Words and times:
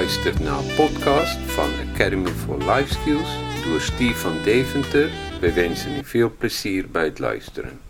Luistert 0.00 0.40
naar 0.40 0.58
een 0.58 0.74
podcast 0.76 1.38
van 1.46 1.70
Academy 1.92 2.30
for 2.30 2.58
Life 2.58 2.94
Skills 2.94 3.28
door 3.64 3.80
Steve 3.80 4.14
van 4.14 4.32
Deventer. 4.44 5.10
We 5.40 5.52
wensen 5.52 5.90
u 5.90 6.04
veel 6.04 6.32
plezier 6.38 6.90
bij 6.90 7.04
het 7.04 7.18
luisteren. 7.18 7.80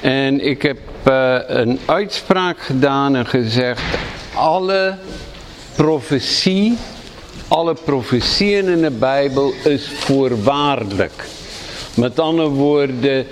En 0.00 0.40
ik 0.40 0.62
heb 0.62 0.78
uh, 1.08 1.38
een 1.46 1.78
uitspraak 1.86 2.58
gedaan 2.60 3.16
en 3.16 3.26
gezegd: 3.26 3.82
alle 4.34 4.96
profetie, 5.76 6.76
alle 7.48 7.74
profetieën 7.84 8.68
in 8.68 8.80
de 8.80 8.90
Bijbel 8.90 9.52
is 9.64 9.88
voorwaardelijk. 9.88 11.24
Met 11.94 12.18
andere 12.18 12.48
woorden, 12.48 13.26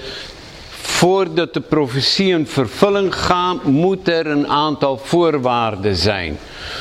voordat 0.71 1.55
de 1.55 1.61
profetie 1.61 2.33
in 2.33 2.47
vervulling 2.47 3.15
gaat, 3.15 3.65
moet 3.65 4.09
er 4.09 4.27
een 4.27 4.49
aantal 4.49 4.97
voorwaarden 4.97 5.97
zijn. 5.97 6.39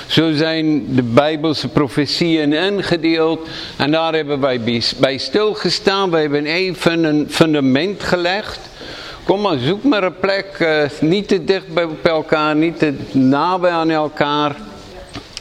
Zo 0.07 0.31
zijn 0.33 0.95
de 0.95 1.03
Bijbelse 1.03 1.67
profetieën 1.67 2.53
ingedeeld 2.53 3.47
en 3.77 3.91
daar 3.91 4.13
hebben 4.13 4.39
wij 4.39 4.83
bij 4.99 5.17
stilgestaan. 5.17 6.09
Wij 6.09 6.21
hebben 6.21 6.45
even 6.45 7.03
een 7.03 7.27
fundament 7.29 8.03
gelegd. 8.03 8.59
Kom 9.23 9.41
maar, 9.41 9.57
zoek 9.57 9.83
maar 9.83 10.03
een 10.03 10.19
plek, 10.19 10.57
uh, 10.59 10.83
niet 11.01 11.27
te 11.27 11.43
dicht 11.43 11.73
bij 11.73 11.87
elkaar, 12.03 12.55
niet 12.55 12.79
te 12.79 12.93
nabij 13.11 13.71
aan 13.71 13.89
elkaar. 13.89 14.55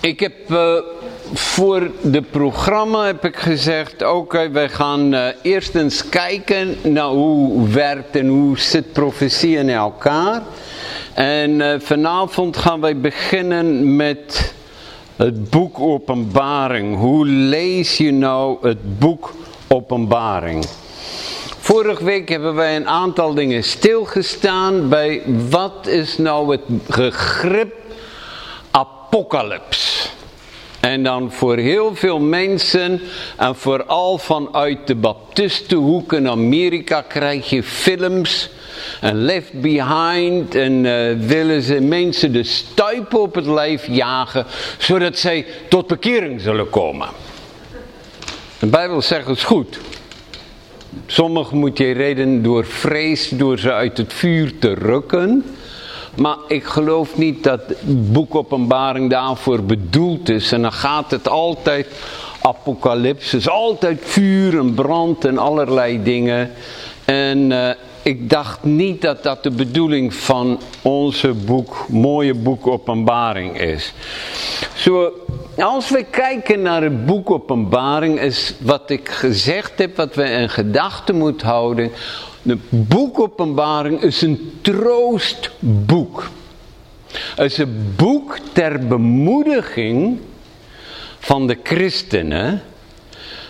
Ik 0.00 0.20
heb 0.20 0.32
uh, 0.50 0.74
voor 1.32 1.90
de 2.02 2.22
programma 2.22 3.06
heb 3.06 3.24
ik 3.24 3.36
gezegd, 3.36 4.06
oké, 4.06 4.50
wij 4.50 4.68
gaan 4.68 5.14
uh, 5.14 5.26
eerst 5.42 5.74
eens 5.74 6.08
kijken 6.08 6.76
naar 6.82 7.08
hoe 7.08 7.68
werkt 7.68 8.16
en 8.16 8.26
hoe 8.26 8.58
zit 8.58 8.92
profetie 8.92 9.56
in 9.56 9.70
elkaar. 9.70 10.42
En 11.14 11.80
vanavond 11.82 12.56
gaan 12.56 12.80
wij 12.80 13.00
beginnen 13.00 13.96
met 13.96 14.54
het 15.16 15.50
boek 15.50 15.80
Openbaring. 15.80 16.96
Hoe 16.96 17.26
lees 17.26 17.96
je 17.96 18.12
nou 18.12 18.68
het 18.68 18.98
boek 18.98 19.34
Openbaring? 19.68 20.66
Vorige 21.58 22.04
week 22.04 22.28
hebben 22.28 22.54
wij 22.54 22.76
een 22.76 22.88
aantal 22.88 23.34
dingen 23.34 23.64
stilgestaan 23.64 24.88
bij 24.88 25.22
wat 25.50 25.86
is 25.86 26.18
nou 26.18 26.50
het 26.50 26.86
begrip 26.86 27.74
apocalyps. 28.70 30.10
En 30.88 31.02
dan 31.02 31.32
voor 31.32 31.56
heel 31.56 31.94
veel 31.94 32.18
mensen 32.18 33.00
en 33.36 33.56
vooral 33.56 34.18
vanuit 34.18 34.86
de 34.86 34.94
baptistenhoek 34.94 36.12
in 36.12 36.28
Amerika 36.28 37.02
krijg 37.02 37.50
je 37.50 37.62
films 37.62 38.50
en 39.00 39.24
Left 39.24 39.60
Behind 39.60 40.54
en 40.54 40.84
uh, 40.84 41.26
willen 41.26 41.62
ze 41.62 41.80
mensen 41.80 42.32
de 42.32 42.42
stuipen 42.42 43.20
op 43.20 43.34
het 43.34 43.46
lijf 43.46 43.86
jagen 43.86 44.46
zodat 44.78 45.18
zij 45.18 45.46
tot 45.68 45.86
bekering 45.86 46.40
zullen 46.40 46.70
komen. 46.70 47.08
De 48.58 48.66
Bijbel 48.66 49.02
zegt 49.02 49.26
het 49.26 49.42
goed. 49.42 49.78
Sommigen 51.06 51.56
moet 51.56 51.78
je 51.78 51.92
redden 51.92 52.42
door 52.42 52.64
vrees, 52.64 53.28
door 53.28 53.58
ze 53.58 53.72
uit 53.72 53.98
het 53.98 54.12
vuur 54.12 54.58
te 54.58 54.74
rukken. 54.74 55.44
Maar 56.18 56.36
ik 56.46 56.64
geloof 56.64 57.16
niet 57.16 57.44
dat 57.44 57.60
het 57.66 58.12
boek 58.12 58.34
openbaring 58.34 59.10
daarvoor 59.10 59.62
bedoeld 59.62 60.28
is. 60.28 60.52
En 60.52 60.62
dan 60.62 60.72
gaat 60.72 61.10
het 61.10 61.28
altijd 61.28 61.86
apocalypse, 62.42 63.50
altijd 63.50 63.98
vuur 64.02 64.58
en 64.58 64.74
brand 64.74 65.24
en 65.24 65.38
allerlei 65.38 66.02
dingen. 66.02 66.50
En 67.04 67.50
uh, 67.50 67.70
ik 68.02 68.30
dacht 68.30 68.64
niet 68.64 69.02
dat 69.02 69.22
dat 69.22 69.42
de 69.42 69.50
bedoeling 69.50 70.14
van 70.14 70.60
onze 70.82 71.32
boek, 71.32 71.86
mooie 71.88 72.34
boek 72.34 72.66
Openbaring 72.66 73.60
is. 73.60 73.92
Zo, 74.74 75.12
als 75.56 75.90
we 75.90 76.04
kijken 76.10 76.62
naar 76.62 76.82
het 76.82 77.06
boek 77.06 77.30
Openbaring 77.30 78.20
is 78.20 78.54
wat 78.60 78.90
ik 78.90 79.08
gezegd 79.08 79.72
heb, 79.78 79.96
wat 79.96 80.14
we 80.14 80.24
in 80.24 80.48
gedachten 80.48 81.16
moeten 81.16 81.46
houden. 81.46 81.90
Het 82.48 82.88
boek 82.88 83.20
Openbaring 83.20 84.02
is 84.02 84.22
een 84.22 84.58
troostboek. 84.60 86.30
Het 87.10 87.50
is 87.50 87.58
een 87.58 87.92
boek 87.96 88.38
ter 88.52 88.86
bemoediging 88.86 90.18
van 91.18 91.46
de 91.46 91.58
christenen. 91.62 92.62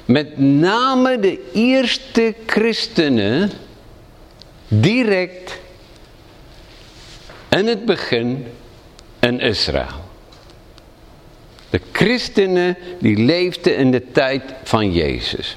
Met 0.05 0.39
name 0.39 1.19
de 1.19 1.51
eerste 1.53 2.35
christenen 2.47 3.51
direct 4.69 5.59
in 7.49 7.67
het 7.67 7.85
begin 7.85 8.47
in 9.19 9.41
Israël. 9.41 10.07
De 11.71 11.81
christenen 11.93 12.77
die 12.99 13.17
leefden 13.17 13.77
in 13.77 13.91
de 13.91 14.11
tijd 14.13 14.43
van 14.63 14.93
Jezus. 14.93 15.57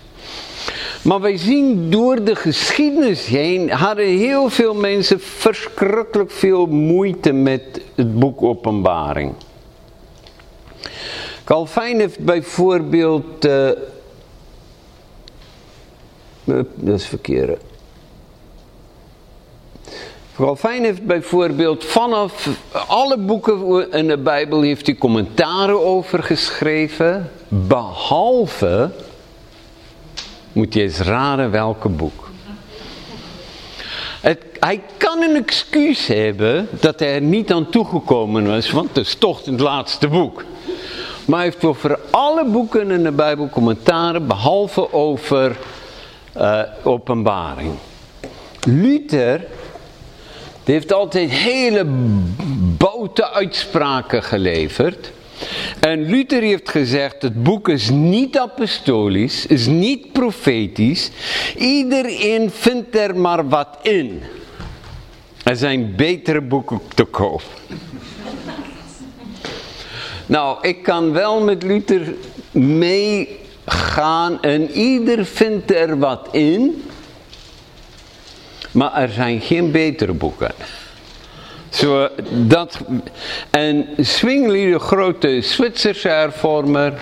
Maar 1.01 1.21
wij 1.21 1.37
zien 1.37 1.89
door 1.89 2.23
de 2.23 2.35
geschiedenis 2.35 3.25
heen 3.25 3.71
hadden 3.71 4.05
heel 4.05 4.49
veel 4.49 4.73
mensen 4.73 5.19
verschrikkelijk 5.19 6.31
veel 6.31 6.65
moeite 6.65 7.31
met 7.31 7.81
het 7.95 8.19
boek 8.19 8.41
Openbaring. 8.41 9.33
Calvijn 11.43 11.99
heeft 11.99 12.19
bijvoorbeeld, 12.19 13.45
uh, 13.45 13.69
dat 16.43 16.95
is 16.99 17.05
verkeerd. 17.05 17.61
Calvijn 20.35 20.83
heeft 20.83 21.05
bijvoorbeeld 21.05 21.85
vanaf 21.85 22.49
alle 22.87 23.17
boeken 23.17 23.91
in 23.91 24.07
de 24.07 24.17
Bijbel 24.17 24.61
heeft 24.61 24.85
hij 24.85 24.95
commentaren 24.95 25.85
over 25.85 26.23
geschreven, 26.23 27.31
behalve, 27.47 28.91
moet 30.53 30.73
je 30.73 30.81
eens 30.81 30.99
raden 30.99 31.51
welke 31.51 31.89
boek. 31.89 32.29
Het, 34.21 34.39
hij 34.59 34.81
kan 34.97 35.21
een 35.21 35.35
excuus 35.35 36.07
hebben 36.07 36.67
dat 36.71 36.99
hij 36.99 37.13
er 37.13 37.21
niet 37.21 37.51
aan 37.51 37.69
toegekomen 37.69 38.47
was, 38.47 38.71
want 38.71 38.87
het 38.87 39.05
is 39.05 39.15
toch 39.15 39.45
het 39.45 39.59
laatste 39.59 40.07
boek. 40.07 40.43
Maar 41.25 41.39
hij 41.39 41.47
heeft 41.47 41.63
over 41.63 41.99
alle 42.09 42.45
boeken 42.45 42.91
in 42.91 43.03
de 43.03 43.11
Bijbel 43.11 43.49
commentaren, 43.49 44.27
behalve 44.27 44.93
over 44.93 45.57
uh, 46.37 46.61
openbaring. 46.83 47.73
Luther 48.67 49.45
die 50.63 50.73
heeft 50.73 50.93
altijd 50.93 51.29
hele 51.29 51.83
boute 52.77 53.29
uitspraken 53.29 54.23
geleverd. 54.23 55.11
En 55.79 56.09
Luther 56.09 56.41
heeft 56.41 56.69
gezegd, 56.69 57.21
het 57.21 57.43
boek 57.43 57.69
is 57.69 57.89
niet 57.89 58.37
apostolisch, 58.37 59.45
is 59.45 59.65
niet 59.65 60.11
profetisch. 60.11 61.09
Iedereen 61.57 62.51
vindt 62.51 62.95
er 62.95 63.15
maar 63.15 63.49
wat 63.49 63.77
in. 63.81 64.21
Er 65.43 65.55
zijn 65.55 65.95
betere 65.95 66.41
boeken 66.41 66.81
te 66.95 67.03
koop. 67.03 67.41
nou, 70.25 70.67
ik 70.67 70.83
kan 70.83 71.11
wel 71.11 71.41
met 71.43 71.63
Luther 71.63 72.13
meegaan 72.51 74.41
en 74.41 74.71
ieder 74.71 75.25
vindt 75.25 75.71
er 75.71 75.99
wat 75.99 76.27
in. 76.31 76.83
Maar 78.71 78.93
er 78.93 79.09
zijn 79.09 79.41
geen 79.41 79.71
betere 79.71 80.13
boeken. 80.13 80.51
Zo, 81.71 82.09
dat, 82.29 82.79
en 83.49 83.87
Zwingli, 83.97 84.71
de 84.71 84.79
grote 84.79 85.41
Zwitserse 85.41 86.07
hervormer, 86.07 86.93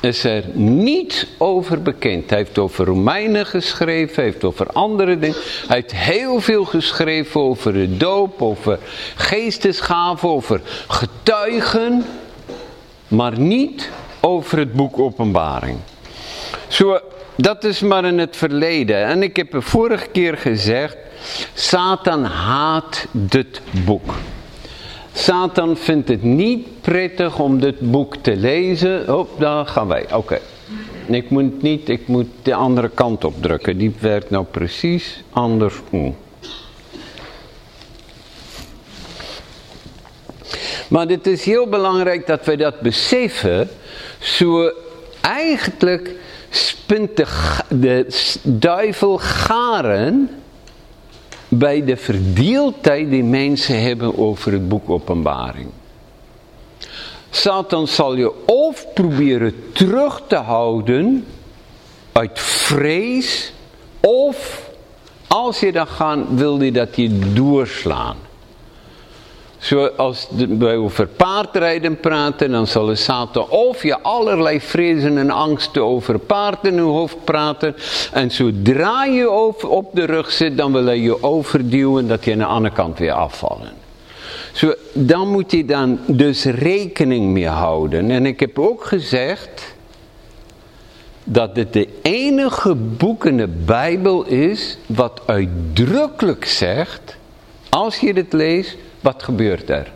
is 0.00 0.24
er 0.24 0.44
niet 0.52 1.26
over 1.38 1.82
bekend. 1.82 2.30
Hij 2.30 2.38
heeft 2.38 2.58
over 2.58 2.84
Romeinen 2.84 3.46
geschreven, 3.46 4.14
hij 4.14 4.24
heeft 4.24 4.44
over 4.44 4.66
andere 4.66 5.18
dingen. 5.18 5.36
Hij 5.66 5.76
heeft 5.76 5.94
heel 5.94 6.40
veel 6.40 6.64
geschreven 6.64 7.40
over 7.40 7.72
de 7.72 7.96
doop, 7.96 8.42
over 8.42 8.78
geestesgaven, 9.14 10.28
over 10.28 10.60
getuigen. 10.88 12.04
Maar 13.08 13.38
niet 13.38 13.90
over 14.20 14.58
het 14.58 14.72
boek 14.72 14.98
Openbaring. 14.98 15.78
Zo, 16.68 17.00
dat 17.38 17.64
is 17.64 17.80
maar 17.80 18.04
in 18.04 18.18
het 18.18 18.36
verleden. 18.36 19.04
En 19.04 19.22
ik 19.22 19.36
heb 19.36 19.50
de 19.50 19.62
vorige 19.62 20.06
keer 20.12 20.36
gezegd, 20.36 20.96
Satan 21.54 22.24
haat 22.24 23.06
dit 23.10 23.60
boek. 23.84 24.14
Satan 25.12 25.76
vindt 25.76 26.08
het 26.08 26.22
niet 26.22 26.80
prettig 26.80 27.38
om 27.38 27.60
dit 27.60 27.90
boek 27.90 28.16
te 28.16 28.36
lezen. 28.36 29.16
Oh, 29.16 29.28
daar 29.38 29.66
gaan 29.66 29.88
wij. 29.88 30.06
Oké. 30.14 30.38
Ik 31.06 31.30
moet 31.30 31.62
niet, 31.62 31.88
ik 31.88 32.08
moet 32.08 32.26
de 32.42 32.54
andere 32.54 32.88
kant 32.88 33.24
op 33.24 33.42
drukken. 33.42 33.78
Die 33.78 33.94
werkt 34.00 34.30
nou 34.30 34.44
precies 34.44 35.22
andersom. 35.30 36.16
Maar 40.88 41.06
het 41.06 41.26
is 41.26 41.44
heel 41.44 41.68
belangrijk 41.68 42.26
dat 42.26 42.44
wij 42.44 42.56
dat 42.56 42.80
beseffen. 42.80 43.68
Zo 44.18 44.72
eigenlijk 45.20 46.10
spint 46.50 47.16
de, 47.68 48.06
duivel 48.42 49.18
garen 49.18 50.30
bij 51.48 51.84
de 51.84 51.96
verdeeldheid 51.96 53.10
die 53.10 53.24
mensen 53.24 53.82
hebben 53.82 54.18
over 54.18 54.52
het 54.52 54.68
boek 54.68 54.90
Openbaring. 54.90 55.68
Satan 57.30 57.88
zal 57.88 58.14
je 58.14 58.46
of 58.46 58.86
proberen 58.94 59.54
terug 59.72 60.22
te 60.26 60.36
houden 60.36 61.26
uit 62.12 62.38
vrees, 62.38 63.52
of 64.00 64.68
als 65.26 65.60
je 65.60 65.72
dan 65.72 65.86
gaat, 65.86 66.18
wil 66.28 66.58
hij 66.58 66.70
dat 66.70 66.96
je 66.96 67.18
doorslaan. 67.32 68.16
Zoals 69.58 70.28
wij 70.58 70.76
over 70.76 71.06
paardrijden 71.06 72.00
praten, 72.00 72.50
dan 72.50 72.66
zal 72.66 72.86
de 72.86 72.94
Satan 72.94 73.48
of 73.48 73.82
je 73.82 74.02
allerlei 74.02 74.60
vrezen 74.60 75.18
en 75.18 75.30
angsten 75.30 75.84
over 75.84 76.18
paard 76.18 76.66
in 76.66 76.74
je 76.74 76.80
hoofd 76.80 77.24
praten. 77.24 77.76
En 78.12 78.30
zodra 78.30 79.04
je 79.04 79.30
op 79.68 79.90
de 79.92 80.04
rug 80.04 80.32
zit, 80.32 80.56
dan 80.56 80.72
wil 80.72 80.84
hij 80.84 81.00
je 81.00 81.22
overduwen 81.22 82.08
dat 82.08 82.24
je 82.24 82.32
aan 82.32 82.38
de 82.38 82.44
andere 82.44 82.74
kant 82.74 82.98
weer 82.98 83.12
afvallen. 83.12 83.72
Zo, 84.52 84.74
dan 84.92 85.28
moet 85.28 85.50
je 85.52 85.64
dan 85.64 85.98
dus 86.06 86.44
rekening 86.44 87.32
mee 87.32 87.48
houden. 87.48 88.10
En 88.10 88.26
ik 88.26 88.40
heb 88.40 88.58
ook 88.58 88.84
gezegd 88.84 89.76
dat 91.24 91.56
het 91.56 91.72
de 91.72 91.88
enige 92.02 92.74
boek 92.74 93.26
in 93.26 93.36
de 93.36 93.48
Bijbel 93.48 94.24
is 94.24 94.78
wat 94.86 95.20
uitdrukkelijk 95.26 96.44
zegt, 96.44 97.16
als 97.68 97.98
je 97.98 98.12
het 98.12 98.32
leest, 98.32 98.76
wat 99.00 99.22
gebeurt 99.22 99.70
er? 99.70 99.92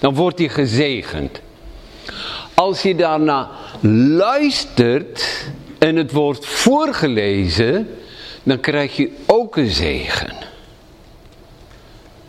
Dan 0.00 0.14
wordt 0.14 0.38
hij 0.38 0.48
gezegend. 0.48 1.40
Als 2.54 2.82
je 2.82 2.94
daarna 2.94 3.50
luistert 4.16 5.46
en 5.78 5.96
het 5.96 6.12
wordt 6.12 6.46
voorgelezen, 6.46 7.88
dan 8.42 8.60
krijg 8.60 8.96
je 8.96 9.10
ook 9.26 9.56
een 9.56 9.70
zegen. 9.70 10.32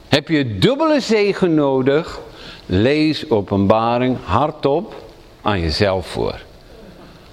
Heb 0.07 0.27
je 0.27 0.57
dubbele 0.57 0.99
zegen 0.99 1.53
nodig? 1.53 2.19
Lees 2.65 3.29
openbaring 3.29 4.17
hardop 4.23 4.95
aan 5.41 5.59
jezelf 5.59 6.07
voor. 6.07 6.39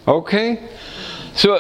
Oké? 0.05 0.59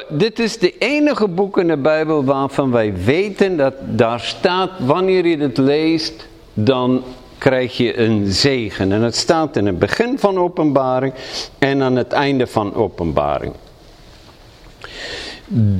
Dit 0.08 0.38
is 0.38 0.58
de 0.58 0.78
enige 0.78 1.28
boek 1.28 1.58
in 1.58 1.66
de 1.66 1.76
Bijbel 1.76 2.24
waarvan 2.24 2.70
wij 2.70 2.94
weten 2.94 3.56
dat 3.56 3.74
daar 3.80 4.20
staat, 4.20 4.70
wanneer 4.78 5.26
je 5.26 5.38
het 5.38 5.58
leest, 5.58 6.26
dan 6.54 7.04
krijg 7.38 7.76
je 7.76 7.98
een 7.98 8.32
zegen. 8.32 8.92
En 8.92 9.02
het 9.02 9.16
staat 9.16 9.56
in 9.56 9.66
het 9.66 9.78
begin 9.78 10.18
van 10.18 10.38
openbaring 10.38 11.14
en 11.58 11.82
aan 11.82 11.96
het 11.96 12.12
einde 12.12 12.46
van 12.46 12.74
openbaring. 12.74 13.54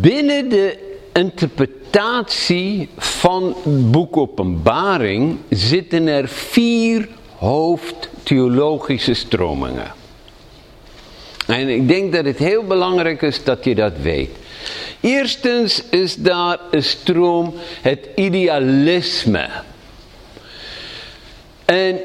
Binnen 0.00 0.48
de 0.48 0.78
interpretatie 1.12 2.88
van 2.96 3.54
boek 3.64 4.16
openbaring 4.16 5.36
zitten 5.48 6.06
er 6.06 6.28
vier 6.28 7.08
hoofdtheologische 7.36 9.14
stromingen. 9.14 9.92
En 11.46 11.68
ik 11.68 11.88
denk 11.88 12.12
dat 12.12 12.24
het 12.24 12.38
heel 12.38 12.64
belangrijk 12.64 13.22
is 13.22 13.44
dat 13.44 13.64
je 13.64 13.74
dat 13.74 13.92
weet. 14.02 14.30
Eerstens 15.00 15.82
is 15.90 16.16
daar 16.16 16.58
een 16.70 16.82
stroom 16.82 17.54
het 17.80 18.08
idealisme. 18.14 19.48
En 21.72 22.00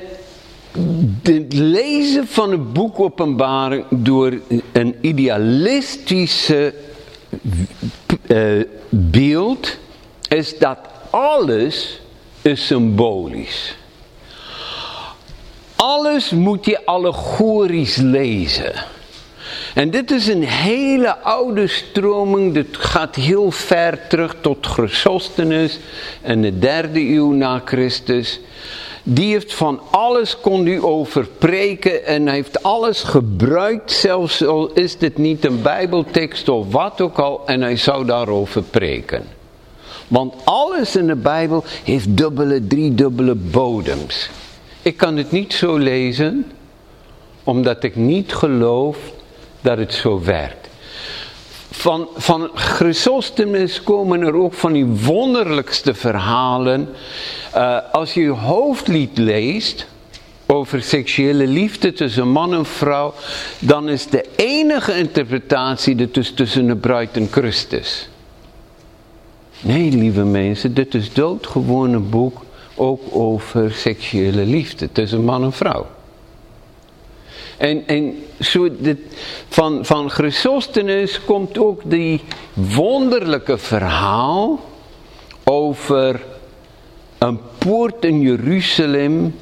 het 1.24 1.54
lezen 1.54 2.28
van 2.28 2.52
een 2.52 2.72
boek 2.72 3.00
openbaring 3.00 3.86
door 3.90 4.40
een 4.72 4.96
idealistische 5.02 6.74
uh, 8.28 8.64
beeld 8.90 9.78
is 10.28 10.58
dat 10.58 10.78
alles 11.10 12.00
is 12.42 12.66
symbolisch. 12.66 13.76
Alles 15.76 16.30
moet 16.30 16.66
je 16.66 16.86
allegorisch 16.86 17.96
lezen. 17.96 18.74
En 19.74 19.90
dit 19.90 20.12
is 20.12 20.28
een 20.28 20.44
hele 20.44 21.18
oude 21.18 21.68
stroming, 21.68 22.54
dit 22.54 22.78
gaat 22.78 23.16
heel 23.16 23.52
ver 23.52 24.08
terug 24.08 24.36
tot 24.42 24.66
Chrysostomus 24.66 25.80
en 26.22 26.42
de 26.42 26.60
derde 26.60 27.00
eeuw 27.00 27.32
na 27.32 27.62
Christus. 27.66 28.40
Die 29.10 29.32
heeft 29.32 29.54
van 29.54 29.80
alles 29.92 30.40
kon 30.40 30.68
u 30.68 30.84
over 30.84 31.28
preken 31.38 32.06
en 32.06 32.28
heeft 32.28 32.64
alles 32.64 33.04
gebruikt, 33.04 33.92
zelfs 33.92 34.46
al 34.46 34.72
is 34.72 34.98
dit 34.98 35.18
niet 35.18 35.46
een 35.46 35.62
bijbeltekst 35.62 36.50
of 36.50 36.72
wat 36.72 37.02
ook 37.02 37.20
al, 37.20 37.42
en 37.46 37.62
hij 37.62 37.76
zou 37.76 38.06
daarover 38.06 38.64
preken. 38.64 39.24
Want 40.08 40.34
alles 40.44 40.96
in 40.96 41.08
de 41.08 41.16
Bijbel 41.16 41.64
heeft 41.84 42.18
dubbele, 42.18 42.68
driedubbele 42.68 43.36
bodems. 43.36 44.30
Ik 44.82 44.98
kan 44.98 45.18
het 45.18 45.32
niet 45.32 45.54
zo 45.54 45.78
lezen, 45.78 46.52
omdat 47.44 47.84
ik 47.84 47.96
niet 47.96 48.34
geloof 48.34 48.98
dat 49.62 49.78
het 49.78 49.94
zo 49.94 50.22
werkt. 50.24 50.67
Van, 51.88 52.08
van 52.16 52.50
Chrysostomus 52.54 53.84
komen 53.84 54.22
er 54.22 54.34
ook 54.36 54.54
van 54.54 54.74
die 54.74 54.86
wonderlijkste 54.86 55.94
verhalen. 55.94 56.90
Uh, 57.56 57.78
als 57.92 58.14
je 58.14 58.28
hoofdlied 58.28 59.18
leest 59.18 59.88
over 60.46 60.82
seksuele 60.82 61.48
liefde 61.48 61.94
tussen 61.94 62.28
man 62.28 62.54
en 62.54 62.66
vrouw, 62.66 63.14
dan 63.60 63.90
is 63.90 64.08
de 64.08 64.26
enige 64.36 64.98
interpretatie 64.98 66.12
dus 66.12 66.32
tussen 66.32 66.68
de 66.68 66.76
bruid 66.76 67.18
en 67.18 67.28
Christus. 67.32 68.10
Nee, 69.62 69.92
lieve 69.92 70.24
mensen, 70.24 70.74
dit 70.74 70.94
is 70.94 71.14
doodgewoon 71.14 71.94
een 71.94 72.10
boek 72.10 72.42
ook 72.76 73.02
over 73.12 73.72
seksuele 73.72 74.46
liefde 74.46 74.92
tussen 74.92 75.24
man 75.24 75.44
en 75.44 75.54
vrouw. 75.54 75.86
En, 77.58 77.88
en 77.88 78.24
dit, 78.80 78.98
van, 79.50 79.86
van 79.86 80.12
komt 81.26 81.58
ook 81.58 81.82
die 81.86 82.22
wonderlijke 82.54 83.58
verhaal 83.58 84.60
over 85.44 86.22
een 87.18 87.40
poort 87.58 88.06
in 88.06 88.22
Jeruzalem. 88.22 89.36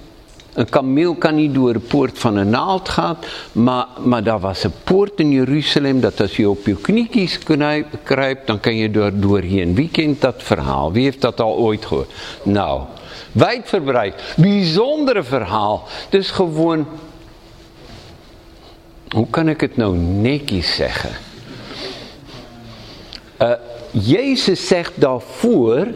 Een 0.53 0.69
kameel 0.69 1.15
kan 1.15 1.35
niet 1.35 1.53
door 1.53 1.73
de 1.73 1.79
poort 1.79 2.19
van 2.19 2.35
een 2.35 2.49
naald 2.49 2.89
gaan, 2.89 3.17
maar, 3.51 3.87
maar 4.03 4.23
daar 4.23 4.39
was 4.39 4.63
een 4.63 4.73
poort 4.83 5.19
in 5.19 5.31
Jeruzalem 5.31 5.99
dat 5.99 6.21
als 6.21 6.35
je 6.35 6.49
op 6.49 6.65
je 6.65 6.75
kniekies 6.75 7.39
kruipt, 8.03 8.47
dan 8.47 8.59
kan 8.59 8.75
je 8.75 8.91
door, 8.91 9.11
doorheen. 9.13 9.75
Wie 9.75 9.89
kent 9.89 10.21
dat 10.21 10.35
verhaal? 10.37 10.91
Wie 10.91 11.03
heeft 11.03 11.21
dat 11.21 11.41
al 11.41 11.55
ooit 11.55 11.85
gehoord? 11.85 12.11
Nou, 12.43 12.81
wijdverbreid, 13.31 14.33
bijzondere 14.35 15.23
verhaal. 15.23 15.83
Dus 16.09 16.31
gewoon 16.31 16.87
hoe 19.15 19.29
kan 19.29 19.49
ik 19.49 19.61
het 19.61 19.77
nou 19.77 19.97
netjes 19.97 20.75
zeggen? 20.75 21.09
Uh, 23.41 23.51
Jezus 23.91 24.67
zegt 24.67 24.91
daarvoor, 24.95 25.87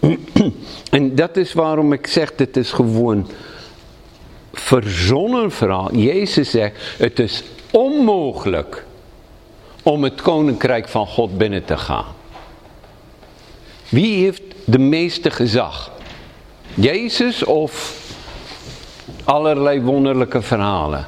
en 0.90 1.14
dat 1.14 1.36
is 1.36 1.52
waarom 1.52 1.92
ik 1.92 2.06
zeg, 2.06 2.34
dit 2.34 2.56
is 2.56 2.72
gewoon 2.72 3.30
verzonnen 4.52 5.50
verhaal. 5.50 5.94
Jezus 5.94 6.50
zegt, 6.50 6.76
het 6.98 7.18
is 7.18 7.42
onmogelijk 7.70 8.84
om 9.82 10.04
het 10.04 10.22
koninkrijk 10.22 10.88
van 10.88 11.06
God 11.06 11.38
binnen 11.38 11.64
te 11.64 11.76
gaan. 11.76 12.14
Wie 13.88 14.22
heeft 14.22 14.42
de 14.64 14.78
meeste 14.78 15.30
gezag? 15.30 15.90
Jezus 16.74 17.44
of 17.44 17.96
allerlei 19.24 19.80
wonderlijke 19.80 20.42
verhalen? 20.42 21.06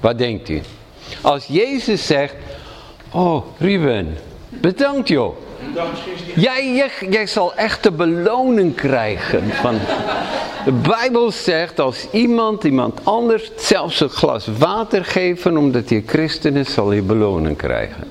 Wat 0.00 0.18
denkt 0.18 0.48
u? 0.48 0.60
Als 1.20 1.46
Jezus 1.46 2.06
zegt, 2.06 2.34
oh 3.12 3.44
Ruben, 3.58 4.16
bedankt 4.48 5.08
joh. 5.08 5.36
Jij, 6.34 6.74
jij, 6.74 6.90
jij 7.10 7.26
zal 7.26 7.54
echt 7.54 7.82
de 7.82 7.90
beloning 7.90 8.74
krijgen. 8.74 9.50
Van, 9.50 9.78
de 10.64 10.72
Bijbel 10.72 11.30
zegt, 11.30 11.80
als 11.80 12.06
iemand 12.10 12.64
iemand 12.64 13.00
anders 13.02 13.50
zelfs 13.56 14.00
een 14.00 14.08
glas 14.08 14.46
water 14.58 15.04
geven 15.04 15.56
omdat 15.56 15.88
hij 15.88 16.02
christen 16.06 16.56
is, 16.56 16.72
zal 16.72 16.88
hij 16.90 17.02
beloning 17.02 17.56
krijgen. 17.56 18.04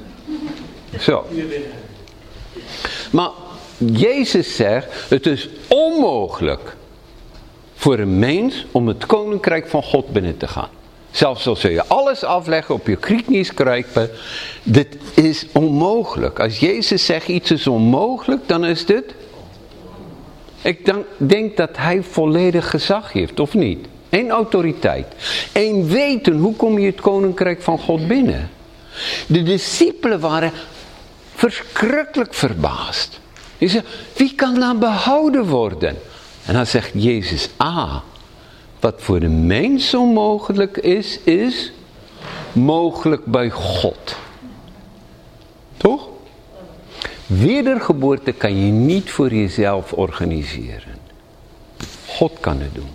Zo. 1.00 1.26
Maar 3.12 3.30
Jezus 3.78 4.56
zegt, 4.56 5.10
het 5.10 5.26
is 5.26 5.50
onmogelijk 5.68 6.76
voor 7.76 8.00
een 8.00 8.20
mens 8.20 8.66
om 8.72 8.88
het 8.88 9.06
koninkrijk 9.06 9.68
van 9.68 9.84
God 9.84 10.10
binnen 10.10 10.38
te 10.38 10.48
gaan. 10.48 10.70
Zelfs 11.12 11.48
al 11.48 11.56
zul 11.56 11.72
je 11.72 11.86
alles 11.88 12.24
afleggen, 12.24 12.76
op 12.76 12.88
je 12.88 12.96
knieknies 12.96 13.54
kruipen. 13.54 14.10
Dit 14.64 14.98
is 15.14 15.46
onmogelijk. 15.54 16.40
Als 16.40 16.60
Jezus 16.60 17.06
zegt 17.06 17.28
iets 17.28 17.52
is 17.52 17.68
onmogelijk, 17.68 18.48
dan 18.48 18.66
is 18.66 18.86
dit... 18.86 19.14
Ik 20.62 20.94
denk 21.18 21.58
dat 21.58 21.78
hij 21.78 22.04
volledig 22.04 22.70
gezag 22.70 23.12
heeft, 23.12 23.40
of 23.40 23.54
niet? 23.54 23.88
Eén 24.10 24.30
autoriteit. 24.30 25.06
Eén 25.54 25.88
weten, 25.88 26.38
hoe 26.38 26.56
kom 26.56 26.80
je 26.80 26.86
het 26.86 27.02
koninkrijk 27.02 27.62
van 27.62 27.80
God 27.80 28.08
binnen? 28.08 28.50
De 29.28 29.44
discipelen 29.44 30.20
waren 30.20 30.52
verschrikkelijk 31.36 32.34
verbaasd. 32.34 33.20
Die 33.58 33.70
zeiden, 33.70 33.92
wie 34.16 34.36
kan 34.36 34.60
dan 34.60 34.80
behouden 34.80 35.46
worden? 35.46 35.98
En 36.46 36.54
dan 36.54 36.66
zegt 36.66 36.92
Jezus, 36.94 37.50
ah, 37.58 37.96
Wat 38.80 38.96
voor 38.98 39.20
de 39.20 39.30
mens 39.30 39.94
onmogelijk 39.94 40.78
is, 40.78 41.20
is 41.24 41.72
mogelijk 42.52 43.26
bij 43.26 43.50
God. 43.50 44.16
Toch? 45.78 46.08
Wedergeboorte 47.26 48.32
kan 48.32 48.66
je 48.66 48.72
niet 48.72 49.12
voor 49.12 49.34
jezelf 49.34 49.94
organiseren. 49.94 50.96
God 52.08 52.32
kan 52.40 52.60
het 52.60 52.76
doen. 52.76 52.90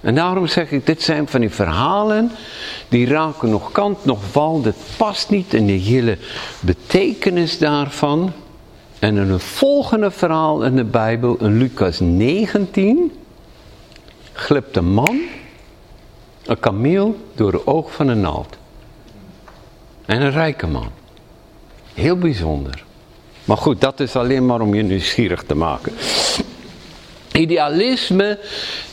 En 0.00 0.14
daarom 0.14 0.46
zeg 0.46 0.70
ik, 0.70 0.86
dit 0.86 1.02
zijn 1.02 1.28
van 1.28 1.40
die 1.40 1.50
verhalen, 1.50 2.30
die 2.88 3.06
raken 3.06 3.50
nog 3.50 3.72
kant, 3.72 4.04
nog 4.04 4.32
wal, 4.32 4.60
dat 4.60 4.74
past 4.96 5.30
niet 5.30 5.54
in 5.54 5.66
de 5.66 5.72
hele 5.72 6.18
betekenis 6.60 7.58
daarvan. 7.58 8.32
En 8.98 9.16
in 9.16 9.30
een 9.30 9.40
volgende 9.40 10.10
verhaal 10.10 10.64
in 10.64 10.76
de 10.76 10.84
Bijbel, 10.84 11.36
in 11.40 11.58
Lucas 11.58 12.00
19, 12.00 13.12
glipt 14.36 14.76
een 14.76 14.92
man, 14.92 15.20
een 16.44 16.60
kameel, 16.60 17.16
door 17.34 17.50
de 17.50 17.66
oog 17.66 17.92
van 17.92 18.08
een 18.08 18.20
naald. 18.20 18.56
En 20.06 20.22
een 20.22 20.30
rijke 20.30 20.66
man. 20.66 20.90
Heel 21.94 22.16
bijzonder. 22.16 22.84
Maar 23.44 23.56
goed, 23.56 23.80
dat 23.80 24.00
is 24.00 24.16
alleen 24.16 24.46
maar 24.46 24.60
om 24.60 24.74
je 24.74 24.82
nieuwsgierig 24.82 25.42
te 25.42 25.54
maken. 25.54 25.92
Idealisme 27.32 28.38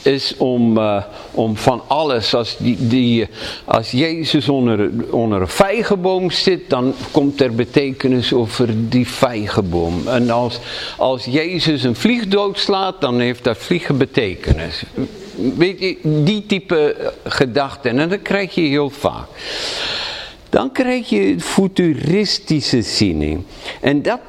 is 0.02 0.36
om, 0.36 0.78
uh, 0.78 1.02
om 1.30 1.56
van 1.56 1.82
alles, 1.86 2.34
als, 2.34 2.56
die, 2.58 2.86
die, 2.86 3.28
als 3.64 3.90
Jezus 3.90 4.48
onder, 4.48 4.90
onder 5.10 5.40
een 5.40 5.48
vijgenboom 5.48 6.30
zit, 6.30 6.70
dan 6.70 6.94
komt 7.10 7.40
er 7.40 7.54
betekenis 7.54 8.32
over 8.32 8.88
die 8.88 9.08
vijgenboom. 9.08 10.08
En 10.08 10.30
als, 10.30 10.58
als 10.96 11.24
Jezus 11.24 11.82
een 11.82 11.96
vlieg 11.96 12.28
doodslaat, 12.28 13.00
dan 13.00 13.20
heeft 13.20 13.44
dat 13.44 13.58
vliegen 13.58 13.98
betekenis. 13.98 14.82
Weet 15.56 15.80
je, 15.80 15.96
die 16.02 16.46
type 16.46 17.10
gedachten, 17.24 17.98
en 17.98 18.08
dat 18.08 18.22
krijg 18.22 18.54
je 18.54 18.60
heel 18.60 18.90
vaak 18.90 19.26
dan 20.54 20.72
krijg 20.72 21.08
je 21.08 21.40
futuristische 21.40 22.82
ziening. 22.82 23.42
En 23.80 24.02
dat 24.02 24.20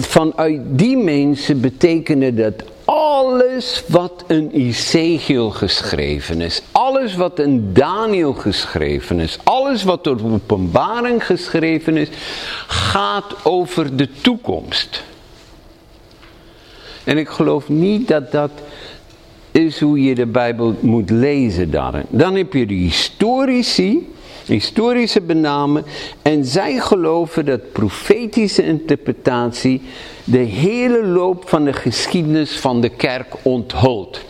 vanuit 0.00 0.60
die 0.64 0.96
mensen 0.96 1.60
betekende 1.60 2.34
dat 2.34 2.54
alles 2.84 3.82
wat 3.88 4.24
een 4.26 4.50
Ezekiel 4.50 5.50
geschreven 5.50 6.40
is, 6.40 6.62
alles 6.72 7.14
wat 7.14 7.38
een 7.38 7.72
Daniel 7.72 8.32
geschreven 8.32 9.20
is, 9.20 9.38
alles 9.42 9.84
wat 9.84 10.04
door 10.04 10.20
openbaring 10.24 11.26
geschreven 11.26 11.96
is, 11.96 12.08
gaat 12.66 13.44
over 13.44 13.96
de 13.96 14.08
toekomst. 14.20 15.02
En 17.04 17.18
ik 17.18 17.28
geloof 17.28 17.68
niet 17.68 18.08
dat 18.08 18.32
dat 18.32 18.50
is 19.52 19.80
hoe 19.80 20.02
je 20.02 20.14
de 20.14 20.26
Bijbel 20.26 20.74
moet 20.80 21.10
lezen 21.10 21.70
daarin. 21.70 22.04
Dan 22.08 22.34
heb 22.34 22.52
je 22.52 22.66
de 22.66 22.74
historici 22.74 24.10
historische 24.46 25.20
benamen. 25.20 25.84
En 26.22 26.44
zij 26.44 26.78
geloven 26.78 27.44
dat 27.44 27.72
profetische 27.72 28.64
interpretatie 28.64 29.82
de 30.24 30.38
hele 30.38 31.06
loop 31.06 31.48
van 31.48 31.64
de 31.64 31.72
geschiedenis 31.72 32.56
van 32.56 32.80
de 32.80 32.88
kerk 32.88 33.34
onthult. 33.42 34.20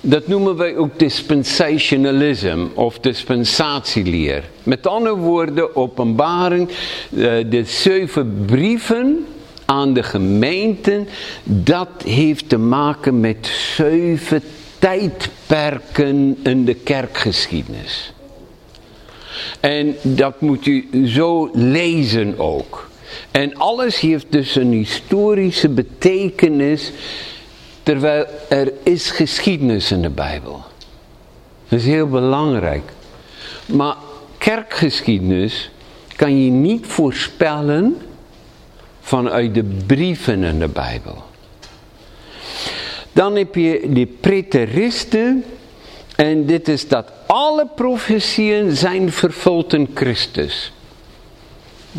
Dat 0.00 0.26
noemen 0.26 0.56
wij 0.56 0.76
ook 0.76 0.98
dispensationalism 0.98 2.66
of 2.74 2.98
dispensatieleer. 2.98 4.44
Met 4.62 4.86
andere 4.86 5.16
woorden, 5.16 5.76
openbaring, 5.76 6.68
eh, 6.68 6.74
de 7.50 7.62
zeven 7.64 8.44
brieven 8.46 9.26
aan 9.64 9.92
de 9.92 10.02
gemeenten, 10.02 11.08
dat 11.44 11.88
heeft 12.04 12.48
te 12.48 12.58
maken 12.58 13.20
met 13.20 13.46
zeven 13.76 14.42
tijdperken 14.78 16.38
in 16.42 16.64
de 16.64 16.74
kerkgeschiedenis. 16.74 18.12
En 19.60 19.96
dat 20.02 20.40
moet 20.40 20.66
u 20.66 20.88
zo 21.08 21.50
lezen 21.52 22.38
ook. 22.38 22.90
En 23.30 23.56
alles 23.56 24.00
heeft 24.00 24.26
dus 24.28 24.56
een 24.56 24.72
historische 24.72 25.68
betekenis, 25.68 26.92
terwijl 27.82 28.26
er 28.48 28.72
is 28.82 29.10
geschiedenis 29.10 29.90
in 29.90 30.02
de 30.02 30.10
Bijbel. 30.10 30.62
Dat 31.68 31.78
is 31.78 31.86
heel 31.86 32.08
belangrijk. 32.08 32.92
Maar 33.66 33.96
kerkgeschiedenis 34.38 35.70
kan 36.16 36.44
je 36.44 36.50
niet 36.50 36.86
voorspellen 36.86 37.96
vanuit 39.02 39.54
de 39.54 39.64
brieven 39.86 40.42
in 40.42 40.58
de 40.58 40.68
Bijbel. 40.68 41.22
Dan 43.12 43.36
heb 43.36 43.54
je 43.54 43.88
de 43.88 44.06
preteristen 44.06 45.44
en 46.16 46.46
dit 46.46 46.68
is 46.68 46.88
dat 46.88 47.12
alle 47.26 47.66
profetieën 47.74 48.76
zijn 48.76 49.12
vervuld 49.12 49.72
in 49.72 49.88
Christus. 49.94 50.72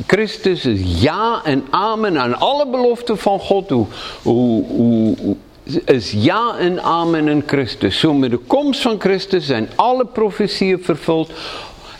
Christus 0.07 0.65
is 0.65 1.01
ja 1.01 1.41
en 1.43 1.63
amen 1.69 2.19
aan 2.19 2.39
alle 2.39 2.67
beloften 2.67 3.17
van 3.17 3.39
God. 3.39 3.69
Hoe, 3.69 3.86
hoe, 4.22 4.65
hoe, 4.65 5.36
is 5.86 6.12
ja 6.12 6.57
en 6.57 6.83
amen 6.83 7.27
in 7.27 7.43
Christus. 7.45 8.00
Zo 8.00 8.13
met 8.13 8.31
de 8.31 8.38
komst 8.38 8.81
van 8.81 9.00
Christus 9.00 9.45
zijn 9.45 9.69
alle 9.75 10.05
profetieën 10.05 10.83
vervuld. 10.83 11.31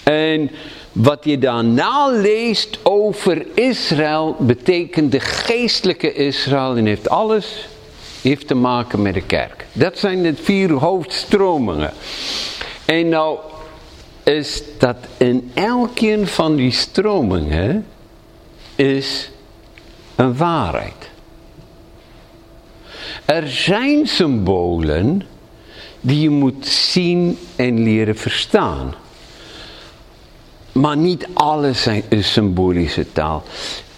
En 0.04 0.52
wat 0.94 1.24
je 1.24 1.38
daarna 1.38 2.08
leest 2.08 2.80
over 2.84 3.46
Israël 3.54 4.36
betekent 4.40 5.12
de 5.12 5.20
geestelijke 5.20 6.14
Israël 6.14 6.76
en 6.76 6.86
heeft 6.86 7.10
alles 7.10 7.68
heeft 8.22 8.48
te 8.48 8.56
maken 8.56 9.02
met 9.02 9.14
de 9.14 9.22
kerk. 9.22 9.66
Dat 9.72 10.00
zijn 10.00 10.24
de 10.24 10.36
vier 10.36 10.72
hoofdstromingen. 10.72 11.94
En 12.86 13.10
nou 13.10 13.40
is 14.24 14.64
dat 14.78 14.98
in 15.18 15.52
elkeen 15.54 16.28
van 16.28 16.56
die 16.56 16.72
stromingen 16.72 17.86
is 18.76 19.32
een 20.16 20.38
waarheid. 20.38 21.12
Er 23.26 23.48
zijn 23.48 24.08
symbolen 24.08 25.22
die 26.02 26.22
je 26.22 26.30
moet 26.30 26.68
zien 26.68 27.38
en 27.56 27.84
leren 27.84 28.18
verstaan. 28.18 28.94
Maar 30.74 30.98
niet 30.98 31.28
alles 31.34 31.88
is 32.10 32.34
symbolische 32.34 33.12
taal. 33.12 33.44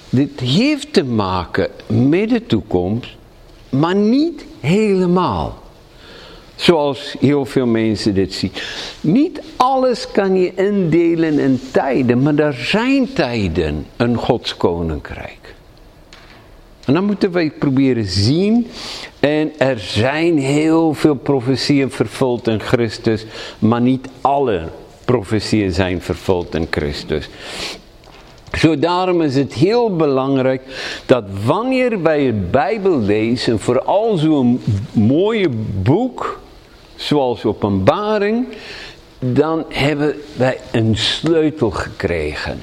Dit 0.09 0.39
heeft 0.39 0.93
te 0.93 1.03
maken 1.03 1.69
met 1.87 2.29
de 2.29 2.45
toekomst 2.45 3.15
maar 3.79 3.95
niet 3.95 4.45
helemaal. 4.59 5.63
Zoals 6.55 7.15
heel 7.19 7.45
veel 7.45 7.65
mensen 7.65 8.13
dit 8.13 8.33
zien. 8.33 8.51
Niet 9.01 9.41
alles 9.55 10.11
kan 10.11 10.35
je 10.35 10.53
indelen 10.55 11.39
in 11.39 11.59
tijden, 11.71 12.21
maar 12.21 12.35
er 12.35 12.53
zijn 12.53 13.13
tijden 13.13 13.85
in 13.97 14.15
Gods 14.15 14.57
koninkrijk. 14.57 15.55
En 16.85 16.93
dan 16.93 17.05
moeten 17.05 17.31
wij 17.31 17.51
proberen 17.59 18.05
zien. 18.05 18.67
En 19.19 19.51
er 19.57 19.79
zijn 19.79 20.37
heel 20.37 20.93
veel 20.93 21.15
profetieën 21.15 21.91
vervuld 21.91 22.47
in 22.47 22.59
Christus, 22.59 23.25
maar 23.59 23.81
niet 23.81 24.07
alle 24.21 24.69
profetieën 25.05 25.71
zijn 25.71 26.01
vervuld 26.01 26.55
in 26.55 26.67
Christus. 26.69 27.29
Zo 28.57 28.79
daarom 28.79 29.21
is 29.21 29.35
het 29.35 29.53
heel 29.53 29.95
belangrijk 29.95 30.61
dat 31.05 31.23
wanneer 31.45 32.01
wij 32.01 32.23
het 32.23 32.51
Bijbel 32.51 32.99
lezen, 32.99 33.59
vooral 33.59 34.17
zo'n 34.17 34.61
mooie 34.91 35.49
boek 35.81 36.39
zoals 36.95 37.45
Openbaring, 37.45 38.47
dan 39.19 39.65
hebben 39.69 40.15
wij 40.35 40.59
een 40.71 40.97
sleutel 40.97 41.71
gekregen. 41.71 42.59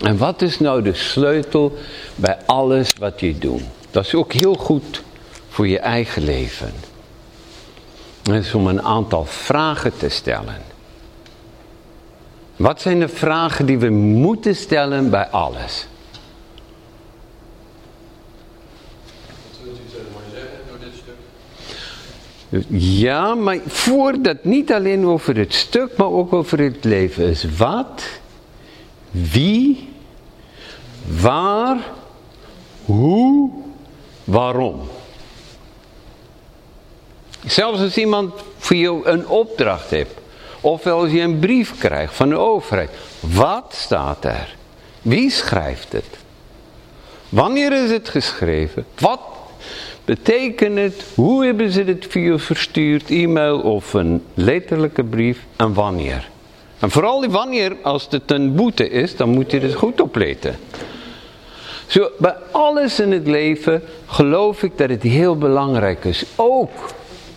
En 0.00 0.18
wat 0.18 0.42
is 0.42 0.58
nou 0.58 0.82
de 0.82 0.94
sleutel 0.94 1.72
bij 2.16 2.38
alles 2.46 2.92
wat 2.98 3.20
je 3.20 3.38
doet? 3.38 3.62
Dat 3.90 4.04
is 4.04 4.14
ook 4.14 4.32
heel 4.32 4.54
goed 4.54 5.02
voor 5.48 5.68
je 5.68 5.78
eigen 5.78 6.24
leven. 6.24 6.72
Dat 8.22 8.34
is 8.34 8.54
om 8.54 8.66
een 8.66 8.82
aantal 8.82 9.24
vragen 9.24 9.96
te 9.96 10.08
stellen. 10.08 10.73
Wat 12.56 12.80
zijn 12.80 13.00
de 13.00 13.08
vragen 13.08 13.66
die 13.66 13.78
we 13.78 13.90
moeten 13.90 14.56
stellen 14.56 15.10
bij 15.10 15.26
alles? 15.26 15.86
Ja, 22.68 23.34
maar 23.34 23.58
voordat 23.66 24.44
niet 24.44 24.72
alleen 24.72 25.06
over 25.06 25.36
het 25.36 25.54
stuk, 25.54 25.96
maar 25.96 26.10
ook 26.10 26.32
over 26.32 26.58
het 26.58 26.84
leven 26.84 27.28
is. 27.28 27.56
Wat, 27.56 28.02
wie, 29.10 29.88
waar, 31.20 31.78
hoe, 32.84 33.50
waarom. 34.24 34.80
Zelfs 37.46 37.80
als 37.80 37.96
iemand 37.96 38.34
voor 38.58 38.76
jou 38.76 39.06
een 39.08 39.28
opdracht 39.28 39.90
heeft. 39.90 40.14
Ofwel 40.64 41.00
als 41.00 41.10
je 41.10 41.20
een 41.20 41.38
brief 41.38 41.78
krijgt 41.78 42.14
van 42.14 42.28
de 42.28 42.36
overheid. 42.36 42.90
Wat 43.20 43.74
staat 43.76 44.24
er? 44.24 44.56
Wie 45.02 45.30
schrijft 45.30 45.92
het? 45.92 46.06
Wanneer 47.28 47.84
is 47.84 47.90
het 47.90 48.08
geschreven? 48.08 48.84
Wat 48.98 49.20
betekent 50.04 50.78
het, 50.78 51.04
hoe 51.14 51.44
hebben 51.44 51.70
ze 51.70 51.82
het 51.82 52.06
via 52.08 52.38
verstuurd, 52.38 53.10
e-mail 53.10 53.60
of 53.60 53.92
een 53.92 54.22
letterlijke 54.34 55.04
brief 55.04 55.38
en 55.56 55.74
wanneer. 55.74 56.30
En 56.78 56.90
vooral 56.90 57.20
die 57.20 57.30
wanneer, 57.30 57.76
als 57.82 58.06
het 58.10 58.30
een 58.30 58.54
boete 58.54 58.90
is, 58.90 59.16
dan 59.16 59.28
moet 59.28 59.50
je 59.50 59.60
het 59.60 59.74
goed 59.74 60.00
opletten. 60.00 60.56
Zo, 61.86 62.08
bij 62.18 62.36
alles 62.50 63.00
in 63.00 63.12
het 63.12 63.26
leven 63.26 63.82
geloof 64.06 64.62
ik 64.62 64.78
dat 64.78 64.88
het 64.88 65.02
heel 65.02 65.38
belangrijk 65.38 66.04
is. 66.04 66.24
Ook 66.36 66.70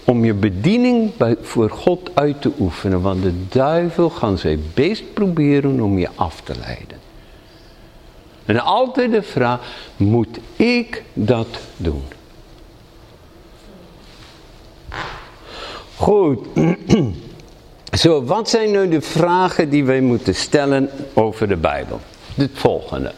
om 0.09 0.25
je 0.25 0.33
bediening 0.33 1.11
voor 1.41 1.69
God 1.69 2.09
uit 2.13 2.41
te 2.41 2.51
oefenen. 2.59 3.01
Want 3.01 3.23
de 3.23 3.47
duivel 3.49 4.09
gaan 4.09 4.37
zijn 4.37 4.63
best 4.73 5.13
proberen 5.13 5.81
om 5.81 5.97
je 5.99 6.09
af 6.15 6.41
te 6.41 6.53
leiden. 6.59 6.97
En 8.45 8.59
altijd 8.59 9.11
de 9.11 9.21
vraag, 9.21 9.59
moet 9.97 10.39
ik 10.55 11.03
dat 11.13 11.47
doen? 11.77 12.03
Goed. 15.95 16.47
Zo, 17.99 18.23
wat 18.23 18.49
zijn 18.49 18.71
nu 18.71 18.87
de 18.87 19.01
vragen 19.01 19.69
die 19.69 19.85
wij 19.85 20.01
moeten 20.01 20.35
stellen 20.35 20.89
over 21.13 21.47
de 21.47 21.55
Bijbel? 21.57 21.99
Het 22.35 22.51
volgende. 22.53 23.13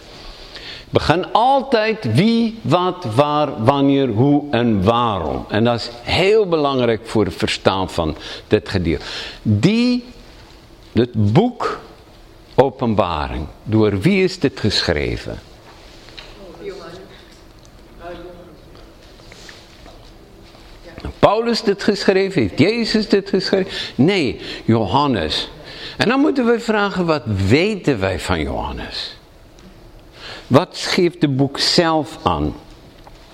We 0.89 0.99
gaan 0.99 1.33
altijd 1.33 2.13
wie, 2.13 2.59
wat, 2.61 3.05
waar, 3.15 3.63
wanneer, 3.63 4.07
hoe 4.07 4.43
en 4.51 4.83
waarom. 4.83 5.45
En 5.49 5.63
dat 5.63 5.79
is 5.79 5.89
heel 6.01 6.47
belangrijk 6.47 7.07
voor 7.07 7.25
het 7.25 7.35
verstaan 7.35 7.89
van 7.89 8.15
dit 8.47 8.69
gedeelte. 8.69 9.05
Die, 9.41 10.05
het 10.93 11.33
boek 11.33 11.79
Openbaring, 12.55 13.47
door 13.63 13.99
wie 13.99 14.23
is 14.23 14.39
dit 14.39 14.59
geschreven? 14.59 15.39
Paulus 21.19 21.61
dit 21.61 21.83
geschreven? 21.83 22.41
Heeft 22.41 22.59
Jezus 22.59 23.09
dit 23.09 23.29
geschreven? 23.29 23.71
Nee, 23.95 24.39
Johannes. 24.65 25.49
En 25.97 26.09
dan 26.09 26.19
moeten 26.19 26.45
we 26.45 26.59
vragen, 26.59 27.05
wat 27.05 27.23
weten 27.25 27.99
wij 27.99 28.19
van 28.19 28.41
Johannes? 28.41 29.18
Wat 30.49 30.77
geeft 30.77 31.21
de 31.21 31.27
boek 31.27 31.59
zelf 31.59 32.17
aan? 32.23 32.55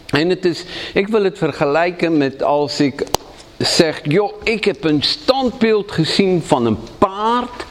En 0.09 0.29
het 0.29 0.45
is, 0.45 0.63
ik 0.93 1.07
wil 1.07 1.23
het 1.23 1.37
vergelijken 1.37 2.17
met 2.17 2.43
als 2.43 2.79
ik 2.79 3.03
zeg, 3.57 4.01
joh, 4.03 4.33
ik 4.43 4.63
heb 4.63 4.83
een 4.83 5.03
standbeeld 5.03 5.91
gezien 5.91 6.41
van 6.43 6.65
een 6.65 6.77
paard 6.97 7.65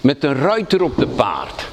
met 0.00 0.24
een 0.24 0.34
ruiter 0.34 0.82
op 0.82 0.96
de 0.96 1.06
paard. 1.06 1.66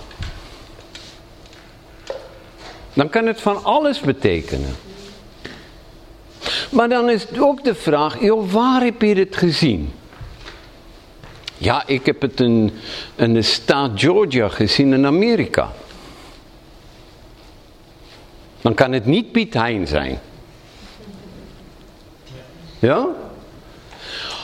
Dan 2.93 3.09
kan 3.09 3.25
het 3.25 3.41
van 3.41 3.63
alles 3.63 3.99
betekenen. 3.99 4.75
Maar 6.71 6.89
dan 6.89 7.09
is 7.09 7.21
het 7.21 7.39
ook 7.39 7.63
de 7.63 7.75
vraag, 7.75 8.21
joh, 8.21 8.51
waar 8.51 8.83
heb 8.83 9.01
je 9.01 9.15
het 9.15 9.37
gezien? 9.37 9.93
Ja, 11.57 11.83
ik 11.87 12.05
heb 12.05 12.21
het 12.21 12.39
in, 12.39 12.71
in 13.15 13.33
de 13.33 13.41
staat 13.41 13.91
Georgia 13.95 14.49
gezien 14.49 14.93
in 14.93 15.05
Amerika. 15.05 15.71
Dan 18.61 18.73
kan 18.73 18.91
het 18.91 19.05
niet 19.05 19.31
Piet 19.31 19.53
Hein 19.53 19.87
zijn. 19.87 20.19
Ja? 22.79 23.07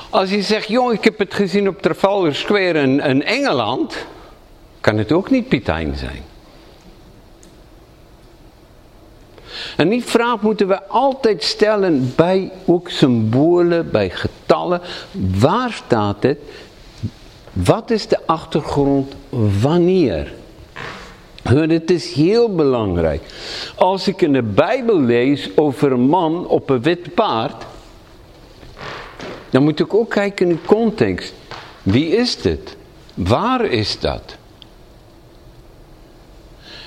Als 0.09 0.29
je 0.29 0.41
zegt, 0.41 0.67
joh, 0.67 0.93
ik 0.93 1.03
heb 1.03 1.19
het 1.19 1.33
gezien 1.33 1.67
op 1.67 1.82
Trafalgar 1.82 2.36
Square 2.36 2.80
in, 2.80 3.23
Engeland, 3.23 4.06
kan 4.82 4.97
het 4.97 5.12
ook 5.12 5.30
niet 5.30 5.47
Piet 5.47 5.67
Hein 5.67 5.95
zijn. 5.95 6.23
En 9.77 9.89
die 9.89 10.03
vraag 10.03 10.41
moeten 10.41 10.67
we 10.67 10.88
altijd 10.88 11.43
stellen 11.43 12.13
bij 12.15 12.51
ook 12.65 12.89
symbolen, 12.89 13.91
bij 13.91 14.10
getallen. 14.10 14.82
Waar 15.39 15.71
staat 15.71 16.23
het? 16.23 16.38
Wat 17.53 17.91
is 17.91 18.08
de 18.08 18.19
achtergrond? 18.25 19.15
Wanneer? 19.62 20.34
Het 21.47 21.91
is 21.91 22.13
heel 22.13 22.55
belangrijk. 22.55 23.21
Als 23.75 24.07
ik 24.07 24.21
in 24.21 24.33
de 24.33 24.43
Bijbel 24.43 25.01
lees 25.01 25.49
over 25.55 25.91
een 25.91 26.07
man 26.10 26.47
op 26.47 26.69
een 26.69 26.81
wit 26.81 27.13
paard, 27.13 27.65
dan 29.49 29.63
moet 29.63 29.79
ik 29.79 29.93
ook 29.93 30.10
kijken 30.10 30.49
in 30.49 30.55
de 30.55 30.62
context. 30.65 31.33
Wie 31.83 32.07
is 32.07 32.38
dit? 32.41 32.75
Waar 33.13 33.65
is 33.65 33.99
dat? 33.99 34.38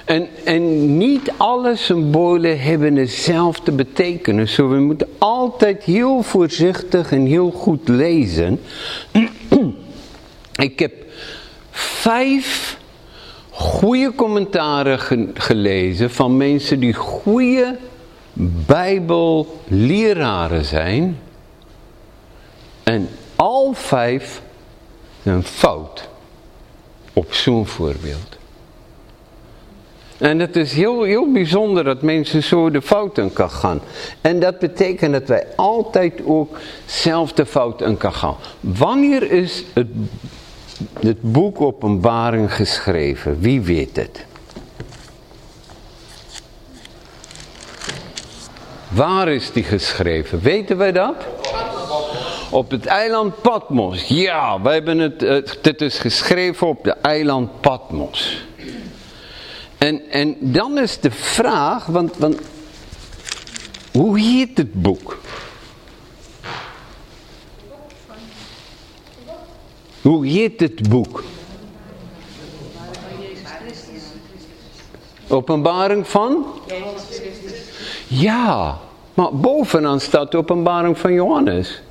En, 0.05 0.29
en 0.45 0.97
niet 0.97 1.33
alle 1.37 1.77
symbolen 1.77 2.61
hebben 2.61 2.95
dezelfde 2.95 3.73
betekenis. 3.73 4.55
So 4.55 4.69
we 4.69 4.79
moeten 4.79 5.09
altijd 5.19 5.83
heel 5.83 6.23
voorzichtig 6.23 7.13
en 7.13 7.27
heel 7.27 7.51
goed 7.51 7.89
lezen. 7.89 8.61
Ik 10.61 10.79
heb 10.79 10.93
vijf 11.71 12.79
goede 13.61 14.15
commentaren 14.15 14.99
gelezen 15.35 16.11
van 16.11 16.37
mensen 16.37 16.81
die 16.81 16.95
goede 16.95 17.77
bijbelleraren 18.67 20.65
zijn. 20.65 21.19
En 22.83 23.09
al 23.37 23.73
vijf 23.73 24.43
zijn 25.23 25.43
fout 25.43 26.09
op 27.13 27.35
zo'n 27.35 27.67
voorbeeld. 27.67 28.39
En 30.19 30.39
het 30.39 30.57
is 30.57 30.73
heel, 30.73 31.03
heel 31.03 31.33
bijzonder 31.33 31.85
dat 31.85 32.03
mensen 32.03 32.43
zo 32.43 32.71
de 32.71 32.83
fouten 32.83 33.33
kan 33.33 33.51
gaan. 33.51 33.81
En 34.21 34.41
dat 34.41 34.59
betekent 34.59 35.13
dat 35.13 35.29
wij 35.29 35.47
altijd 35.57 36.21
ook 36.25 36.59
zelf 36.87 37.33
de 37.33 37.47
fouten 37.47 37.97
kan 37.97 38.13
gaan. 38.13 38.37
Wanneer 38.61 39.31
is 39.31 39.65
het, 39.73 39.87
het 41.01 41.33
boek 41.33 41.61
openbaring 41.61 42.55
geschreven? 42.55 43.41
Wie 43.41 43.61
weet 43.61 43.97
het? 43.97 44.25
Waar 48.89 49.29
is 49.29 49.53
die 49.53 49.63
geschreven? 49.63 50.41
Weten 50.41 50.77
wij 50.77 50.93
dat? 50.93 51.15
Op 52.51 52.71
het 52.71 52.87
eiland 52.87 53.43
Patmos. 53.43 54.09
Ja, 54.09 54.63
wij 54.63 54.75
hebben 54.75 54.99
het, 54.99 55.21
het, 55.21 55.59
het 55.63 55.81
is 55.81 55.99
geschreven 55.99 56.67
op 56.67 56.85
de 56.85 56.93
eiland 57.03 57.61
Patmos. 57.61 58.45
En, 59.79 60.11
en 60.11 60.37
dan 60.41 60.79
is 60.79 61.01
de 61.01 61.11
vraag, 61.11 61.87
want, 61.87 62.17
want 62.17 62.41
hoe 63.93 64.19
heet 64.19 64.59
het 64.59 64.83
boek? 64.83 65.19
Hoe 70.03 70.27
heet 70.27 70.61
het 70.61 70.89
boek? 70.89 71.25
Openbaring 75.29 76.09
van? 76.09 76.45
Ja, 78.07 78.79
maar 79.15 79.33
bovenaan 79.33 80.01
staat 80.01 80.31
de 80.31 80.37
openbaring 80.37 80.99
van 80.99 81.13
Johannes. 81.13 81.83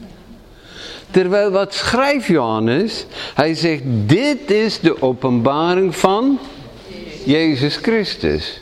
Terwijl 1.12 1.52
wat 1.52 1.74
schrijft 1.74 2.26
Johannes? 2.26 3.06
Hij 3.34 3.54
zegt, 3.54 3.82
dit 3.86 4.52
is 4.52 4.80
de 4.80 5.02
openbaring 5.02 5.95
van 5.95 6.39
Jezus 7.26 7.76
Christus. 7.76 8.62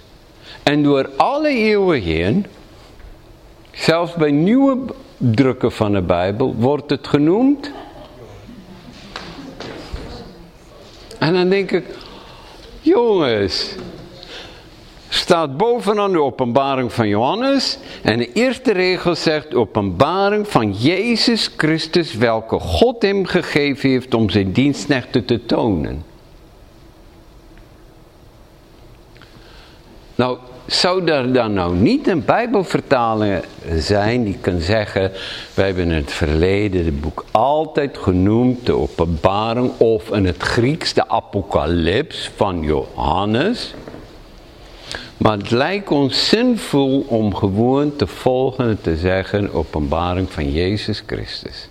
En 0.63 0.83
door 0.83 1.10
alle 1.17 1.49
eeuwen 1.49 2.01
heen, 2.01 2.45
zelfs 3.71 4.13
bij 4.13 4.31
nieuwe 4.31 4.77
drukken 5.17 5.71
van 5.71 5.91
de 5.91 6.01
Bijbel, 6.01 6.55
wordt 6.55 6.89
het 6.89 7.07
genoemd. 7.07 7.71
En 11.17 11.34
dan 11.34 11.49
denk 11.49 11.71
ik, 11.71 11.86
jongens, 12.82 13.75
staat 15.10 15.58
bovenaan 15.58 16.12
de 16.12 16.21
openbaring 16.21 16.93
van 16.93 17.08
Johannes. 17.08 17.77
En 18.01 18.17
de 18.17 18.32
eerste 18.32 18.73
regel 18.73 19.15
zegt 19.15 19.53
openbaring 19.53 20.47
van 20.47 20.73
Jezus 20.73 21.49
Christus, 21.58 22.13
welke 22.13 22.60
God 22.60 23.01
hem 23.01 23.25
gegeven 23.25 23.89
heeft 23.89 24.13
om 24.13 24.30
zijn 24.30 24.51
dienstnechten 24.51 25.25
te 25.25 25.45
tonen. 25.45 26.03
Nou, 30.15 30.38
zou 30.67 31.06
er 31.12 31.34
dan 31.34 31.53
nou 31.53 31.75
niet 31.75 32.08
een 32.08 32.25
bijbelvertaling 32.25 33.43
zijn 33.77 34.23
die 34.23 34.38
kan 34.41 34.60
zeggen, 34.60 35.12
wij 35.53 35.65
hebben 35.65 35.84
in 35.84 35.91
het 35.91 36.13
verleden 36.13 36.86
het 36.86 37.01
boek 37.01 37.25
altijd 37.32 37.97
genoemd 37.97 38.65
de 38.65 38.73
openbaring 38.73 39.71
of 39.77 40.10
in 40.10 40.25
het 40.25 40.43
Grieks 40.43 40.93
de 40.93 41.10
apocalyps 41.10 42.32
van 42.36 42.62
Johannes. 42.62 43.73
Maar 45.17 45.38
het 45.38 45.51
lijkt 45.51 45.89
ons 45.89 46.30
zinvol 46.30 47.06
om 47.08 47.36
gewoon 47.36 47.95
te 47.95 48.08
volgen 48.08 48.67
en 48.67 48.82
te 48.82 48.97
zeggen 48.97 49.53
openbaring 49.53 50.32
van 50.32 50.51
Jezus 50.51 51.03
Christus. 51.06 51.69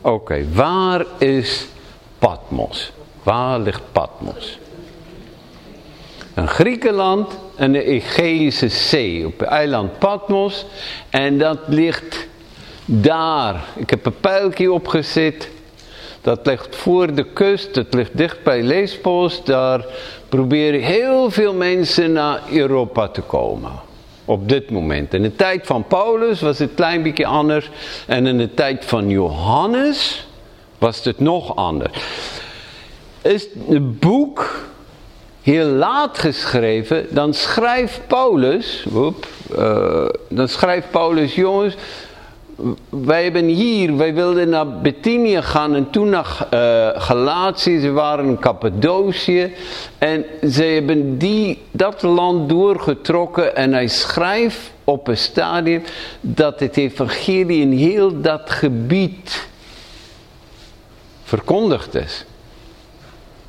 Oké, 0.00 0.44
waar 0.52 1.04
is 1.18 1.66
Patmos? 2.18 2.92
Waar 3.22 3.60
ligt 3.60 3.82
Patmos? 3.92 4.58
Een 6.34 6.48
Griekenland 6.48 7.32
en 7.56 7.72
de 7.72 7.84
Egeïsche 7.84 8.68
Zee. 8.68 9.26
Op 9.26 9.38
het 9.38 9.48
eiland 9.48 9.98
Patmos. 9.98 10.66
En 11.10 11.38
dat 11.38 11.58
ligt 11.66 12.26
daar. 12.84 13.64
Ik 13.76 13.90
heb 13.90 14.06
een 14.06 14.20
pijltje 14.20 14.72
opgezet. 14.72 15.48
Dat 16.20 16.46
ligt 16.46 16.76
voor 16.76 17.14
de 17.14 17.24
kust. 17.32 17.74
Dat 17.74 17.94
ligt 17.94 18.16
dicht 18.16 18.42
bij 18.42 18.62
Lesbos. 18.62 19.44
Daar 19.44 19.84
proberen 20.28 20.80
heel 20.80 21.30
veel 21.30 21.54
mensen 21.54 22.12
naar 22.12 22.40
Europa 22.50 23.08
te 23.08 23.20
komen. 23.20 23.72
Op 24.24 24.48
dit 24.48 24.70
moment. 24.70 25.14
In 25.14 25.22
de 25.22 25.36
tijd 25.36 25.66
van 25.66 25.84
Paulus 25.84 26.40
was 26.40 26.58
het 26.58 26.68
een 26.68 26.74
klein 26.74 27.02
beetje 27.02 27.26
anders. 27.26 27.70
En 28.06 28.26
in 28.26 28.38
de 28.38 28.54
tijd 28.54 28.84
van 28.84 29.08
Johannes 29.08 30.26
was 30.78 31.04
het 31.04 31.20
nog 31.20 31.56
anders. 31.56 31.98
Is 33.22 33.48
het 33.68 34.00
boek 34.00 34.66
heel 35.46 35.66
laat 35.66 36.18
geschreven, 36.18 37.06
dan 37.10 37.34
schrijft 37.34 38.00
Paulus, 38.06 38.86
uh, 39.58 40.08
dan 40.28 40.48
schrijft 40.48 40.90
Paulus, 40.90 41.34
jongens, 41.34 41.76
wij 42.88 43.22
hebben 43.22 43.44
hier, 43.44 43.96
wij 43.96 44.14
wilden 44.14 44.48
naar 44.48 44.80
Bithynië 44.80 45.42
gaan 45.42 45.74
en 45.74 45.90
toen 45.90 46.08
naar 46.08 46.46
uh, 46.54 47.02
Galatië, 47.02 47.80
ze 47.80 47.90
waren 47.90 48.24
in 48.24 48.38
Cappadocië 48.38 49.52
en 49.98 50.24
ze 50.50 50.62
hebben 50.62 51.18
die, 51.18 51.62
dat 51.70 52.02
land 52.02 52.48
doorgetrokken 52.48 53.56
en 53.56 53.72
hij 53.72 53.88
schrijft 53.88 54.72
op 54.84 55.08
een 55.08 55.16
stadium 55.16 55.82
dat 56.20 56.60
het 56.60 56.76
evangelie 56.76 57.60
in 57.60 57.72
heel 57.72 58.20
dat 58.20 58.50
gebied 58.50 59.48
verkondigd 61.24 61.94
is. 61.94 62.24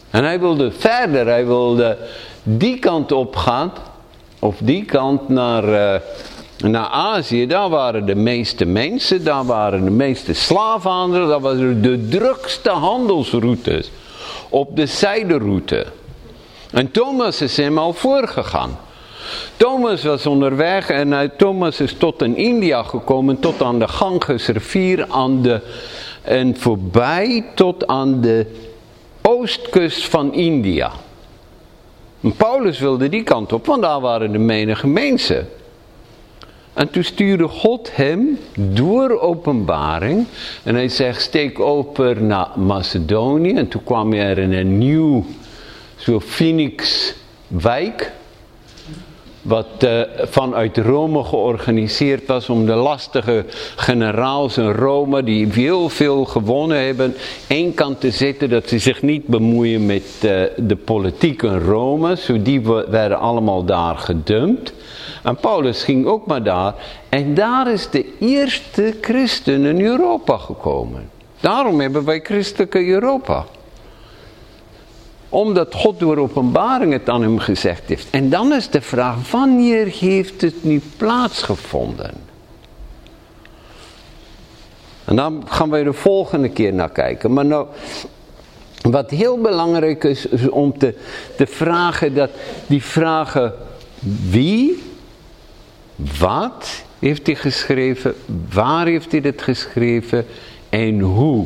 En 0.10 0.24
hij 0.24 0.40
wilde 0.40 0.72
verder, 0.72 1.26
hij 1.26 1.46
wilde 1.46 1.98
die 2.44 2.80
kant 2.80 3.12
op 3.12 3.36
gaan, 3.36 3.72
of 4.40 4.56
die 4.60 4.86
kant 4.86 5.30
naar, 5.30 5.64
uh, 5.64 6.00
naar 6.72 6.88
Azië. 6.88 7.48
Daar 7.48 7.70
waren 7.70 8.06
de 8.06 8.16
meeste 8.16 8.66
mensen, 8.66 9.24
daar 9.24 9.46
waren 9.46 9.84
de 9.84 9.92
meeste 9.92 10.34
slaafhandelen, 10.34 11.28
dat 11.28 11.42
waren 11.42 11.82
de 11.82 12.08
drukste 12.08 12.70
handelsroutes 12.70 13.92
op 14.50 14.76
de 14.76 14.86
zijderoute. 14.86 15.86
En 16.72 16.92
Thomas 16.92 17.42
is 17.42 17.58
hem 17.58 17.78
al 17.78 17.94
voorgegaan. 17.94 18.78
Thomas 19.58 20.04
was 20.04 20.26
onderweg 20.26 20.90
en 20.90 21.08
uh, 21.08 21.20
Thomas 21.38 21.80
is 21.80 21.94
tot 21.94 22.22
in 22.22 22.38
India 22.38 22.84
gekomen, 22.84 23.40
tot 23.40 23.62
aan 23.62 23.80
de 23.80 23.88
Ganges 23.88 24.48
rivier 24.48 25.06
aan 25.10 25.42
de, 25.42 25.62
en 26.22 26.58
voorbij 26.58 27.46
tot 27.56 27.88
aan 27.88 28.22
de 28.22 28.67
oostkust 29.28 30.08
van 30.08 30.34
India. 30.34 30.92
En 32.22 32.36
Paulus 32.36 32.80
wilde 32.80 33.10
die 33.10 33.24
kant 33.24 33.54
op, 33.54 33.66
want 33.66 33.82
daar 33.82 34.00
waren 34.00 34.32
de 34.32 34.38
menige 34.38 34.88
mensen. 34.88 35.50
En 36.74 36.90
toen 36.90 37.04
stuurde 37.04 37.48
God 37.48 37.96
hem 37.96 38.40
door 38.54 39.20
openbaring. 39.20 40.26
En 40.64 40.76
hij 40.76 40.90
zegt, 40.90 41.22
steek 41.22 41.60
over 41.60 42.22
naar 42.22 42.50
Macedonië. 42.56 43.54
En 43.54 43.68
toen 43.68 43.84
kwam 43.84 44.14
er 44.14 44.38
in 44.38 44.54
een 44.54 44.78
nieuw, 44.78 45.26
zo 45.96 46.20
Phoenix 46.20 47.14
wijk 47.48 48.12
wat 49.48 49.84
uh, 49.84 50.02
vanuit 50.24 50.78
Rome 50.78 51.24
georganiseerd 51.24 52.26
was 52.26 52.50
om 52.50 52.66
de 52.66 52.74
lastige 52.74 53.46
generaals 53.76 54.58
in 54.58 54.72
Rome, 54.72 55.24
die 55.24 55.48
heel 55.52 55.90
veel 55.90 56.26
gewonnen 56.26 56.86
hebben, 56.86 57.16
één 57.48 57.74
kant 57.74 58.00
te 58.00 58.12
zetten 58.12 58.50
dat 58.50 58.68
ze 58.68 58.80
zich 58.80 59.02
niet 59.02 59.26
bemoeien 59.26 59.86
met 59.86 60.04
uh, 60.24 60.42
de 60.58 60.76
politiek 60.76 61.44
in 61.44 61.60
Rome. 61.60 62.16
Zo 62.16 62.42
die 62.42 62.62
werden 62.90 63.20
allemaal 63.20 63.64
daar 63.64 63.98
gedumpt. 63.98 64.74
En 65.24 65.36
Paulus 65.36 65.84
ging 65.84 66.06
ook 66.06 66.26
maar 66.26 66.44
daar. 66.44 66.74
En 67.10 67.34
daar 67.34 67.72
is 67.72 67.90
de 67.90 68.06
eerste 68.20 68.96
christen 69.02 69.66
in 69.66 69.82
Europa 69.82 70.38
gekomen. 70.38 71.10
Daarom 71.40 71.80
hebben 71.80 72.06
wij 72.06 72.20
christelijke 72.20 72.88
Europa 72.88 73.46
omdat 75.30 75.74
God 75.74 76.00
door 76.00 76.18
openbaring 76.18 76.92
het 76.92 77.10
aan 77.10 77.22
hem 77.22 77.40
gezegd 77.40 77.82
heeft. 77.86 78.08
En 78.10 78.30
dan 78.30 78.54
is 78.54 78.70
de 78.70 78.82
vraag, 78.82 79.32
wanneer 79.32 79.86
heeft 79.88 80.42
het 80.42 80.64
nu 80.64 80.82
plaatsgevonden? 80.98 82.12
En 85.06 85.16
dan 85.16 85.44
gaan 85.48 85.70
we 85.70 85.84
de 85.84 85.94
volgende 85.94 86.50
keer 86.50 86.74
naar 86.74 86.90
kijken. 86.90 87.34
Maar 87.34 87.46
nou, 87.46 87.68
wat 88.82 89.10
heel 89.10 89.42
belangrijk 89.42 90.04
is, 90.04 90.26
is 90.26 90.50
om 90.50 90.78
te, 90.78 90.94
te 91.38 91.48
vragen 91.48 92.16
dat 92.16 92.30
die 92.68 92.84
vragen 92.84 93.54
wie, 94.30 94.84
wat 96.20 96.84
heeft 97.00 97.26
hij 97.26 97.36
geschreven, 97.36 98.16
waar 98.54 98.86
heeft 98.86 99.12
hij 99.12 99.22
het 99.24 99.42
geschreven 99.42 100.26
en 100.70 101.00
hoe. 101.00 101.46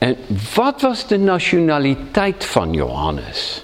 En 0.00 0.16
wat 0.54 0.80
was 0.80 1.06
de 1.06 1.18
nationaliteit 1.18 2.44
van 2.44 2.72
Johannes? 2.72 3.62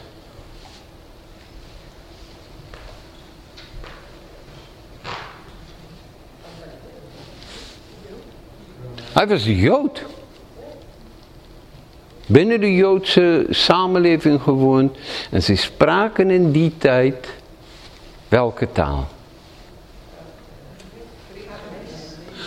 Hij 9.13 9.27
was 9.29 9.45
Jood. 9.45 10.03
Binnen 12.27 12.61
de 12.61 12.75
Joodse 12.75 13.47
samenleving 13.51 14.43
gewoond. 14.43 14.97
En 15.31 15.43
ze 15.43 15.57
spraken 15.57 16.31
in 16.31 16.51
die 16.53 16.79
tijd 16.79 17.29
welke 18.29 18.73
taal? 18.73 19.09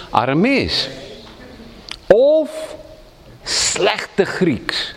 Aramees. 0.10 0.90
Of 2.08 2.78
slechte 3.50 4.26
Grieks. 4.26 4.94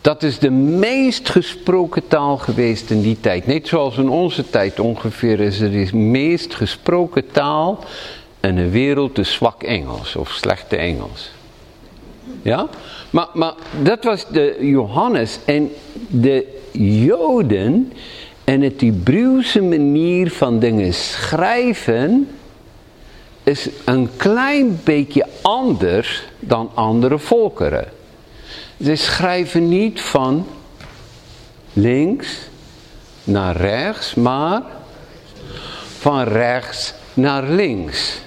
Dat 0.00 0.22
is 0.22 0.38
de 0.38 0.50
meest 0.50 1.28
gesproken 1.28 2.08
taal 2.08 2.36
geweest 2.36 2.90
in 2.90 3.02
die 3.02 3.20
tijd. 3.20 3.46
Net 3.46 3.68
zoals 3.68 3.96
in 3.96 4.08
onze 4.08 4.50
tijd 4.50 4.80
ongeveer 4.80 5.40
is 5.40 5.60
het 5.60 5.72
de 5.72 5.96
meest 5.96 6.54
gesproken 6.54 7.30
taal 7.32 7.84
in 8.40 8.54
de 8.54 8.68
wereld 8.68 9.16
de 9.16 9.22
zwak 9.22 9.62
Engels 9.62 10.16
of 10.16 10.30
slechte 10.30 10.76
Engels. 10.76 11.30
Ja? 12.42 12.68
Maar, 13.10 13.28
maar 13.34 13.54
dat 13.82 14.04
was 14.04 14.26
de 14.28 14.56
Johannes 14.60 15.38
en 15.44 15.70
de 16.08 16.60
Joden 16.72 17.92
en 18.44 18.60
het 18.60 18.80
Hebreeuwse 18.80 19.62
manier 19.62 20.30
van 20.30 20.58
dingen 20.58 20.94
schrijven 20.94 22.28
is 23.48 23.68
een 23.84 24.10
klein 24.16 24.80
beetje 24.84 25.26
anders 25.42 26.22
dan 26.40 26.70
andere 26.74 27.18
volkeren. 27.18 27.88
Ze 28.82 28.96
schrijven 28.96 29.68
niet 29.68 30.00
van 30.00 30.46
links 31.72 32.38
naar 33.24 33.56
rechts, 33.56 34.14
maar 34.14 34.62
van 35.98 36.22
rechts 36.22 36.94
naar 37.14 37.42
links. 37.42 38.20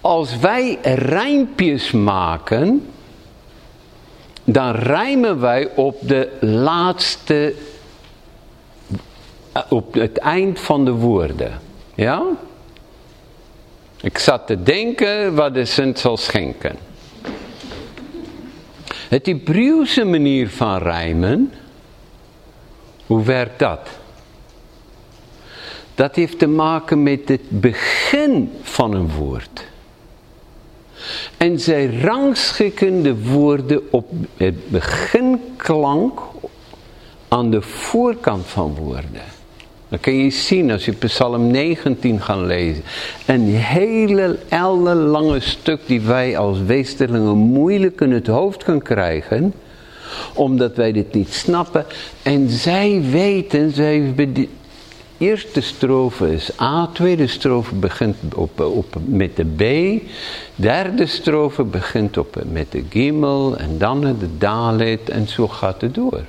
Als 0.00 0.38
wij 0.38 0.78
rijmpjes 0.94 1.90
maken, 1.90 2.88
dan 4.44 4.70
rijmen 4.70 5.40
wij 5.40 5.70
op 5.74 5.96
de 6.00 6.28
laatste, 6.40 7.54
op 9.68 9.94
het 9.94 10.18
eind 10.18 10.60
van 10.60 10.84
de 10.84 10.92
woorden. 10.92 11.60
Ja? 11.94 12.22
Ik 14.04 14.18
zat 14.18 14.46
te 14.46 14.62
denken 14.62 15.34
wat 15.34 15.54
de 15.54 15.64
Sint 15.64 15.98
zal 15.98 16.16
schenken. 16.16 16.76
Het 19.08 19.26
Hebreeuwse 19.26 20.04
manier 20.04 20.48
van 20.48 20.78
rijmen, 20.78 21.52
hoe 23.06 23.24
werkt 23.24 23.58
dat? 23.58 23.88
Dat 25.94 26.14
heeft 26.14 26.38
te 26.38 26.46
maken 26.46 27.02
met 27.02 27.28
het 27.28 27.60
begin 27.60 28.52
van 28.62 28.94
een 28.94 29.10
woord. 29.10 29.66
En 31.36 31.60
zij 31.60 31.86
rangschikken 31.86 33.02
de 33.02 33.22
woorden 33.22 33.92
op 33.92 34.10
het 34.36 34.68
beginklank 34.68 36.20
aan 37.28 37.50
de 37.50 37.62
voorkant 37.62 38.46
van 38.46 38.74
woorden. 38.74 39.33
Dan 39.94 40.02
kun 40.02 40.14
je 40.14 40.30
zien 40.30 40.70
als 40.70 40.84
je 40.84 40.92
Psalm 40.92 41.50
19 41.50 42.20
gaat 42.20 42.46
lezen. 42.46 42.82
Een 43.26 43.46
hele 43.46 44.38
lange 44.94 45.40
stuk 45.40 45.80
die 45.86 46.00
wij 46.00 46.38
als 46.38 46.58
westerlingen 46.62 47.36
moeilijk 47.36 48.00
in 48.00 48.12
het 48.12 48.26
hoofd 48.26 48.64
kunnen 48.64 48.82
krijgen. 48.82 49.54
Omdat 50.32 50.76
wij 50.76 50.92
dit 50.92 51.14
niet 51.14 51.32
snappen. 51.32 51.84
En 52.22 52.50
zij 52.50 53.02
weten, 53.10 53.70
zij 53.70 54.14
eerste 55.18 55.60
strofe 55.60 56.32
is 56.32 56.60
A, 56.60 56.86
tweede 56.92 57.26
strofe 57.26 57.74
begint 57.74 58.16
op, 58.34 58.60
op, 58.60 58.96
met 59.04 59.36
de 59.36 59.44
B, 59.44 60.02
derde 60.54 61.06
strofe 61.06 61.64
begint 61.64 62.18
op, 62.18 62.42
met 62.52 62.72
de 62.72 62.82
Gimel 62.90 63.56
en 63.56 63.78
dan 63.78 64.00
de 64.00 64.38
Dalet 64.38 65.08
en 65.08 65.28
zo 65.28 65.48
gaat 65.48 65.80
het 65.80 65.94
door. 65.94 66.22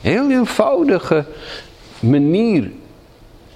Heel 0.00 0.30
eenvoudige 0.30 1.24
manier. 2.00 2.70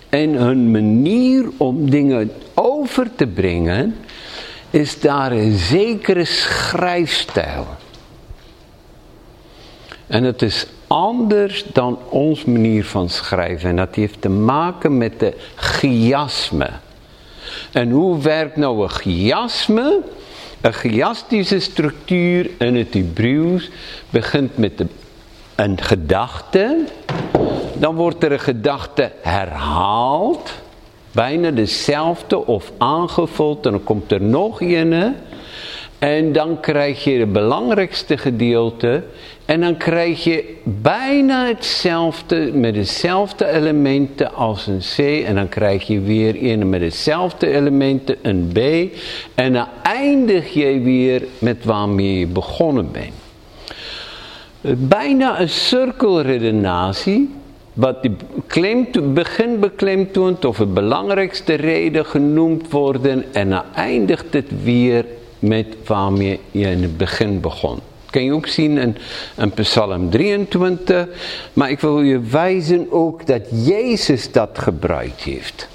En 0.08 0.32
hun 0.32 0.70
manier 0.70 1.44
om 1.56 1.90
dingen 1.90 2.32
over 2.54 3.14
te 3.16 3.26
brengen 3.26 3.96
is 4.70 5.00
daar 5.00 5.32
een 5.32 5.56
zekere 5.56 6.24
schrijfstijl. 6.24 7.66
En 10.06 10.24
het 10.24 10.42
is 10.42 10.66
anders 10.86 11.64
dan 11.72 11.98
ons 12.08 12.44
manier 12.44 12.84
van 12.84 13.08
schrijven. 13.08 13.68
En 13.68 13.76
dat 13.76 13.94
heeft 13.94 14.20
te 14.20 14.28
maken 14.28 14.98
met 14.98 15.20
de 15.20 15.34
chiasme. 15.54 16.70
En 17.72 17.90
hoe 17.90 18.20
werkt 18.20 18.56
nou 18.56 18.82
een 18.82 18.90
chiasme? 18.90 20.00
Een 20.60 20.72
chiastische 20.72 21.60
structuur 21.60 22.50
in 22.58 22.76
het 22.76 22.94
Hebreeuws 22.94 23.70
begint 24.10 24.56
met 24.56 24.78
de, 24.78 24.86
een 25.62 25.82
gedachte. 25.82 26.84
Dan 27.74 27.94
wordt 27.94 28.24
er 28.24 28.32
een 28.32 28.40
gedachte 28.40 29.12
herhaald. 29.20 30.52
Bijna 31.12 31.50
dezelfde 31.50 32.46
of 32.46 32.72
aangevuld. 32.78 33.66
En 33.66 33.72
dan 33.72 33.84
komt 33.84 34.12
er 34.12 34.22
nog 34.22 34.60
een. 34.60 35.14
En 35.98 36.32
dan 36.32 36.60
krijg 36.60 37.04
je 37.04 37.18
het 37.18 37.32
belangrijkste 37.32 38.18
gedeelte. 38.18 39.02
En 39.44 39.60
dan 39.60 39.76
krijg 39.76 40.24
je 40.24 40.56
bijna 40.64 41.46
hetzelfde 41.46 42.50
met 42.52 42.74
dezelfde 42.74 43.46
elementen 43.46 44.34
als 44.34 44.66
een 44.66 44.82
C. 44.96 45.24
En 45.26 45.34
dan 45.34 45.48
krijg 45.48 45.86
je 45.86 46.00
weer 46.00 46.50
een 46.50 46.68
met 46.68 46.80
dezelfde 46.80 47.46
elementen, 47.46 48.16
een 48.22 48.50
B. 48.52 48.58
En 49.34 49.52
dan 49.52 49.66
eindig 49.82 50.52
je 50.52 50.80
weer 50.80 51.22
met 51.38 51.64
waarmee 51.64 52.18
je 52.18 52.26
begonnen 52.26 52.92
bent. 52.92 53.21
Bijna 54.62 55.40
een 55.40 55.48
cirkelredenatie. 55.48 57.34
Wat 57.72 58.02
die 58.02 58.16
begin 59.02 59.60
beklemtoont 59.60 60.44
of 60.44 60.58
het 60.58 60.74
belangrijkste 60.74 61.54
reden 61.54 62.06
genoemd 62.06 62.70
worden. 62.70 63.24
En 63.32 63.50
dan 63.50 63.62
eindigt 63.74 64.32
het 64.32 64.62
weer 64.62 65.04
met 65.38 65.66
waarmee 65.86 66.40
je 66.50 66.66
in 66.66 66.82
het 66.82 66.96
begin 66.96 67.40
begon. 67.40 67.78
Kan 68.10 68.24
je 68.24 68.32
ook 68.32 68.46
zien 68.46 68.78
in, 68.78 68.96
in 69.36 69.50
Psalm 69.50 70.10
23. 70.10 71.06
Maar 71.52 71.70
ik 71.70 71.80
wil 71.80 72.00
je 72.00 72.20
wijzen 72.20 72.86
ook 72.90 73.26
dat 73.26 73.42
Jezus 73.50 74.32
dat 74.32 74.58
gebruikt 74.58 75.22
heeft. 75.22 75.68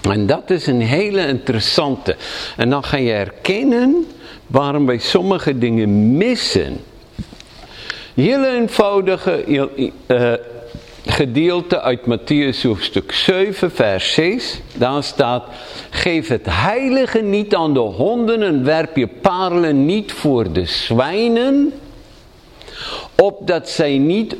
En 0.00 0.26
dat 0.26 0.50
is 0.50 0.66
een 0.66 0.80
hele 0.80 1.26
interessante. 1.26 2.16
En 2.56 2.70
dan 2.70 2.84
ga 2.84 2.96
je 2.96 3.10
herkennen 3.10 4.06
waarom 4.50 4.86
wij 4.86 4.98
sommige 4.98 5.58
dingen 5.58 6.16
missen. 6.16 6.80
Heel 8.14 8.44
eenvoudige 8.44 9.44
uh, 10.06 10.32
gedeelte 11.06 11.80
uit 11.80 12.00
Matthäus 12.00 12.62
hoofdstuk 12.62 13.12
7 13.12 13.70
vers 13.70 14.12
6. 14.12 14.60
Daar 14.74 15.02
staat, 15.02 15.44
geef 15.90 16.28
het 16.28 16.46
heilige 16.48 17.18
niet 17.18 17.54
aan 17.54 17.74
de 17.74 17.80
honden 17.80 18.42
en 18.42 18.64
werp 18.64 18.96
je 18.96 19.06
parelen 19.06 19.86
niet 19.86 20.12
voor 20.12 20.52
de 20.52 20.64
zwijnen. 20.64 21.72
Opdat 23.16 23.68
zij 23.68 23.98
niet 23.98 24.36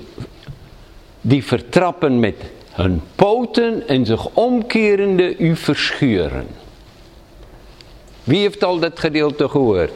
die 1.20 1.44
vertrappen 1.44 2.20
met 2.20 2.36
hun 2.70 3.02
poten 3.14 3.88
en 3.88 4.06
zich 4.06 4.28
omkerende 4.32 5.36
u 5.36 5.56
verscheuren. 5.56 6.46
Wie 8.30 8.40
heeft 8.40 8.64
al 8.64 8.78
dat 8.78 9.00
gedeelte 9.00 9.48
gehoord? 9.48 9.92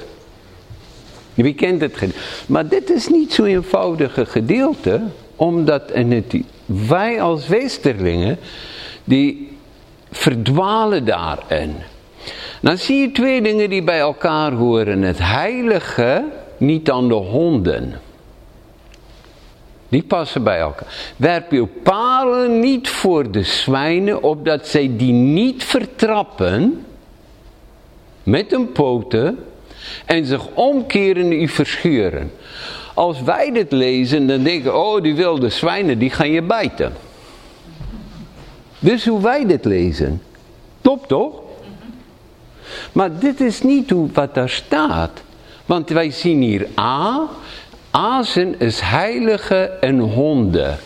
Wie 1.35 1.55
kent 1.55 1.81
het 1.81 1.97
gedeelte? 1.97 2.21
Maar 2.47 2.69
dit 2.69 2.91
is 2.91 3.09
niet 3.09 3.33
zo'n 3.33 3.47
eenvoudige 3.47 4.27
gedeelte, 4.27 5.03
omdat 5.37 5.91
in 5.91 6.13
het 6.13 6.35
wij 6.65 7.21
als 7.21 7.47
westerlingen, 7.47 8.39
die 9.05 9.57
verdwalen 10.11 11.05
daarin. 11.05 11.75
Dan 12.61 12.79
zie 12.79 13.01
je 13.01 13.13
twee 13.13 13.43
dingen 13.43 13.71
die 13.71 13.83
bij 13.83 13.99
elkaar 13.99 14.53
horen. 14.53 15.03
Het 15.03 15.19
heilige, 15.19 16.25
niet 16.57 16.91
aan 16.91 17.09
de 17.09 17.15
honden. 17.15 18.01
Die 19.89 20.03
passen 20.03 20.43
bij 20.43 20.59
elkaar. 20.59 21.15
Werp 21.17 21.51
je 21.53 21.67
palen 21.67 22.61
niet 22.61 22.89
voor 22.89 23.31
de 23.31 23.43
zwijnen, 23.43 24.23
opdat 24.23 24.67
zij 24.67 24.91
die 24.97 25.13
niet 25.13 25.65
vertrappen 25.65 26.85
met 28.25 28.51
hun 28.51 28.73
poten 28.73 29.39
en 30.05 30.27
zich 30.27 30.47
omkeren 30.55 31.33
u 31.33 31.49
verscheuren. 31.49 32.31
Als 32.95 33.23
wij 33.23 33.53
dit 33.53 33.73
lezen, 33.73 34.27
dan 34.27 34.43
denken 34.43 34.77
oh 34.85 35.03
die 35.03 35.15
wilde 35.15 35.49
zwijnen, 35.49 35.99
die 35.99 36.11
gaan 36.11 36.31
je 36.31 36.43
bijten. 36.43 36.93
Dus 38.79 39.07
hoe 39.07 39.23
wij 39.23 39.47
dit 39.47 39.65
lezen. 39.65 40.23
Top 40.81 41.09
toch? 41.09 41.43
Maar 42.93 43.19
dit 43.19 43.41
is 43.41 43.63
niet 43.63 43.91
hoe, 43.91 44.09
wat 44.13 44.35
daar 44.35 44.49
staat. 44.49 45.23
Want 45.67 45.89
wij 45.89 46.11
zien 46.11 46.43
hier 46.43 46.67
A. 46.79 47.29
Azen 47.91 48.61
is 48.61 48.81
heilige 48.81 49.57
en 49.81 49.99
honden. 49.99 50.79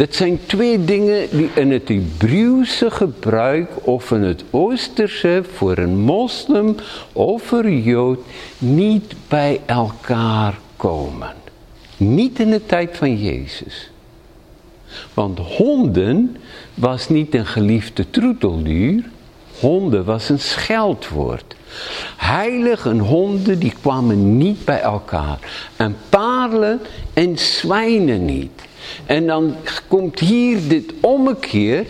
Dat 0.00 0.14
zijn 0.14 0.40
twee 0.46 0.84
dingen 0.84 1.28
die 1.30 1.50
in 1.54 1.70
het 1.70 1.88
Hebreeuwse 1.88 2.90
gebruik 2.90 3.86
of 3.86 4.10
in 4.10 4.22
het 4.22 4.44
Oosterse 4.50 5.42
voor 5.52 5.78
een 5.78 5.98
moslim 5.98 6.76
of 7.12 7.42
voor 7.42 7.64
een 7.64 7.82
jood 7.82 8.18
niet 8.58 9.14
bij 9.28 9.60
elkaar 9.66 10.58
komen. 10.76 11.34
Niet 11.96 12.38
in 12.38 12.50
de 12.50 12.66
tijd 12.66 12.96
van 12.96 13.16
Jezus. 13.16 13.90
Want 15.14 15.38
honden 15.38 16.36
was 16.74 17.08
niet 17.08 17.34
een 17.34 17.46
geliefde 17.46 18.10
troetelduur. 18.10 19.04
Honden 19.58 20.04
was 20.04 20.28
een 20.28 20.40
scheldwoord. 20.40 21.54
Heilig 22.16 22.86
en 22.86 22.98
honden 22.98 23.58
die 23.58 23.74
kwamen 23.80 24.36
niet 24.36 24.64
bij 24.64 24.80
elkaar. 24.80 25.38
En 25.76 25.96
parelen 26.08 26.80
en 27.14 27.38
zwijnen 27.38 28.24
niet. 28.24 28.68
En 29.06 29.26
dan 29.26 29.56
komt 29.88 30.18
hier 30.18 30.68
dit 30.68 30.92
ommekeer, 31.00 31.86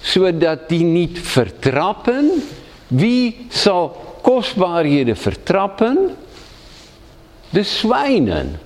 zodat 0.00 0.68
die 0.68 0.84
niet 0.84 1.18
vertrappen. 1.18 2.30
Wie 2.86 3.46
zal 3.48 4.16
kostbaarheden 4.22 5.16
vertrappen? 5.16 6.16
De 7.50 7.62
zwijnen. 7.62 8.60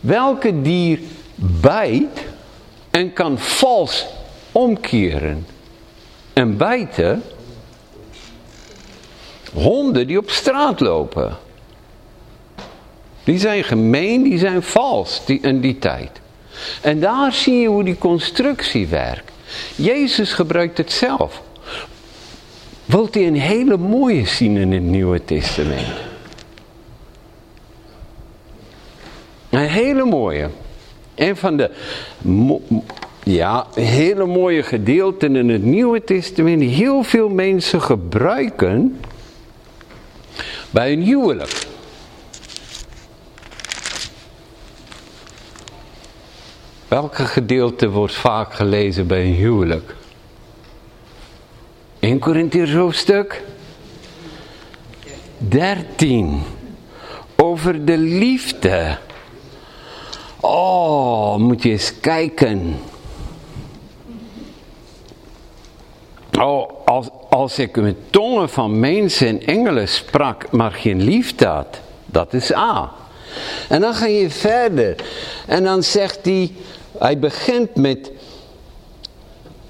Welke 0.00 0.62
dier 0.62 0.98
bijt 1.60 2.24
en 2.90 3.12
kan 3.12 3.38
vals 3.38 4.06
omkeren 4.52 5.46
en 6.32 6.56
bijten? 6.56 7.22
Honden 9.52 10.06
die 10.06 10.18
op 10.18 10.30
straat 10.30 10.80
lopen. 10.80 11.36
Die 13.24 13.38
zijn 13.38 13.64
gemeen, 13.64 14.22
die 14.22 14.38
zijn 14.38 14.62
vals 14.62 15.22
die, 15.26 15.40
in 15.40 15.60
die 15.60 15.78
tijd. 15.78 16.10
En 16.80 17.00
daar 17.00 17.32
zie 17.32 17.60
je 17.60 17.68
hoe 17.68 17.84
die 17.84 17.98
constructie 17.98 18.86
werkt. 18.86 19.32
Jezus 19.76 20.32
gebruikt 20.32 20.78
het 20.78 20.92
zelf. 20.92 21.42
Wilt 22.84 23.16
u 23.16 23.24
een 23.24 23.40
hele 23.40 23.76
mooie 23.76 24.26
zien 24.26 24.56
in 24.56 24.72
het 24.72 24.82
Nieuwe 24.82 25.24
Testament? 25.24 25.86
Een 29.50 29.68
hele 29.68 30.04
mooie. 30.04 30.48
Een 31.14 31.36
van 31.36 31.56
de 31.56 31.70
ja, 33.22 33.66
hele 33.74 34.26
mooie 34.26 34.62
gedeelten 34.62 35.36
in 35.36 35.48
het 35.48 35.62
Nieuwe 35.62 36.04
Testament 36.04 36.58
die 36.58 36.68
heel 36.68 37.02
veel 37.02 37.28
mensen 37.28 37.82
gebruiken 37.82 39.00
bij 40.70 40.92
een 40.92 41.02
huwelijk. 41.02 41.66
Welke 46.94 47.24
gedeelte 47.24 47.90
wordt 47.90 48.14
vaak 48.14 48.54
gelezen 48.54 49.06
bij 49.06 49.24
een 49.24 49.34
huwelijk? 49.34 49.94
1 51.98 52.18
Corinthiërs 52.18 52.74
hoofdstuk 52.74 53.42
13. 55.38 56.42
Over 57.36 57.84
de 57.84 57.98
liefde. 57.98 58.98
Oh, 60.40 61.36
moet 61.36 61.62
je 61.62 61.70
eens 61.70 62.00
kijken. 62.00 62.76
Oh, 66.40 66.70
als, 66.84 67.08
als 67.30 67.58
ik 67.58 67.76
met 67.76 67.96
tongen 68.10 68.48
van 68.48 68.80
mensen 68.80 69.26
en 69.26 69.46
engelen 69.46 69.88
sprak, 69.88 70.50
maar 70.50 70.72
geen 70.72 71.02
liefde 71.02 71.46
had, 71.46 71.80
dat 72.06 72.32
is 72.32 72.54
A. 72.54 72.92
En 73.68 73.80
dan 73.80 73.94
ga 73.94 74.06
je 74.06 74.30
verder. 74.30 74.94
En 75.46 75.64
dan 75.64 75.82
zegt 75.82 76.18
hij, 76.22 76.52
hij 76.98 77.18
begint 77.18 77.74
met 77.74 78.10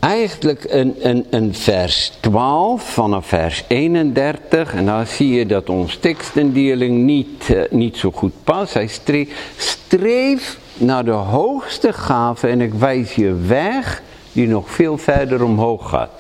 eigenlijk 0.05 0.65
een, 0.69 0.95
een, 1.01 1.27
een 1.31 1.55
vers 1.55 2.13
12 2.21 2.83
vanaf 2.83 3.27
vers 3.27 3.65
31. 3.69 4.75
En 4.75 4.87
dan 4.87 5.07
zie 5.07 5.35
je 5.35 5.47
dat 5.47 5.69
ons 5.69 5.97
tekstendeling 5.97 7.05
niet, 7.05 7.49
uh, 7.51 7.63
niet 7.71 7.97
zo 7.97 8.11
goed 8.11 8.33
past. 8.45 8.75
Hij 8.75 8.87
streeft, 8.87 9.33
streef 9.57 10.59
naar 10.77 11.05
de 11.05 11.11
hoogste 11.11 11.93
gave 11.93 12.49
en 12.49 12.61
ik 12.61 12.75
wijs 12.75 13.15
je 13.15 13.35
weg 13.35 14.03
die 14.33 14.47
nog 14.47 14.71
veel 14.71 14.99
verder 14.99 15.45
omhoog 15.45 15.89
gaat. 15.89 16.11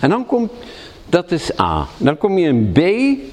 En 0.00 0.10
dan 0.10 0.26
komt, 0.26 0.50
dat 1.08 1.30
is 1.30 1.60
A. 1.60 1.86
Dan 1.96 2.18
kom 2.18 2.38
je 2.38 2.48
in 2.48 2.72
B, 2.72 2.80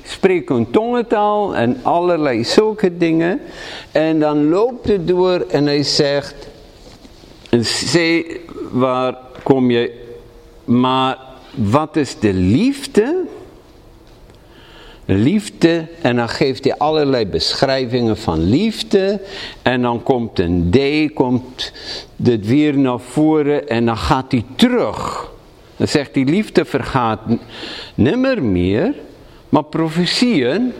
spreek 0.07 0.49
een 0.49 0.71
tongentaal 0.71 1.55
en 1.55 1.79
allerlei 1.81 2.43
zulke 2.43 2.97
dingen. 2.97 3.41
En 3.91 4.19
dan 4.19 4.49
loopt 4.49 4.87
het 4.87 5.07
door 5.07 5.45
en 5.49 5.65
hij 5.65 5.83
zegt, 5.83 6.35
in 7.49 7.63
C, 7.63 8.25
waar 8.71 9.17
kom 9.43 9.71
je, 9.71 10.05
maar 10.65 11.17
wat 11.55 11.95
is 11.95 12.19
de 12.19 12.33
liefde? 12.33 13.25
Liefde, 15.05 15.87
en 16.01 16.15
dan 16.15 16.29
geeft 16.29 16.63
hij 16.63 16.77
allerlei 16.77 17.25
beschrijvingen 17.25 18.17
van 18.17 18.39
liefde. 18.39 19.21
En 19.61 19.81
dan 19.81 20.03
komt 20.03 20.39
een 20.39 20.69
D, 20.71 21.13
komt 21.13 21.71
het 22.23 22.45
weer 22.45 22.77
naar 22.77 22.99
voren 22.99 23.67
en 23.67 23.85
dan 23.85 23.97
gaat 23.97 24.31
hij 24.31 24.45
terug. 24.55 25.31
Dan 25.75 25.87
zegt 25.87 26.15
hij, 26.15 26.23
liefde 26.23 26.65
vergaat 26.65 27.19
nimmer 27.95 28.43
meer, 28.43 28.93
maar 29.49 29.63
profetieën, 29.63 30.73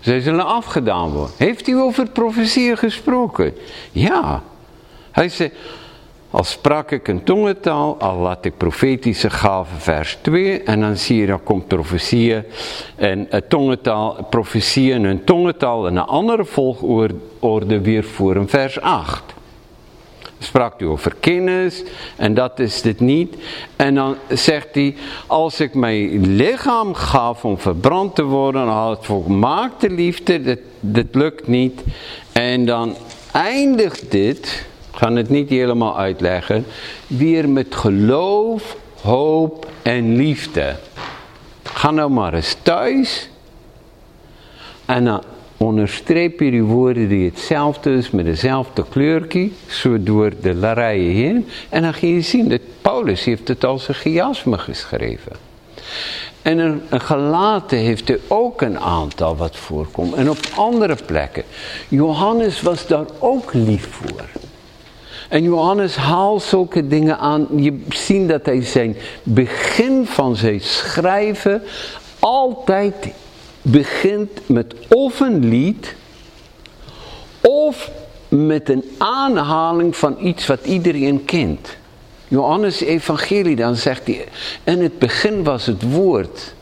zij 0.00 0.20
zullen 0.20 0.46
afgedaan 0.46 1.10
worden. 1.10 1.34
Heeft 1.38 1.66
hij 1.66 1.76
over 1.76 2.10
profetieën 2.10 2.76
gesproken? 2.76 3.54
Ja. 3.92 4.42
Hij 5.14 5.28
zei, 5.28 5.50
al 6.30 6.44
sprak 6.44 6.90
ik 6.90 7.08
een 7.08 7.24
tongentaal, 7.24 7.98
al 7.98 8.16
laat 8.16 8.44
ik 8.44 8.56
profetische 8.56 9.30
gaven, 9.30 9.78
vers 9.78 10.18
2. 10.20 10.62
En 10.62 10.80
dan 10.80 10.96
zie 10.96 11.20
je, 11.20 11.26
dan 11.26 11.42
komt 11.42 11.68
profetieën 11.68 12.44
en 12.96 13.26
een 13.30 13.48
tongentaal, 13.48 14.26
profetieën 14.30 14.94
en 14.94 15.04
een 15.04 15.24
tongentaal 15.24 15.86
en 15.86 15.96
een 15.96 16.02
andere 16.02 16.44
volgorde 16.44 17.80
weer 17.80 18.04
voor 18.04 18.36
een 18.36 18.48
vers 18.48 18.80
8. 18.80 19.22
Sprak 20.38 20.80
u 20.80 20.84
over 20.84 21.14
kennis 21.20 21.82
en 22.16 22.34
dat 22.34 22.58
is 22.58 22.82
het 22.82 23.00
niet. 23.00 23.36
En 23.76 23.94
dan 23.94 24.16
zegt 24.28 24.68
hij, 24.72 24.96
als 25.26 25.60
ik 25.60 25.74
mijn 25.74 26.36
lichaam 26.36 26.94
gaf 26.94 27.44
om 27.44 27.58
verbrand 27.58 28.14
te 28.14 28.22
worden, 28.22 28.64
dan 28.66 28.74
had 28.74 28.96
het 28.96 29.06
volmaakte 29.06 29.90
liefde, 29.90 30.42
dat, 30.42 30.58
dat 30.80 31.06
lukt 31.12 31.46
niet. 31.46 31.82
En 32.32 32.64
dan 32.66 32.96
eindigt 33.32 34.10
dit 34.10 34.72
ik 34.94 35.00
ga 35.00 35.12
het 35.12 35.28
niet 35.28 35.48
helemaal 35.48 35.98
uitleggen. 35.98 36.66
Weer 37.06 37.48
met 37.48 37.74
geloof, 37.74 38.76
hoop 39.00 39.66
en 39.82 40.16
liefde. 40.16 40.76
Ga 41.62 41.90
nou 41.90 42.10
maar 42.10 42.34
eens 42.34 42.56
thuis. 42.62 43.28
En 44.84 45.04
dan 45.04 45.22
onderstreep 45.56 46.40
je 46.40 46.50
die 46.50 46.62
woorden 46.62 47.08
die 47.08 47.30
hetzelfde 47.30 47.90
is 47.94 48.10
met 48.10 48.24
dezelfde 48.24 48.84
kleurtje. 48.90 49.50
Zo 49.66 50.02
door 50.02 50.32
de 50.40 50.72
rijen 50.72 51.14
heen. 51.14 51.48
En 51.68 51.82
dan 51.82 51.94
ga 51.94 52.06
je 52.06 52.20
zien 52.20 52.48
dat 52.48 52.60
Paulus 52.80 53.24
heeft 53.24 53.48
het 53.48 53.64
als 53.64 53.88
een 53.88 53.94
chiasme 53.94 54.58
geschreven. 54.58 55.32
En 56.42 56.58
een, 56.58 56.82
een 56.88 57.00
gelaten 57.00 57.78
heeft 57.78 58.08
er 58.08 58.20
ook 58.28 58.62
een 58.62 58.78
aantal 58.78 59.36
wat 59.36 59.56
voorkomt. 59.56 60.14
En 60.14 60.30
op 60.30 60.38
andere 60.56 60.96
plekken. 61.06 61.44
Johannes 61.88 62.62
was 62.62 62.86
daar 62.86 63.06
ook 63.18 63.52
lief 63.52 63.88
voor. 63.90 64.43
En 65.28 65.42
Johannes 65.42 65.96
haalt 65.96 66.42
zulke 66.42 66.86
dingen 66.86 67.18
aan. 67.18 67.46
Je 67.56 67.82
ziet 67.88 68.28
dat 68.28 68.46
hij 68.46 68.62
zijn 68.62 68.96
begin 69.22 70.06
van 70.06 70.36
zijn 70.36 70.60
schrijven 70.60 71.62
altijd 72.18 73.12
begint 73.62 74.48
met 74.48 74.74
of 74.88 75.20
een 75.20 75.48
lied 75.48 75.94
of 77.40 77.90
met 78.28 78.68
een 78.68 78.84
aanhaling 78.98 79.96
van 79.96 80.16
iets 80.20 80.46
wat 80.46 80.64
iedereen 80.64 81.24
kent. 81.24 81.76
Johannes 82.28 82.80
evangelie 82.80 83.56
dan 83.56 83.76
zegt 83.76 84.06
hij, 84.06 84.24
in 84.64 84.82
het 84.82 84.98
begin 84.98 85.44
was 85.44 85.66
het 85.66 85.82
woord. 85.82 86.53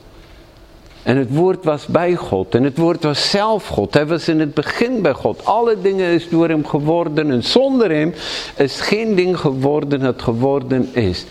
En 1.02 1.16
het 1.16 1.34
woord 1.34 1.64
was 1.64 1.86
bij 1.86 2.14
God. 2.14 2.54
En 2.54 2.62
het 2.62 2.78
woord 2.78 3.02
was 3.02 3.30
zelf 3.30 3.66
God. 3.66 3.94
Hij 3.94 4.06
was 4.06 4.28
in 4.28 4.40
het 4.40 4.54
begin 4.54 5.02
bij 5.02 5.12
God. 5.12 5.44
Alle 5.44 5.76
dingen 5.82 6.06
is 6.06 6.28
door 6.28 6.48
hem 6.48 6.66
geworden. 6.66 7.30
En 7.30 7.42
zonder 7.42 7.90
hem 7.90 8.14
is 8.56 8.80
geen 8.80 9.14
ding 9.14 9.38
geworden 9.38 10.00
dat 10.00 10.22
geworden 10.22 10.94
is. 10.94 11.24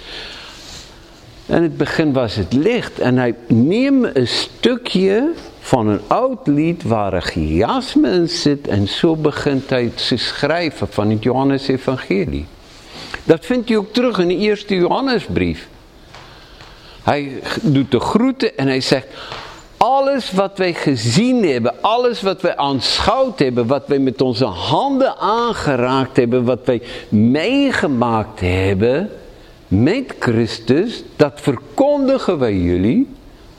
En 1.46 1.64
het 1.64 1.78
begin 1.78 2.14
was 2.14 2.36
het 2.36 2.54
licht. 2.54 3.00
En 3.00 3.18
hij 3.18 3.36
neemt 3.48 4.16
een 4.16 4.28
stukje 4.28 5.32
van 5.60 5.88
een 5.88 6.02
oud 6.08 6.48
lied 6.48 6.84
waar 6.84 7.14
een 7.14 7.22
chiasme 7.22 8.12
in 8.12 8.30
zit. 8.30 8.68
En 8.68 8.88
zo 8.88 9.16
begint 9.16 9.70
hij 9.70 9.92
te 9.96 10.18
schrijven 10.18 10.88
van 10.88 11.10
het 11.10 11.24
Johannes 11.24 11.68
evangelie. 11.68 12.46
Dat 13.24 13.46
vindt 13.46 13.70
u 13.70 13.74
ook 13.74 13.94
terug 13.94 14.20
in 14.20 14.28
de 14.28 14.38
eerste 14.38 14.76
Johannesbrief. 14.76 15.68
Hij 17.04 17.42
doet 17.62 17.92
de 17.92 18.00
groeten 18.00 18.58
en 18.58 18.68
hij 18.68 18.82
zegt 18.82 19.08
alles 19.82 20.32
wat 20.32 20.58
wij 20.58 20.74
gezien 20.74 21.46
hebben, 21.46 21.74
alles 21.82 22.22
wat 22.22 22.42
wij 22.42 22.56
aanschouwd 22.56 23.40
hebben, 23.40 23.68
wat 23.68 23.88
wij 23.88 24.00
met 24.00 24.22
onze 24.22 24.46
handen 24.46 25.18
aangeraakt 25.18 26.18
hebben, 26.18 26.44
wat 26.44 26.60
wij 26.66 26.82
meegemaakt 27.10 28.40
hebben 28.40 29.10
met 29.68 30.16
Christus, 30.20 31.04
dat 31.16 31.42
verkondigen 31.42 32.40
wij 32.40 32.56
jullie, 32.56 33.08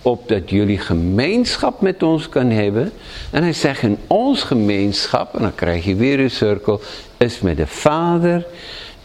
opdat 0.02 0.50
jullie 0.50 0.78
gemeenschap 0.78 1.80
met 1.80 2.02
ons 2.02 2.28
kan 2.28 2.50
hebben. 2.50 2.92
En 3.30 3.42
hij 3.42 3.52
zegt 3.52 3.82
in 3.82 3.98
ons 4.06 4.42
gemeenschap, 4.42 5.34
en 5.34 5.42
dan 5.42 5.54
krijg 5.54 5.84
je 5.84 5.94
weer 5.94 6.20
een 6.20 6.30
cirkel, 6.30 6.80
is 7.16 7.40
met 7.40 7.56
de 7.56 7.66
Vader 7.66 8.46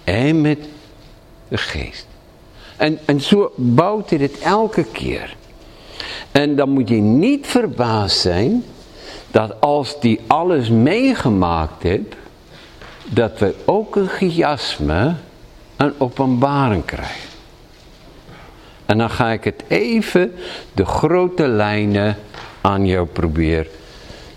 en 0.04 0.42
met 0.42 0.60
de 1.48 1.58
Geest. 1.58 2.08
En, 2.76 3.00
en 3.06 3.22
zo 3.22 3.52
bouwt 3.56 4.10
hij 4.10 4.20
het 4.20 4.40
elke 4.40 4.84
keer. 4.84 5.36
En 6.32 6.56
dan 6.56 6.70
moet 6.70 6.90
je 6.90 6.96
niet 6.96 7.48
verbaasd 7.48 8.20
zijn 8.20 8.64
dat 9.32 9.62
als 9.62 10.00
die 10.00 10.20
alles 10.28 10.70
meegemaakt 10.70 11.84
heeft, 11.84 12.16
dat 13.06 13.40
we 13.40 13.56
ook 13.66 13.96
een 13.96 14.08
chiasme, 14.08 15.16
een 15.76 15.94
openbaring 15.98 16.86
krijgen. 16.86 17.30
En 18.86 18.98
dan 18.98 19.10
ga 19.10 19.32
ik 19.32 19.44
het 19.44 19.64
even, 19.68 20.34
de 20.74 20.86
grote 20.86 21.48
lijnen 21.48 22.18
aan 22.62 22.86
jou 22.86 23.08
proberen 23.08 23.72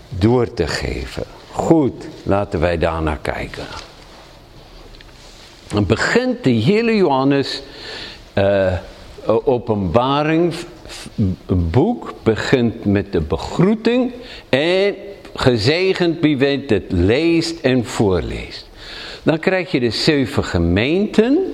door 0.09 0.53
te 0.53 0.67
geven. 0.67 1.23
Goed, 1.51 2.07
laten 2.23 2.59
wij 2.59 2.77
daarnaar 2.77 3.17
kijken. 3.21 3.63
Dan 5.67 5.85
begint 5.85 6.43
de 6.43 6.49
hele 6.49 6.95
Johannes 6.95 7.61
uh, 8.33 8.73
openbaring 9.25 10.53
boek 11.45 12.13
begint 12.23 12.85
met 12.85 13.11
de 13.11 13.21
begroeting 13.21 14.11
en 14.49 14.95
gezegend 15.35 16.19
wie 16.19 16.37
weet 16.37 16.69
het 16.69 16.85
leest 16.89 17.59
en 17.59 17.85
voorleest. 17.85 18.69
Dan 19.23 19.39
krijg 19.39 19.71
je 19.71 19.79
de 19.79 19.89
zeven 19.89 20.43
gemeenten. 20.43 21.53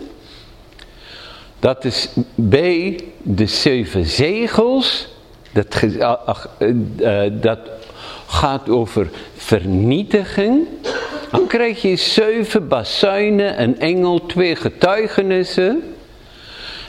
Dat 1.59 1.85
is 1.85 2.09
B, 2.49 2.55
de 3.21 3.45
zeven 3.45 4.05
zegels. 4.05 5.07
Dat, 5.53 5.81
uh, 6.59 7.23
dat 7.31 7.59
gaat 8.27 8.69
over 8.69 9.09
vernietiging. 9.35 10.67
Dan 11.31 11.47
krijg 11.47 11.81
je 11.81 11.95
zeven 11.95 12.67
bazuinen, 12.67 13.61
een 13.61 13.79
engel, 13.79 14.25
twee 14.25 14.55
getuigenissen. 14.55 15.95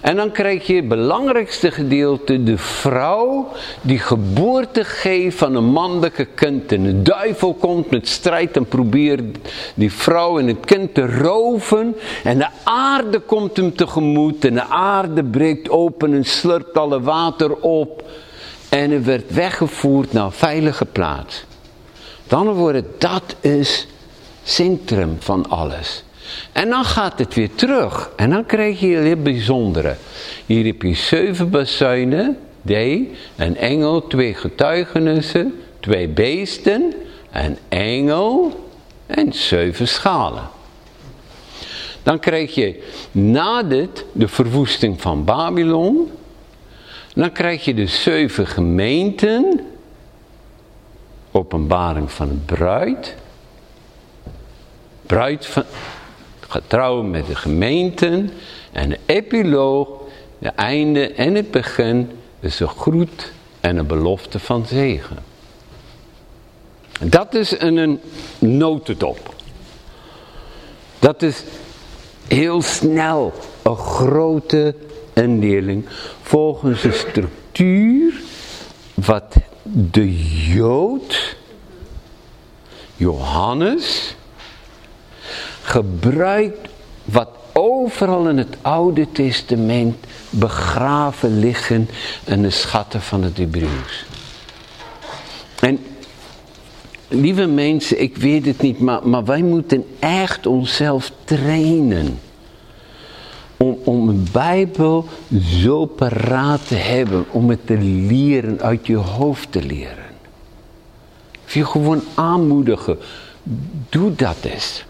En 0.01 0.17
dan 0.17 0.33
krijg 0.33 0.67
je 0.67 0.75
het 0.75 0.89
belangrijkste 0.89 1.71
gedeelte, 1.71 2.43
de 2.43 2.59
vrouw 2.59 3.49
die 3.81 3.99
geboorte 3.99 4.85
geeft 4.85 5.39
van 5.39 5.55
een 5.55 5.65
mannelijke 5.65 6.25
kind. 6.25 6.73
En 6.73 6.83
de 6.83 7.03
duivel 7.03 7.55
komt 7.55 7.91
met 7.91 8.09
strijd 8.09 8.57
en 8.57 8.67
probeert 8.67 9.39
die 9.75 9.93
vrouw 9.93 10.39
en 10.39 10.47
het 10.47 10.65
kind 10.65 10.95
te 10.95 11.07
roven. 11.07 11.97
En 12.25 12.39
de 12.39 12.49
aarde 12.65 13.19
komt 13.19 13.57
hem 13.57 13.77
tegemoet 13.77 14.45
en 14.45 14.55
de 14.55 14.65
aarde 14.69 15.25
breekt 15.25 15.71
open 15.71 16.13
en 16.13 16.25
slurpt 16.25 16.79
alle 16.79 17.01
water 17.01 17.55
op. 17.57 18.05
En 18.69 18.91
hij 18.91 19.05
werd 19.05 19.35
weggevoerd 19.35 20.13
naar 20.13 20.25
een 20.25 20.33
veilige 20.33 20.85
plaats. 20.85 21.45
Dan 22.27 22.53
wordt 22.53 22.87
dat 22.99 23.37
is 23.41 23.87
centrum 24.43 25.17
van 25.19 25.49
alles. 25.49 26.03
En 26.53 26.69
dan 26.69 26.85
gaat 26.85 27.19
het 27.19 27.35
weer 27.35 27.55
terug. 27.55 28.11
En 28.17 28.31
dan 28.31 28.47
krijg 28.47 28.81
je 28.81 28.87
heel 28.87 29.17
bijzondere. 29.17 29.97
Hier 30.47 30.65
heb 30.65 30.83
je 30.83 30.95
zeven 30.95 31.51
bazuinen. 31.51 32.39
D, 32.65 32.71
een 32.71 33.57
engel, 33.57 34.07
twee 34.07 34.35
getuigenissen, 34.35 35.61
twee 35.81 36.09
beesten, 36.09 36.95
een 37.33 37.59
engel 37.69 38.67
en 39.07 39.33
zeven 39.33 39.89
schalen. 39.89 40.49
Dan 42.03 42.19
krijg 42.19 42.55
je 42.55 42.83
na 43.13 43.63
dit 43.63 44.05
de 44.13 44.29
verwoesting 44.29 45.01
van 45.01 45.25
Babylon. 45.25 46.11
Dan 47.15 47.33
krijg 47.33 47.65
je 47.65 47.75
de 47.75 47.87
zeven 47.87 48.47
gemeenten. 48.47 49.61
Openbaring 51.31 52.11
van 52.13 52.29
de 52.29 52.55
bruid. 52.55 53.15
Bruid 55.07 55.47
van, 55.47 55.65
getrouwd 56.49 57.05
met 57.05 57.27
de 57.27 57.35
gemeenten. 57.35 58.31
En 58.73 58.89
de 58.89 58.99
epiloog, 59.07 59.89
de 60.39 60.49
einde 60.49 61.13
en 61.13 61.35
het 61.35 61.51
begin, 61.51 62.11
is 62.41 62.61
een 62.61 62.69
groet 62.69 63.33
en 63.61 63.77
een 63.77 63.87
belofte 63.87 64.39
van 64.39 64.67
zegen. 64.67 65.17
Dat 67.01 67.35
is 67.35 67.61
een, 67.61 67.77
een 67.77 68.01
notendop. 68.39 69.35
Dat 70.99 71.23
is 71.23 71.45
heel 72.29 72.63
snel 72.63 73.33
een 73.63 73.77
grote 73.77 74.75
indeling 75.13 75.87
volgens 76.23 76.83
de 76.83 76.93
structuur 76.93 78.13
wat 78.95 79.37
de 79.63 80.23
Jood, 80.53 81.37
Johannes, 82.97 84.17
gebruikt 85.69 86.69
wat 87.05 87.29
overal 87.53 88.29
in 88.29 88.39
het 88.39 88.57
Oude 88.63 89.13
Testament 89.13 89.97
begraven 90.31 91.39
liggen 91.39 91.89
in 92.25 92.43
de 92.43 92.51
schatten 92.51 93.01
van 93.01 93.23
het 93.23 93.37
Hebreeuws. 93.37 94.05
En 95.61 95.79
lieve 97.09 97.47
mensen, 97.47 98.01
ik 98.01 98.17
weet 98.17 98.47
het 98.47 98.63
niet, 98.63 98.79
maar, 98.79 99.09
maar 99.09 99.25
wij 99.25 99.43
moeten 99.43 99.85
echt 99.99 100.47
onszelf 100.47 101.13
trainen. 101.25 102.19
Om, 103.57 103.79
om 103.85 104.09
een 104.09 104.27
Bijbel 104.33 105.07
zo 105.63 105.87
paraat 105.87 106.69
te 106.69 106.75
hebben, 106.75 107.25
om 107.31 107.51
het 107.51 107.67
te 107.67 107.79
leren, 107.79 108.61
uit 108.61 108.87
je 108.87 108.97
hoofd 108.97 109.53
te 109.53 109.63
leren. 109.63 110.07
Of 111.45 111.55
je 111.55 111.65
gewoon 111.65 112.03
aanmoedigen, 112.15 112.99
doe 113.89 114.15
dat 114.15 114.37
eens. 114.43 114.87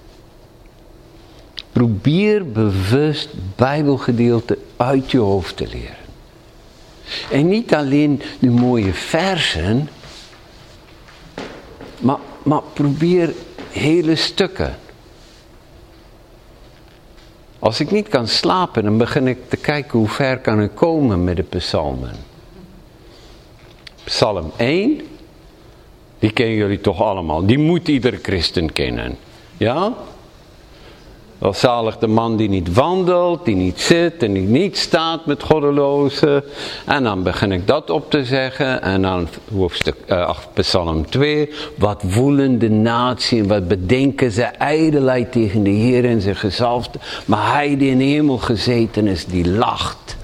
Probeer 1.79 2.51
bewust 2.51 3.29
Bijbelgedeelte 3.57 4.59
uit 4.76 5.11
je 5.11 5.18
hoofd 5.18 5.57
te 5.57 5.66
leren. 5.66 6.07
En 7.31 7.49
niet 7.49 7.74
alleen 7.74 8.22
de 8.39 8.51
mooie 8.51 8.93
versen, 8.93 9.89
maar, 11.99 12.18
maar 12.43 12.62
probeer 12.72 13.35
hele 13.70 14.14
stukken. 14.14 14.79
Als 17.59 17.81
ik 17.81 17.91
niet 17.91 18.09
kan 18.09 18.29
slapen, 18.29 18.85
dan 18.85 18.99
begin 18.99 19.26
ik 19.26 19.39
te 19.49 19.57
kijken 19.57 19.99
hoe 19.99 20.09
ver 20.09 20.39
kan 20.39 20.62
ik 20.62 20.74
komen 20.74 21.24
met 21.24 21.37
de 21.37 21.43
psalmen. 21.43 22.16
Psalm 24.05 24.53
1, 24.57 25.01
die 26.18 26.31
kennen 26.31 26.57
jullie 26.57 26.81
toch 26.81 27.03
allemaal. 27.03 27.47
Die 27.47 27.59
moet 27.59 27.89
iedere 27.89 28.18
christen 28.22 28.72
kennen. 28.72 29.16
Ja? 29.57 29.95
Welzalig 31.39 31.99
de 31.99 32.07
man 32.07 32.36
die 32.36 32.49
niet 32.49 32.74
wandelt, 32.74 33.45
die 33.45 33.55
niet 33.55 33.80
zit 33.80 34.22
en 34.22 34.32
die 34.32 34.47
niet 34.47 34.78
staat 34.78 35.26
met 35.26 35.43
goddelozen. 35.43 36.45
En 36.86 37.03
dan 37.03 37.22
begin 37.22 37.53
ik 37.53 37.66
dat 37.66 37.91
op 37.91 38.11
te 38.11 38.24
zeggen. 38.24 38.82
En 38.82 39.03
dan 39.03 39.28
hoofdstuk 39.55 39.95
uh, 40.09 40.30
psalm 40.55 41.11
2. 41.11 41.51
Wat 41.76 42.03
woelen 42.03 42.59
de 42.59 42.70
natie 42.70 43.41
en 43.41 43.49
wat 43.49 43.68
bedenken 43.68 44.30
ze 44.30 44.43
ijdelheid 44.43 45.32
tegen 45.32 45.62
de 45.62 45.70
Heer 45.70 46.05
en 46.05 46.20
zijn 46.20 46.36
gezalfde. 46.36 46.99
Maar 47.24 47.53
hij 47.53 47.76
die 47.76 47.91
in 47.91 48.01
hemel 48.01 48.39
gezeten 48.39 49.07
is, 49.07 49.26
die 49.26 49.49
lacht. 49.49 50.16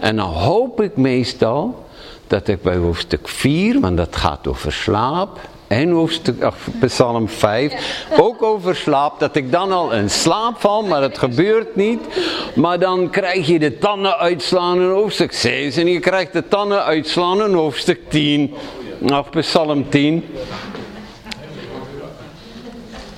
En 0.00 0.16
dan 0.16 0.30
hoop 0.30 0.80
ik 0.80 0.96
meestal 0.96 1.86
dat 2.26 2.48
ik 2.48 2.62
bij 2.62 2.76
hoofdstuk 2.76 3.28
4, 3.28 3.80
want 3.80 3.96
dat 3.96 4.16
gaat 4.16 4.46
over 4.46 4.72
slaap 4.72 5.40
en 5.68 5.90
hoofdstuk, 5.90 6.42
ach, 6.42 6.56
psalm 6.80 7.28
5, 7.28 8.06
ook 8.18 8.42
over 8.42 8.76
slaap, 8.76 9.20
dat 9.20 9.36
ik 9.36 9.52
dan 9.52 9.72
al 9.72 9.92
in 9.92 10.10
slaap 10.10 10.60
val, 10.60 10.82
maar 10.82 11.02
het 11.02 11.18
gebeurt 11.18 11.76
niet. 11.76 12.00
Maar 12.54 12.78
dan 12.78 13.10
krijg 13.10 13.46
je 13.46 13.58
de 13.58 13.78
tanden 13.78 14.16
uitslaan 14.16 14.80
in 14.80 14.88
hoofdstuk 14.88 15.32
6 15.32 15.76
en 15.76 15.86
je 15.86 16.00
krijgt 16.00 16.32
de 16.32 16.48
tanden 16.48 16.84
uitslaan 16.84 17.42
in 17.42 17.52
hoofdstuk 17.52 18.00
10, 18.08 18.54
of 19.00 19.30
psalm 19.30 19.88
10. 19.88 20.24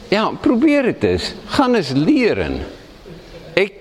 Ja, 0.08 0.30
probeer 0.40 0.84
het 0.84 1.04
eens. 1.04 1.34
Ga 1.44 1.74
eens 1.74 1.90
leren. 1.94 2.58
Ik, 3.54 3.72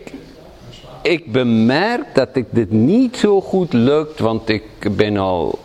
ik 1.02 1.32
bemerk 1.32 2.16
dat 2.16 2.30
ik 2.34 2.46
dit 2.50 2.72
niet 2.72 3.18
zo 3.18 3.42
goed 3.42 3.74
lukt, 3.74 4.20
want 4.20 4.50
ik 4.50 4.64
ben 4.96 5.18
al 5.18 5.60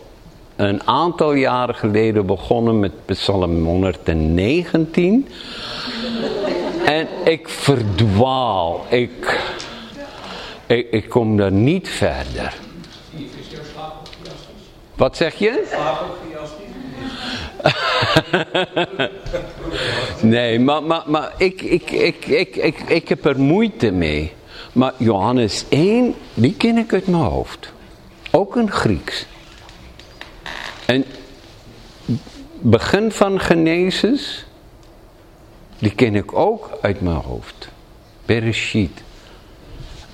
een 0.55 0.87
aantal 0.87 1.33
jaren 1.33 1.75
geleden 1.75 2.25
begonnen 2.25 2.79
met 2.79 2.91
Psalm 3.05 3.65
119. 3.65 5.27
En 6.85 7.07
ik 7.23 7.49
verdwaal. 7.49 8.85
Ik, 8.89 9.41
ik, 10.67 11.09
kom 11.09 11.37
daar 11.37 11.51
niet 11.51 11.89
verder. 11.89 12.53
Wat 14.95 15.17
zeg 15.17 15.35
je? 15.35 15.83
nee, 20.21 20.59
maar, 20.59 20.83
maar, 20.83 21.03
maar 21.05 21.33
ik, 21.37 21.61
ik, 21.61 21.91
ik, 21.91 22.25
ik, 22.25 22.55
ik, 22.55 22.79
ik 22.79 23.09
heb 23.09 23.25
er 23.25 23.39
moeite 23.39 23.91
mee. 23.91 24.33
Maar 24.71 24.93
Johannes 24.97 25.65
1, 25.69 26.15
die 26.33 26.55
ken 26.55 26.77
ik 26.77 26.93
uit 26.93 27.07
mijn 27.07 27.23
hoofd. 27.23 27.73
Ook 28.31 28.55
in 28.55 28.71
Grieks. 28.71 29.25
En 30.85 31.05
begin 32.59 33.11
van 33.11 33.39
Genesis, 33.39 34.45
die 35.79 35.95
ken 35.95 36.15
ik 36.15 36.33
ook 36.33 36.69
uit 36.81 37.01
mijn 37.01 37.15
hoofd. 37.15 37.69
Bereshit. 38.25 39.03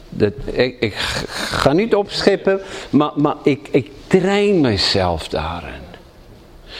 Dat, 0.09 0.33
ik, 0.45 0.79
ik 0.79 0.93
ga 0.93 1.73
niet 1.73 1.95
opschippen, 1.95 2.61
maar, 2.89 3.11
maar 3.15 3.35
ik, 3.43 3.67
ik 3.71 3.91
train 4.07 4.61
mezelf 4.61 5.27
daarin. 5.27 5.89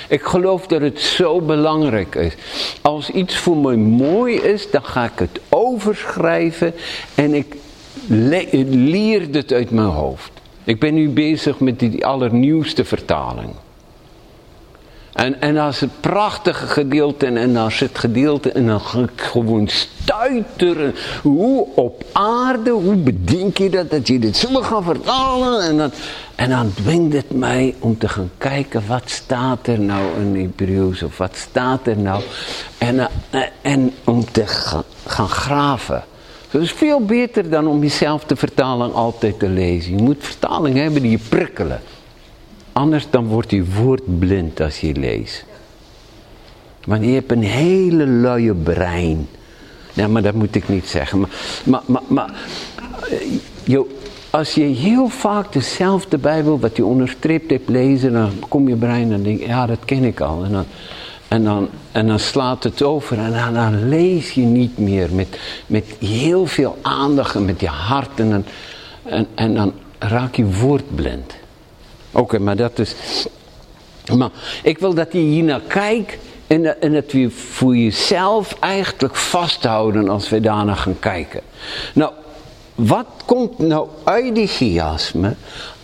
Ik 0.07 0.21
geloof 0.21 0.67
dat 0.67 0.81
het 0.81 0.99
zo 0.99 1.41
belangrijk 1.41 2.15
is. 2.15 2.33
Als 2.81 3.09
iets 3.09 3.37
voor 3.37 3.57
mij 3.57 3.75
mooi 3.75 4.35
is, 4.35 4.71
dan 4.71 4.83
ga 4.83 5.03
ik 5.03 5.19
het 5.19 5.39
overschrijven 5.49 6.73
en 7.15 7.33
ik 7.33 7.55
leer 8.07 9.27
het 9.31 9.53
uit 9.53 9.71
mijn 9.71 9.87
hoofd. 9.87 10.31
Ik 10.63 10.79
ben 10.79 10.93
nu 10.93 11.09
bezig 11.09 11.59
met 11.59 11.79
die 11.79 12.05
allernieuwste 12.05 12.85
vertaling. 12.85 13.49
En, 15.13 15.41
en 15.41 15.57
als 15.57 15.79
het 15.79 15.89
prachtige 15.99 16.67
gedeelte 16.67 17.25
en, 17.25 17.57
als 17.57 17.79
het 17.79 17.97
gedeelte 17.97 18.51
en 18.51 18.67
dan 18.67 18.81
gewoon 19.15 19.67
stuiteren. 19.67 20.95
Hoe 21.21 21.67
op 21.75 22.03
aarde, 22.11 22.69
hoe 22.69 22.95
bedenk 22.95 23.57
je 23.57 23.69
dat, 23.69 23.89
dat 23.91 24.07
je 24.07 24.19
dit 24.19 24.37
zo 24.37 24.61
gaan 24.61 24.83
vertalen. 24.83 25.61
En 25.61 25.77
dan, 25.77 25.91
en 26.35 26.49
dan 26.49 26.73
dwingt 26.73 27.13
het 27.15 27.31
mij 27.31 27.75
om 27.79 27.97
te 27.97 28.09
gaan 28.09 28.31
kijken 28.37 28.83
wat 28.87 29.09
staat 29.09 29.67
er 29.67 29.79
nou 29.79 30.03
in 30.19 30.41
Hebreeuws 30.41 31.03
of 31.03 31.17
wat 31.17 31.35
staat 31.35 31.87
er 31.87 31.97
nou. 31.97 32.23
En, 32.77 32.99
eh, 32.99 33.41
en 33.61 33.93
om 34.03 34.31
te 34.31 34.47
gaan, 34.47 34.83
gaan 35.05 35.29
graven. 35.29 36.03
Dat 36.51 36.61
is 36.61 36.71
veel 36.71 37.05
beter 37.05 37.49
dan 37.49 37.67
om 37.67 37.81
jezelf 37.81 38.23
de 38.23 38.35
vertaling 38.35 38.93
altijd 38.93 39.39
te 39.39 39.49
lezen. 39.49 39.97
Je 39.97 40.03
moet 40.03 40.17
vertaling 40.19 40.77
hebben 40.77 41.01
die 41.01 41.11
je 41.11 41.19
prikkelen. 41.29 41.81
Anders 42.71 43.07
dan 43.09 43.25
wordt 43.25 43.51
je 43.51 43.65
woord 43.65 44.19
blind 44.19 44.61
als 44.61 44.81
je 44.81 44.93
leest. 44.93 45.45
Want 46.85 47.05
je 47.05 47.11
hebt 47.11 47.31
een 47.31 47.43
hele 47.43 48.05
luie 48.05 48.53
brein. 48.53 49.27
Ja, 49.93 50.07
maar 50.07 50.21
dat 50.21 50.33
moet 50.33 50.55
ik 50.55 50.69
niet 50.69 50.87
zeggen. 50.87 51.19
Maar, 51.19 51.81
maar, 51.85 52.01
maar, 52.07 52.33
eh, 53.65 53.79
als 54.29 54.53
je 54.53 54.61
heel 54.61 55.07
vaak 55.07 55.53
dezelfde 55.53 56.17
Bijbel, 56.17 56.59
wat 56.59 56.75
je 56.75 56.85
onderstreept 56.85 57.49
hebt, 57.49 57.69
lezen, 57.69 58.13
dan 58.13 58.31
kom 58.49 58.67
je 58.67 58.75
brein 58.75 59.11
en 59.11 59.23
denk 59.23 59.45
ja, 59.45 59.65
dat 59.65 59.85
ken 59.85 60.03
ik 60.03 60.19
al. 60.19 60.43
En 60.43 60.51
dan, 60.51 60.65
en 61.27 61.43
dan, 61.43 61.69
en 61.91 62.07
dan 62.07 62.19
slaat 62.19 62.63
het 62.63 62.83
over 62.83 63.17
en 63.19 63.53
dan, 63.53 63.89
lees 63.89 64.31
je 64.31 64.41
niet 64.41 64.77
meer 64.77 65.09
met, 65.13 65.39
met 65.67 65.85
heel 65.99 66.45
veel 66.45 66.77
aandacht 66.81 67.35
en 67.35 67.45
met 67.45 67.59
je 67.61 67.67
hart. 67.67 68.19
En 68.19 68.45
en, 69.03 69.27
en 69.35 69.53
dan 69.53 69.73
raak 69.99 70.35
je 70.35 70.45
woordblind. 70.45 71.33
Oké, 72.11 72.39
maar 72.39 72.55
dat 72.55 72.79
is... 72.79 72.95
Maar 74.17 74.29
ik 74.63 74.77
wil 74.77 74.93
dat 74.93 75.13
je 75.13 75.19
hier 75.19 75.43
naar 75.43 75.61
kijkt 75.67 76.17
en, 76.47 76.81
en 76.81 76.93
dat 76.93 77.11
we 77.11 77.29
voor 77.29 77.75
jezelf 77.77 78.57
eigenlijk 78.59 79.15
vasthouden 79.15 80.09
als 80.09 80.29
we 80.29 80.39
daarna 80.39 80.75
gaan 80.75 80.99
kijken. 80.99 81.41
Nou, 81.93 82.11
wat 82.75 83.07
komt 83.25 83.57
nou 83.57 83.87
uit 84.03 84.35
die 84.35 84.47
chiasme? 84.47 85.35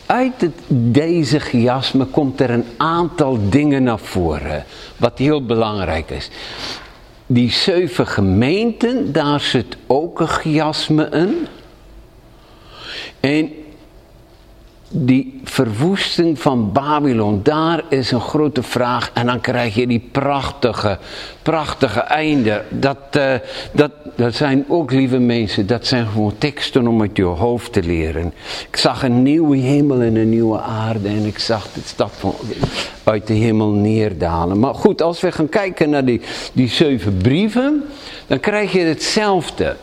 Uit 0.05 0.41
het, 0.41 0.53
deze 0.67 1.39
chiasme 1.39 2.05
komt 2.05 2.39
er 2.39 2.49
een 2.49 2.65
aantal 2.77 3.49
dingen 3.49 3.83
naar 3.83 3.99
voren. 3.99 4.65
Wat 4.97 5.17
heel 5.17 5.45
belangrijk 5.45 6.09
is. 6.09 6.29
die 7.25 7.51
zeven 7.51 8.07
gemeenten, 8.07 9.11
daar 9.11 9.39
zit 9.39 9.77
ook 9.87 10.19
een 10.19 10.27
chiasme 10.27 11.09
in. 11.09 11.47
En 13.19 13.51
die 14.89 15.39
verwoesting 15.43 16.39
van 16.39 16.71
Babylon, 16.71 17.39
daar 17.43 17.83
is 17.89 18.11
een 18.11 18.21
grote 18.21 18.63
vraag. 18.63 19.11
En 19.13 19.25
dan 19.25 19.41
krijg 19.41 19.75
je 19.75 19.87
die 19.87 20.09
prachtige, 20.11 20.97
prachtige 21.41 21.99
einde. 21.99 22.63
Dat, 22.69 22.97
uh, 23.17 23.33
dat, 23.71 23.91
dat 24.15 24.35
zijn 24.35 24.65
ook, 24.67 24.91
lieve 24.91 25.17
mensen, 25.17 25.67
dat 25.67 25.87
zijn 25.87 26.07
gewoon 26.07 26.37
teksten 26.37 26.87
om 26.87 27.01
uit 27.01 27.17
je 27.17 27.23
hoofd 27.23 27.73
te 27.73 27.83
leren. 27.83 28.33
Ik 28.69 28.77
zag 28.77 29.03
een 29.03 29.23
nieuwe 29.23 29.57
hemel 29.57 30.01
en 30.01 30.15
een 30.15 30.29
nieuwe 30.29 30.59
aarde. 30.59 31.07
En 31.07 31.25
ik 31.25 31.39
zag 31.39 31.67
de 31.73 32.05
van, 32.11 32.35
uit 33.03 33.27
de 33.27 33.33
hemel 33.33 33.69
neerdalen. 33.69 34.59
Maar 34.59 34.75
goed, 34.75 35.01
als 35.01 35.21
we 35.21 35.31
gaan 35.31 35.49
kijken 35.49 35.89
naar 35.89 36.05
die, 36.05 36.21
die 36.53 36.69
zeven 36.69 37.17
brieven, 37.17 37.83
dan 38.27 38.39
krijg 38.39 38.71
je 38.71 38.79
hetzelfde. 38.79 39.75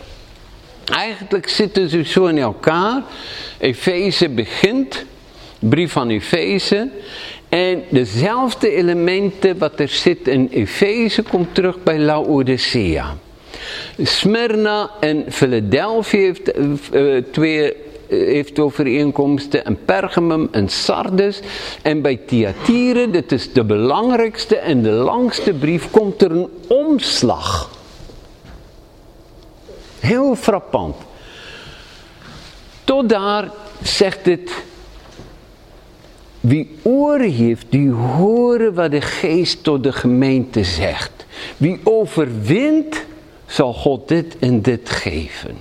Eigenlijk 0.85 1.49
zitten 1.49 1.89
ze 1.89 2.03
zo 2.03 2.27
in 2.27 2.39
elkaar. 2.39 3.03
Efeze 3.59 4.29
begint, 4.29 5.05
brief 5.59 5.93
van 5.93 6.11
Efeze. 6.11 6.89
En 7.49 7.83
dezelfde 7.89 8.71
elementen 8.71 9.59
wat 9.59 9.81
er 9.81 9.89
zit 9.89 10.29
in 10.29 10.49
Efeze 10.51 11.23
komt 11.23 11.55
terug 11.55 11.83
bij 11.83 11.99
Laodicea. 11.99 13.17
Smyrna 14.03 14.91
en 15.01 15.25
Philadelphia 15.29 16.21
heeft 16.21 16.59
uh, 16.59 17.23
twee 17.31 17.73
eh, 18.09 18.19
heeft 18.27 18.59
overeenkomsten 18.59 19.65
en 19.65 19.79
Pergamum 19.85 20.49
en 20.51 20.69
Sardes. 20.69 21.41
En 21.83 22.03
bij 22.03 22.21
Thyatire, 22.27 23.11
dat 23.11 23.33
is 23.33 23.53
de 23.53 23.65
belangrijkste 23.65 24.57
en 24.57 24.83
de 24.83 24.91
langste 24.91 25.53
brief, 25.53 25.91
komt 25.91 26.23
er 26.23 26.31
een 26.31 26.49
omslag. 26.69 27.71
Heel 30.05 30.35
frappant. 30.37 30.97
Tot 32.85 33.09
daar 33.09 33.51
zegt 33.83 34.27
het, 34.27 34.53
wie 36.41 36.79
oren 36.83 37.31
heeft, 37.31 37.67
die 37.69 37.91
horen 37.91 38.75
wat 38.75 38.91
de 38.91 39.01
geest 39.01 39.63
tot 39.63 39.83
de 39.83 39.93
gemeente 39.93 40.65
zegt. 40.65 41.27
Wie 41.57 41.81
overwint, 41.85 43.05
zal 43.47 43.75
God 43.75 44.09
dit 44.09 44.39
en 44.39 44.63
dit 44.63 44.91
geven. 44.91 45.57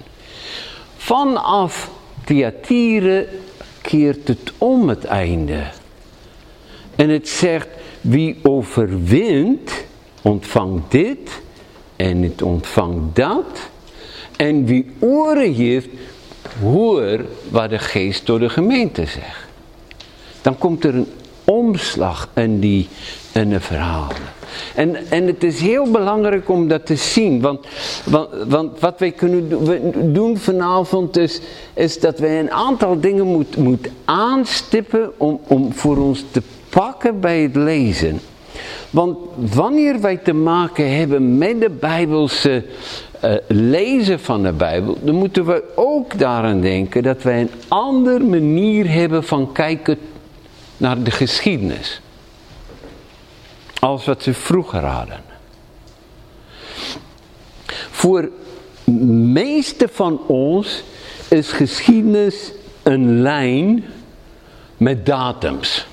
Vanaf 0.98 1.90
Thyatire 2.24 3.28
keert 3.82 4.28
het 4.28 4.52
om 4.58 4.90
het 4.90 5.06
einde. 5.06 5.64
En 6.96 7.10
het 7.10 7.30
zegt, 7.30 7.68
wie 8.02 8.40
overwint, 8.42 9.72
ontvangt 10.22 10.92
dit 10.92 11.42
en 11.96 12.22
het 12.22 12.42
ontvangt 12.42 13.16
dat. 13.16 13.72
En 14.44 14.66
wie 14.66 14.86
oren 15.00 15.54
heeft, 15.54 15.88
hoor 16.62 17.26
wat 17.50 17.70
de 17.70 17.80
geest 17.80 18.26
door 18.26 18.40
de 18.40 18.50
gemeente 18.50 19.06
zegt. 19.06 19.48
Dan 20.42 20.58
komt 20.58 20.84
er 20.84 20.96
een 20.96 21.08
omslag 21.44 22.30
in, 22.34 22.60
die, 22.60 22.88
in 23.32 23.50
de 23.50 23.60
verhalen. 23.60 24.16
En, 24.76 24.96
en 25.10 25.28
het 25.28 25.44
is 25.44 25.60
heel 25.60 25.92
belangrijk 25.92 26.50
om 26.50 26.68
dat 26.68 26.86
te 26.86 26.96
zien. 26.96 27.42
Want, 27.42 27.68
want, 28.04 28.30
want 28.48 28.80
wat 28.80 29.00
wij 29.00 29.12
kunnen 29.12 29.50
doen 30.14 30.38
vanavond 30.38 31.18
is, 31.18 31.42
is 31.74 32.00
dat 32.00 32.20
wij 32.20 32.40
een 32.40 32.52
aantal 32.52 33.00
dingen 33.00 33.26
moeten 33.26 33.64
moet 33.64 33.90
aanstippen 34.06 35.20
om, 35.20 35.40
om 35.48 35.74
voor 35.74 35.98
ons 35.98 36.26
te 36.32 36.42
pakken 36.70 37.20
bij 37.20 37.42
het 37.42 37.56
lezen. 37.56 38.20
Want 38.90 39.18
wanneer 39.36 40.02
wij 40.02 40.18
te 40.18 40.34
maken 40.34 40.98
hebben 40.98 41.38
met 41.38 41.62
de 41.62 41.70
Bijbelse 41.70 42.66
uh, 43.26 43.36
lezen 43.48 44.20
van 44.20 44.44
de 44.44 44.52
Bijbel, 44.52 44.98
dan 45.02 45.16
moeten 45.16 45.46
we 45.46 45.64
ook 45.76 46.20
daaraan 46.20 46.62
denken 46.62 47.04
dat 47.04 47.24
wij 47.24 47.42
een 47.42 47.52
andere 47.68 48.24
manier 48.24 48.92
hebben 48.92 49.24
van 49.24 49.52
kijken 49.52 49.98
naar 50.78 51.04
de 51.04 51.12
geschiedenis. 51.12 52.02
Als 53.80 54.06
wat 54.06 54.24
ze 54.24 54.34
vroeger 54.34 54.86
hadden. 54.86 55.22
Voor 57.90 58.30
meeste 59.34 59.88
van 59.92 60.22
ons 60.28 60.84
is 61.30 61.52
geschiedenis 61.52 62.52
een 62.84 63.22
lijn 63.22 63.84
met 64.78 65.06
datums. 65.06 65.88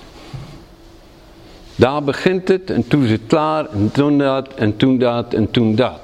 Daar 1.80 2.02
begint 2.04 2.48
het 2.48 2.70
en 2.70 2.88
toen 2.88 3.04
is 3.04 3.10
het 3.10 3.20
klaar 3.26 3.66
en 3.72 3.90
toen 3.92 4.18
dat 4.18 4.54
en 4.54 4.76
toen 4.76 4.98
dat 4.98 5.34
en 5.34 5.50
toen 5.50 5.74
dat. 5.74 6.00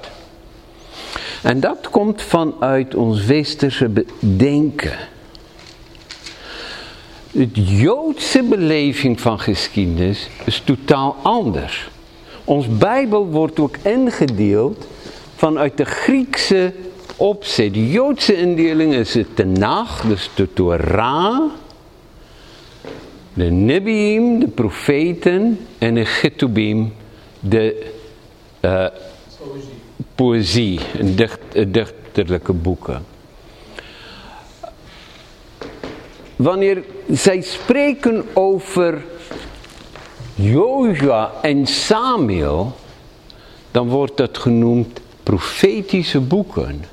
En 1.43 1.61
dat 1.61 1.91
komt 1.91 2.23
vanuit 2.23 2.95
ons 2.95 3.25
westerse 3.25 3.91
denken. 4.19 4.99
Het 7.33 7.51
Joodse 7.53 8.43
beleving 8.43 9.21
van 9.21 9.41
geschiedenis 9.41 10.29
is 10.45 10.63
totaal 10.65 11.17
anders. 11.23 11.89
Ons 12.45 12.79
Bijbel 12.79 13.27
wordt 13.27 13.61
ook 13.61 13.77
ingedeeld 13.83 14.87
vanuit 15.35 15.77
de 15.77 15.85
Griekse 15.85 16.73
opzet. 17.17 17.75
De 17.75 17.91
Joodse 17.91 18.37
indeling 18.37 18.95
is 18.95 19.15
het 19.15 19.37
Tenach, 19.37 20.01
dus 20.01 20.31
de 20.35 20.53
Torah, 20.53 21.43
de 23.37 23.51
Nebiim, 23.51 24.39
de 24.39 24.49
profeten 24.49 25.59
en 25.79 25.95
de 25.95 26.05
Getubim, 26.05 26.95
de 27.41 27.91
uh, 28.61 28.87
poëzie, 30.15 30.81
dicht, 31.15 31.41
dichterlijke 31.67 32.53
boeken. 32.53 33.05
Wanneer 36.37 36.85
zij 37.11 37.41
spreken 37.41 38.25
over 38.33 39.05
Joja 40.35 41.33
en 41.43 41.67
Samuel, 41.67 42.77
dan 43.71 43.89
wordt 43.89 44.17
dat 44.17 44.39
genoemd 44.39 45.01
profetische 45.23 46.21
boeken. 46.21 46.85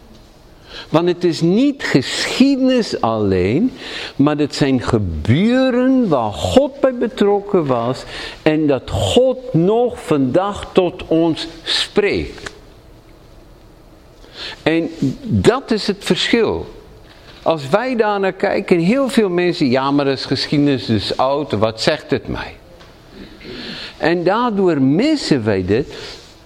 Want 0.90 1.08
het 1.08 1.24
is 1.24 1.42
niet 1.42 1.84
geschiedenis 1.84 3.02
alleen, 3.02 3.72
maar 4.16 4.38
het 4.38 4.56
zijn 4.56 4.82
gebeuren 4.82 6.08
waar 6.08 6.34
God 6.34 6.80
bij 6.80 6.94
betrokken 6.94 7.66
was 7.66 8.04
en 8.42 8.68
dat 8.68 8.90
God 8.90 9.54
nog 9.54 10.06
vandaag 10.06 10.70
tot 10.74 11.04
ons 11.08 11.48
spreekt. 11.64 12.52
En 14.64 14.90
dat 15.24 15.72
is 15.72 15.88
het 15.88 15.98
verschil. 16.00 16.66
Als 17.42 17.70
wij 17.70 17.96
daar 17.96 18.20
naar 18.20 18.34
kijken, 18.34 18.80
heel 18.80 19.10
veel 19.10 19.30
mensen, 19.30 19.70
ja 19.70 19.92
maar 19.92 20.06
dat 20.06 20.18
is 20.18 20.26
geschiedenis, 20.26 20.86
dus 20.86 21.18
oud, 21.18 21.52
wat 21.52 21.82
zegt 21.82 22.12
het 22.12 22.28
mij? 22.28 22.56
En 23.98 24.24
daardoor 24.24 24.82
missen 24.82 25.44
wij 25.44 25.66
dit. 25.66 25.96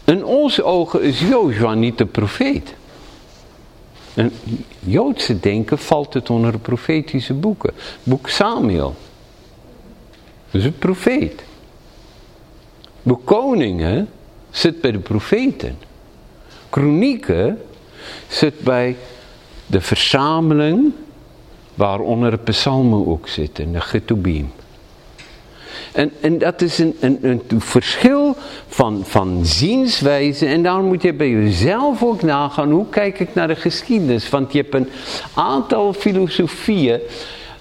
In 0.03 0.25
onze 0.25 0.63
ogen 0.63 1.01
is 1.01 1.19
Jozua 1.19 1.73
niet 1.73 1.97
de 1.97 2.05
profeet. 2.05 2.73
In 4.17 4.31
Joodse 4.79 5.39
denken 5.39 5.77
valt 5.77 6.13
het 6.13 6.29
onder 6.29 6.51
de 6.51 6.57
profetische 6.57 7.33
boeken. 7.33 7.73
Boek 8.03 8.29
Samuel. 8.29 8.95
Dat 10.51 10.61
is 10.61 10.65
een 10.65 10.77
profeet. 10.77 11.43
Boek 13.03 13.25
Koningen 13.25 14.09
zit 14.49 14.81
bij 14.81 14.91
de 14.91 14.99
profeten. 14.99 15.77
Kronieken 16.69 17.61
zit 18.27 18.59
bij 18.59 18.95
de 19.65 19.81
verzameling 19.81 20.93
waaronder 21.73 22.31
de 22.31 22.37
psalmen 22.37 23.07
ook 23.07 23.27
zitten, 23.27 23.71
de 23.71 23.81
getubim. 23.81 24.51
En, 25.91 26.11
en 26.21 26.37
dat 26.37 26.61
is 26.61 26.77
een, 26.77 26.97
een, 26.99 27.19
een 27.21 27.61
verschil 27.61 28.35
van, 28.67 29.03
van 29.05 29.45
zienswijze. 29.45 30.45
En 30.45 30.63
daarom 30.63 30.85
moet 30.85 31.01
je 31.01 31.13
bij 31.13 31.29
jezelf 31.29 32.03
ook 32.03 32.21
nagaan, 32.21 32.71
hoe 32.71 32.89
kijk 32.89 33.19
ik 33.19 33.33
naar 33.33 33.47
de 33.47 33.55
geschiedenis? 33.55 34.29
Want 34.29 34.53
je 34.53 34.61
hebt 34.61 34.73
een 34.73 34.89
aantal 35.33 35.93
filosofieën, 35.93 36.99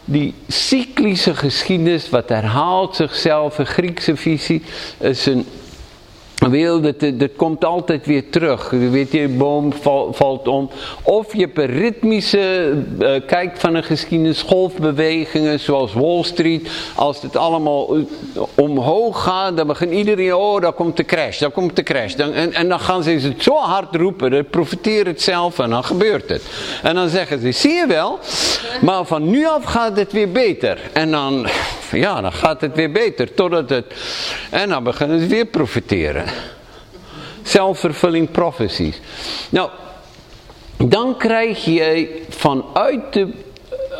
die 0.05 0.35
cyclische 0.49 1.35
geschiedenis, 1.35 2.11
wat 2.11 2.29
herhaalt 2.29 2.97
zichzelf, 2.97 3.59
een 3.59 3.67
Griekse 3.67 4.17
visie, 4.17 4.63
is 4.99 5.27
een 5.27 5.47
wil, 6.37 6.81
dat, 6.81 7.01
dat 7.01 7.31
komt 7.37 7.65
altijd 7.65 8.07
weer 8.07 8.31
terug. 8.31 8.71
Weet, 8.71 9.13
je 9.13 9.29
boom 9.29 9.73
valt 10.11 10.49
om. 10.49 10.71
Of 11.03 11.33
je 11.33 11.41
hebt 11.41 11.59
een 11.59 11.67
ritmische 11.67 12.75
uh, 12.99 13.11
kijk 13.27 13.57
van 13.57 13.75
een 13.75 13.85
geschiedenis, 13.85 14.43
golfbewegingen 14.43 15.61
zoals 15.61 15.93
Wall 15.93 16.23
Street. 16.23 16.71
Als 16.95 17.23
het 17.23 17.37
allemaal 17.37 17.97
eh, 17.97 18.43
omhoog 18.55 19.23
gaat, 19.23 19.57
dan 19.57 19.67
begint 19.67 19.93
iedereen, 19.93 20.35
oh, 20.35 20.61
daar 20.61 20.73
komt 20.73 20.97
de 20.97 21.05
crash, 21.05 21.39
daar 21.39 21.51
komt 21.51 21.77
de 21.77 21.83
crash. 21.83 22.15
Dan, 22.15 22.33
en, 22.33 22.69
dan 22.69 22.81
gaan 22.81 23.03
ze 23.03 23.11
het 23.11 23.43
zo 23.43 23.55
hard 23.55 23.95
roepen, 23.95 24.31
dat 24.31 24.51
profiteert 24.51 25.07
het 25.07 25.23
zelf 25.23 25.59
en 25.59 25.71
dan 25.71 25.85
gebeurt 25.85 26.29
het. 26.29 26.43
En 26.83 26.95
dan 26.95 27.09
zeggen 27.09 27.41
ze, 27.41 27.53
zie 27.53 27.73
je 27.73 27.87
wel, 27.87 28.19
maar 28.81 29.05
van 29.05 29.31
nu 29.31 29.47
af 29.47 29.65
gaat 29.65 29.97
het 29.97 30.13
weer 30.13 30.33
beter. 30.33 30.79
En 30.93 31.11
dan, 31.11 31.47
ja, 31.91 32.21
dan 32.21 32.33
gaat 32.33 32.61
het 32.61 32.75
weer 32.75 32.93
beter, 32.93 33.35
totdat 33.35 33.71
het, 33.71 33.85
en 34.51 34.69
dan 34.69 34.85
beginnen 34.85 35.21
ze 35.21 35.27
weer 35.27 35.47
profiteren. 35.47 36.25
Self-fulfilling 37.43 38.31
prophecies. 38.31 39.01
Nou, 39.51 39.71
dan 40.77 41.17
krijg 41.17 41.65
je 41.65 42.23
vanuit 42.29 43.13
de 43.13 43.29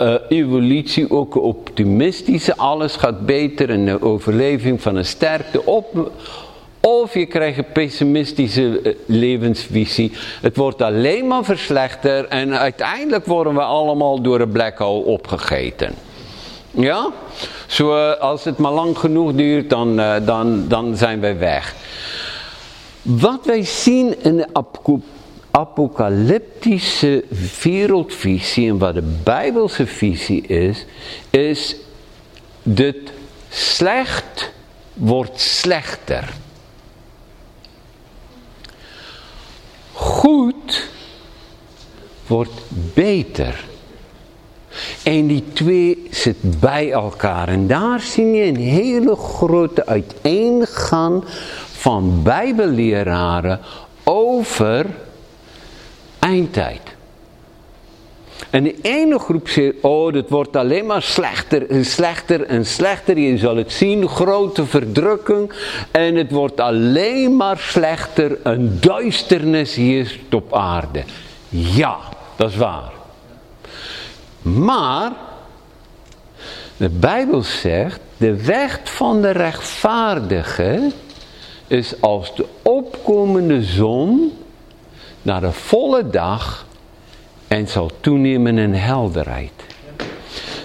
uh, 0.01 0.15
evolutie 0.29 1.11
ook 1.11 1.35
optimistische, 1.35 2.57
alles 2.57 2.97
gaat 2.97 3.27
beter 3.27 3.71
en 3.71 3.85
de 3.85 4.03
overleving 4.03 4.83
van 4.83 4.97
een 4.97 5.05
sterkte 5.05 5.65
op. 5.65 6.13
Of 6.81 7.15
je 7.15 7.27
krijgt 7.27 7.59
een 7.59 7.73
pessimistische 7.73 8.81
uh, 8.83 8.93
levensvisie. 9.07 10.13
Het 10.41 10.57
wordt 10.57 10.83
alleen 10.83 11.27
maar 11.27 11.45
verslechter 11.45 12.25
en 12.29 12.59
uiteindelijk 12.59 13.27
worden 13.27 13.55
we 13.55 13.63
allemaal 13.63 14.21
door 14.21 14.41
een 14.41 14.51
black 14.51 14.79
hole 14.79 15.05
opgegeten. 15.05 15.95
Ja? 16.77 17.11
Zo, 17.67 17.97
uh, 17.97 18.21
als 18.21 18.45
het 18.45 18.59
maar 18.59 18.73
lang 18.73 18.99
genoeg 18.99 19.33
duurt, 19.33 19.71
dan, 19.71 19.97
dan, 20.25 20.69
dan 20.69 20.97
zijn 20.97 21.21
wij 21.21 21.39
weg. 21.39 21.75
Wat 23.03 23.45
wij 23.45 23.65
zien 23.65 24.23
in 24.23 24.37
de 24.37 24.49
apocalyptische 25.51 27.25
wereldvisie 27.63 28.69
en 28.69 28.79
wat 28.79 28.95
de 28.95 29.19
bijbelse 29.23 29.87
visie 29.87 30.43
is, 30.43 30.85
is 31.31 31.77
dat 32.63 32.97
slecht 33.49 34.53
wordt 34.93 35.41
slechter. 35.41 36.29
Goed 39.93 40.89
wordt 42.27 42.61
beter. 42.95 43.65
En 45.03 45.27
die 45.27 45.45
twee 45.53 46.07
zitten 46.11 46.55
bij 46.61 46.91
elkaar. 46.91 47.49
En 47.49 47.67
daar 47.67 48.01
zie 48.01 48.27
je 48.27 48.45
een 48.45 48.57
hele 48.57 49.17
grote 49.17 49.87
uiteengang 49.87 51.25
van 51.73 52.21
bijbelleraren 52.23 53.61
over 54.05 54.87
eindtijd. 56.19 56.81
En 58.51 58.63
de 58.63 58.75
ene 58.83 59.19
groep 59.19 59.49
zegt, 59.49 59.75
oh, 59.81 60.13
het 60.13 60.31
wordt 60.31 60.57
alleen 60.57 60.87
maar 60.87 61.03
slechter 61.03 61.71
en 61.71 61.85
slechter 61.85 62.47
en 62.47 62.67
slechter. 62.67 63.19
Je 63.19 63.39
zal 63.39 63.57
het 63.57 63.73
zien, 63.73 64.09
grote 64.09 64.67
verdrukking. 64.67 65.53
En 65.91 66.15
het 66.15 66.31
wordt 66.31 66.61
alleen 66.61 67.37
maar 67.37 67.59
slechter. 67.59 68.39
Een 68.43 68.81
duisternis 68.81 69.75
hier 69.75 70.19
op 70.33 70.55
aarde. 70.55 71.03
Ja, 71.49 71.97
dat 72.37 72.51
is 72.51 72.57
waar. 72.57 72.93
Maar, 74.55 75.13
de 76.77 76.89
Bijbel 76.89 77.43
zegt, 77.43 78.01
de 78.17 78.45
weg 78.45 78.81
van 78.85 79.23
de 79.23 79.31
rechtvaardige 79.31 80.91
is 81.67 82.01
als 82.01 82.35
de 82.35 82.47
opkomende 82.63 83.63
zon 83.63 84.33
naar 85.23 85.41
de 85.41 85.53
volle 85.53 86.11
dag 86.11 86.67
en 87.49 87.69
zal 87.69 87.91
toenemen 88.01 88.59
in 88.59 88.75
helderheid. 88.75 89.53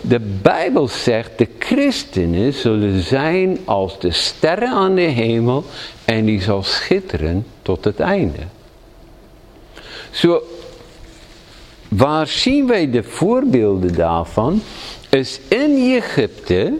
De 0.01 0.19
Bijbel 0.41 0.87
zegt 0.87 1.37
de 1.37 1.47
christenen 1.59 2.53
zullen 2.53 3.01
zijn 3.01 3.57
als 3.65 3.99
de 3.99 4.11
sterren 4.11 4.69
aan 4.69 4.95
de 4.95 5.01
hemel 5.01 5.63
en 6.05 6.25
die 6.25 6.41
zal 6.41 6.63
schitteren 6.63 7.45
tot 7.61 7.83
het 7.83 7.99
einde. 7.99 8.39
Zo, 10.11 10.41
waar 11.95 12.27
zien 12.27 12.67
wij 12.67 12.91
de 12.91 13.03
voorbeelden 13.03 13.95
daarvan? 13.95 14.61
Is 15.09 15.39
in 15.47 15.95
Egypte, 15.95 16.73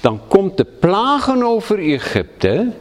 dan 0.00 0.20
komt 0.28 0.56
de 0.56 0.64
plagen 0.64 1.42
over 1.42 1.78
Egypte 1.78 2.72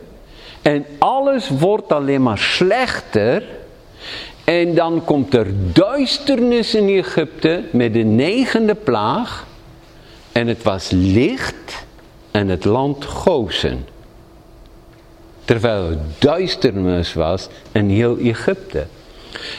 en 0.61 0.85
alles 0.97 1.49
wordt 1.49 1.91
alleen 1.91 2.23
maar 2.23 2.37
slechter. 2.37 3.43
En 4.43 4.75
dan 4.75 5.03
komt 5.05 5.33
er 5.33 5.47
duisternis 5.73 6.75
in 6.75 6.87
Egypte 6.97 7.63
met 7.71 7.93
de 7.93 8.03
negende 8.03 8.75
plaag. 8.75 9.47
En 10.31 10.47
het 10.47 10.63
was 10.63 10.89
licht 10.91 11.85
en 12.31 12.47
het 12.47 12.65
land 12.65 13.05
gozen. 13.05 13.85
Terwijl 15.45 15.89
het 15.89 16.21
duisternis 16.21 17.13
was 17.13 17.47
in 17.71 17.89
heel 17.89 18.17
Egypte. 18.17 18.85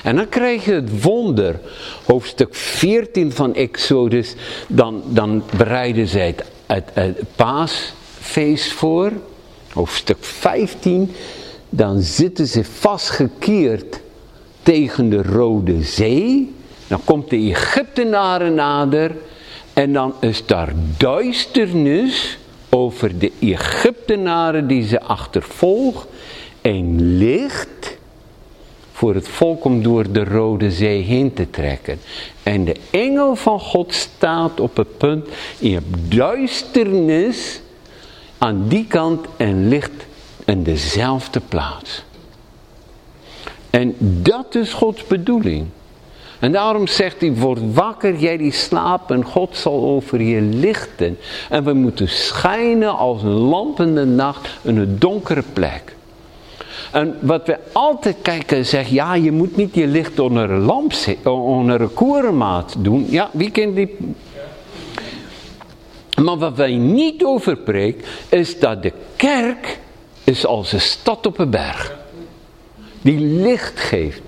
En 0.03 0.17
dan 0.17 0.29
krijg 0.29 0.65
je 0.65 0.73
het 0.73 1.03
wonder, 1.03 1.61
hoofdstuk 2.05 2.55
14 2.55 3.33
van 3.33 3.55
Exodus, 3.55 4.35
dan, 4.69 5.03
dan 5.07 5.43
bereiden 5.57 6.07
zij 6.07 6.35
het, 6.67 6.93
paasfeest 7.37 8.73
voor. 8.73 9.13
Hoofdstuk 9.73 10.17
15, 10.21 11.13
dan 11.69 12.01
zitten 12.01 12.47
ze 12.47 12.65
vastgekeerd 12.65 14.01
tegen 14.63 15.11
de 15.11 15.23
Rode 15.23 15.83
Zee. 15.83 16.55
Dan 16.87 17.01
komt 17.05 17.31
de 17.31 17.37
Egyptenaren 17.37 18.55
nader 18.55 19.17
en 19.73 19.93
dan 19.93 20.15
is 20.21 20.47
daar 20.47 20.73
duisternis 20.97 22.39
over 22.69 23.19
de 23.19 23.33
Egyptenaren 23.41 24.67
die 24.67 24.87
ze 24.87 25.01
achtervolgt 25.01 26.07
en 26.61 27.17
licht 27.17 27.99
voor 29.01 29.15
het 29.15 29.29
volk 29.29 29.65
om 29.65 29.83
door 29.83 30.13
de 30.13 30.25
Rode 30.25 30.71
Zee 30.71 31.03
heen 31.03 31.33
te 31.33 31.51
trekken. 31.51 31.99
En 32.43 32.65
de 32.65 32.77
engel 32.91 33.37
van 33.37 33.61
God 33.61 33.95
staat 33.95 34.61
op 34.61 34.77
het 34.77 34.99
punt, 34.99 35.29
hebt 35.61 35.87
duisternis 36.09 37.61
aan 38.39 38.69
die 38.69 38.87
kant 38.87 39.27
en 39.37 39.69
licht 39.69 40.07
in 40.45 40.63
dezelfde 40.63 41.41
plaats. 41.49 42.03
En 43.71 43.95
dat 43.99 44.55
is 44.55 44.73
Gods 44.73 45.07
bedoeling. 45.07 45.67
En 46.39 46.53
daarom 46.53 46.87
zegt 46.87 47.21
hij, 47.21 47.35
word 47.35 47.75
wakker, 47.75 48.17
jij 48.17 48.37
die 48.37 48.53
slaapt 48.53 49.11
en 49.11 49.25
God 49.25 49.57
zal 49.57 49.83
over 49.83 50.23
je 50.23 50.41
lichten. 50.41 51.19
En 51.51 51.65
we 51.65 51.73
moeten 51.73 52.09
schijnen 52.09 52.97
als 52.97 53.23
een 53.23 53.31
lamp 53.31 53.81
in 53.81 53.95
de 53.95 54.05
nacht 54.05 54.49
in 54.63 54.77
een 54.77 54.99
donkere 54.99 55.45
plek. 55.53 55.99
En 56.91 57.17
wat 57.21 57.47
we 57.47 57.59
altijd 57.73 58.17
kijken 58.23 58.57
en 58.57 58.67
zeggen, 58.67 58.95
ja 58.95 59.15
je 59.15 59.33
moet 59.33 59.57
niet 59.57 59.75
je 59.75 59.87
licht 59.87 60.19
onder 60.19 60.51
een 60.51 60.61
lamp, 60.61 60.93
onder 61.25 61.81
een 61.81 61.95
korenmaat 61.95 62.75
doen. 62.79 63.07
Ja, 63.09 63.31
wie 63.33 63.51
kent 63.51 63.77
die 63.77 63.97
maar 66.23 66.39
wat 66.39 66.57
wij 66.57 66.77
niet 66.77 67.25
over 67.25 67.57
preken, 67.57 68.05
is 68.29 68.59
dat 68.59 68.83
de 68.83 68.93
kerk 69.17 69.79
is 70.25 70.47
als 70.47 70.73
een 70.73 70.81
stad 70.81 71.27
op 71.27 71.39
een 71.39 71.51
berg. 71.51 71.97
Die 73.03 73.19
licht 73.21 73.81
geeft. 73.81 74.23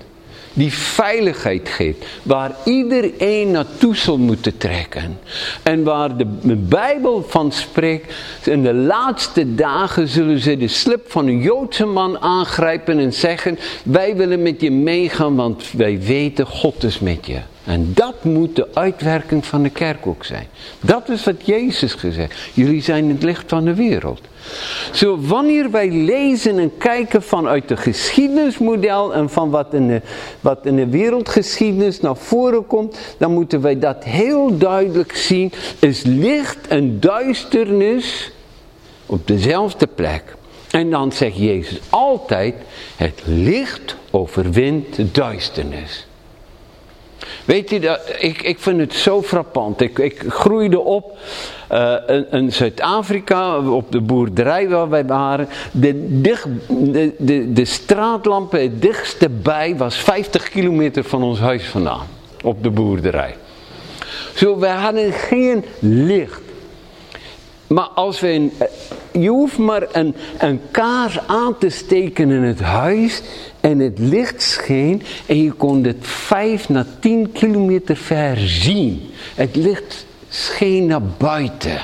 Die 0.53 0.73
veiligheid 0.73 1.69
geeft. 1.69 2.05
Waar 2.23 2.55
iedereen 2.65 3.51
naartoe 3.51 3.95
zal 3.95 4.17
moeten 4.17 4.57
trekken. 4.57 5.19
En 5.63 5.83
waar 5.83 6.17
de 6.17 6.55
Bijbel 6.55 7.25
van 7.27 7.51
spreekt. 7.51 8.13
In 8.43 8.63
de 8.63 8.73
laatste 8.73 9.55
dagen 9.55 10.07
zullen 10.07 10.39
ze 10.39 10.57
de 10.57 10.67
slip 10.67 11.11
van 11.11 11.27
een 11.27 11.41
Joodse 11.41 11.85
man 11.85 12.19
aangrijpen 12.19 12.99
en 12.99 13.13
zeggen. 13.13 13.59
Wij 13.83 14.15
willen 14.15 14.41
met 14.41 14.61
je 14.61 14.71
meegaan 14.71 15.35
want 15.35 15.71
wij 15.71 15.99
weten 15.99 16.45
God 16.45 16.83
is 16.83 16.99
met 16.99 17.25
je. 17.25 17.39
En 17.65 17.91
dat 17.93 18.23
moet 18.23 18.55
de 18.55 18.67
uitwerking 18.73 19.45
van 19.45 19.63
de 19.63 19.69
kerk 19.69 20.07
ook 20.07 20.23
zijn. 20.23 20.47
Dat 20.79 21.09
is 21.09 21.23
wat 21.23 21.45
Jezus 21.45 21.93
gezegd. 21.93 22.35
Jullie 22.53 22.81
zijn 22.81 23.09
het 23.09 23.23
licht 23.23 23.43
van 23.47 23.65
de 23.65 23.73
wereld. 23.73 24.21
Zo 24.91 25.19
wanneer 25.21 25.71
wij 25.71 25.89
lezen 25.91 26.59
en 26.59 26.77
kijken 26.77 27.23
vanuit 27.23 27.67
de 27.67 27.77
geschiedenismodel 27.77 29.13
en 29.13 29.29
van 29.29 29.49
wat 29.49 29.73
in, 29.73 29.87
de, 29.87 30.01
wat 30.39 30.65
in 30.65 30.75
de 30.75 30.87
wereldgeschiedenis 30.87 31.99
naar 31.99 32.17
voren 32.17 32.67
komt, 32.67 32.97
dan 33.17 33.31
moeten 33.33 33.61
wij 33.61 33.79
dat 33.79 34.03
heel 34.03 34.57
duidelijk 34.57 35.15
zien. 35.15 35.51
Is 35.79 36.03
licht 36.03 36.67
en 36.67 36.99
duisternis 36.99 38.31
op 39.05 39.27
dezelfde 39.27 39.87
plek. 39.87 40.35
En 40.71 40.89
dan 40.89 41.11
zegt 41.11 41.37
Jezus 41.37 41.79
altijd, 41.89 42.55
het 42.95 43.21
licht 43.25 43.95
overwint 44.11 44.95
de 44.95 45.11
duisternis. 45.11 46.07
Weet 47.45 47.69
je, 47.69 47.79
dat, 47.79 47.99
ik, 48.19 48.41
ik 48.41 48.59
vind 48.59 48.79
het 48.79 48.93
zo 48.93 49.21
frappant. 49.21 49.81
Ik, 49.81 49.99
ik 49.99 50.23
groeide 50.27 50.79
op 50.79 51.17
in, 52.07 52.31
in 52.31 52.51
Zuid-Afrika, 52.51 53.57
op 53.57 53.91
de 53.91 54.01
boerderij 54.01 54.69
waar 54.69 54.89
wij 54.89 55.05
waren. 55.05 55.47
De, 55.71 56.21
dicht, 56.21 56.47
de, 56.67 57.13
de, 57.17 57.53
de 57.53 57.65
straatlampen, 57.65 58.61
het 58.61 58.81
dichtste 58.81 59.29
bij, 59.29 59.77
was 59.77 59.95
50 59.95 60.49
kilometer 60.49 61.03
van 61.03 61.23
ons 61.23 61.39
huis 61.39 61.65
vandaan. 61.65 62.07
Op 62.43 62.63
de 62.63 62.69
boerderij. 62.69 63.35
Zo, 64.33 64.59
wij 64.59 64.75
hadden 64.75 65.11
geen 65.11 65.65
licht. 65.79 66.41
Maar 67.67 67.87
als 67.87 68.19
we 68.19 68.29
een, 68.29 68.51
je 69.11 69.29
hoeft 69.29 69.57
maar 69.57 69.87
een, 69.91 70.15
een 70.37 70.61
kaars 70.71 71.19
aan 71.27 71.57
te 71.57 71.69
steken 71.69 72.31
in 72.31 72.43
het 72.43 72.61
huis 72.61 73.21
en 73.63 73.79
het 73.79 73.99
licht 73.99 74.41
scheen 74.41 75.01
en 75.25 75.43
je 75.43 75.51
kon 75.51 75.83
het 75.83 75.97
5 75.99 76.69
naar 76.69 76.85
10 76.99 77.31
kilometer 77.31 77.95
ver 77.95 78.37
zien. 78.37 79.09
Het 79.35 79.55
licht 79.55 80.05
scheen 80.29 80.85
naar 80.85 81.01
buiten. 81.17 81.79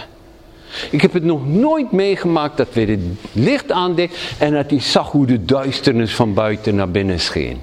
Ik 0.91 1.01
heb 1.01 1.13
het 1.13 1.23
nog 1.23 1.47
nooit 1.47 1.91
meegemaakt 1.91 2.57
dat 2.57 2.73
weer 2.73 2.87
het 2.87 2.99
licht 3.31 3.71
aandeed 3.71 4.11
en 4.37 4.53
dat 4.53 4.69
hij 4.69 4.79
zag 4.79 5.11
hoe 5.11 5.25
de 5.25 5.45
duisternis 5.45 6.15
van 6.15 6.33
buiten 6.33 6.75
naar 6.75 6.91
binnen 6.91 7.19
scheen. 7.19 7.61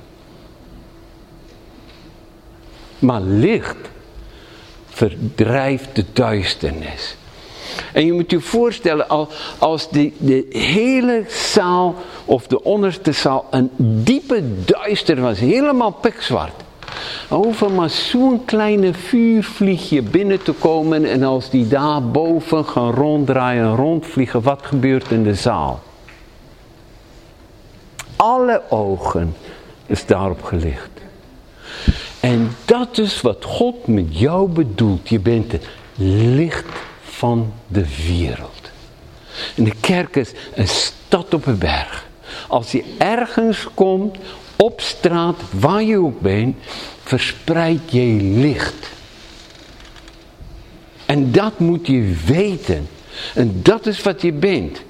Maar 2.99 3.21
licht 3.21 3.91
verdrijft 4.87 5.95
de 5.95 6.05
duisternis. 6.13 7.17
En 7.93 8.07
je 8.07 8.13
moet 8.13 8.31
je 8.31 8.41
voorstellen, 8.41 9.07
als 9.59 9.91
de, 9.91 10.13
de 10.19 10.47
hele 10.51 11.25
zaal 11.29 11.95
of 12.25 12.47
de 12.47 12.63
onderste 12.63 13.13
zaal 13.13 13.47
een 13.51 13.71
diepe 13.79 14.43
duister 14.65 15.21
was, 15.21 15.39
helemaal 15.39 15.93
pikzwart. 15.93 16.65
Over 17.29 17.71
maar 17.71 17.91
zo'n 17.91 18.45
kleine 18.45 18.95
vuurvliegje 18.95 20.03
binnen 20.03 20.43
te 20.43 20.53
komen 20.53 21.05
en 21.05 21.23
als 21.23 21.51
die 21.51 21.69
daar 21.69 22.03
boven 22.03 22.65
gaan 22.65 22.93
ronddraaien, 22.93 23.77
rondvliegen, 23.77 24.43
wat 24.43 24.61
gebeurt 24.63 25.11
in 25.11 25.23
de 25.23 25.35
zaal? 25.35 25.83
Alle 28.17 28.63
ogen 28.69 29.37
is 29.87 30.07
daarop 30.07 30.43
gelicht. 30.43 30.91
En 32.21 32.51
dat 32.65 32.99
is 32.99 33.21
wat 33.21 33.45
God 33.45 33.87
met 33.87 34.19
jou 34.19 34.49
bedoelt. 34.49 35.09
Je 35.09 35.19
bent 35.19 35.53
het 35.53 35.67
licht 36.35 36.67
van 37.17 37.53
de 37.69 37.85
wereld. 38.07 38.71
En 39.57 39.65
de 39.65 39.75
kerk 39.81 40.17
is 40.17 40.33
een 40.55 40.69
stad 40.69 41.35
op 41.35 41.47
een 41.47 41.59
berg. 41.59 42.07
Als 42.49 42.73
je 42.73 42.95
ergens 42.99 43.67
komt, 43.75 44.17
op 44.57 44.81
straat, 44.81 45.37
waar 45.51 45.83
je 45.83 45.99
ook 45.99 46.21
bent, 46.21 46.57
verspreid 47.03 47.81
je 47.87 48.03
licht. 48.23 48.89
En 51.07 51.33
dat 51.33 51.59
moet 51.59 51.87
je 51.87 52.17
weten. 52.27 52.89
En 53.35 53.61
dat 53.63 53.87
is 53.87 54.03
wat 54.03 54.23
je 54.23 54.33
bent. 54.33 54.83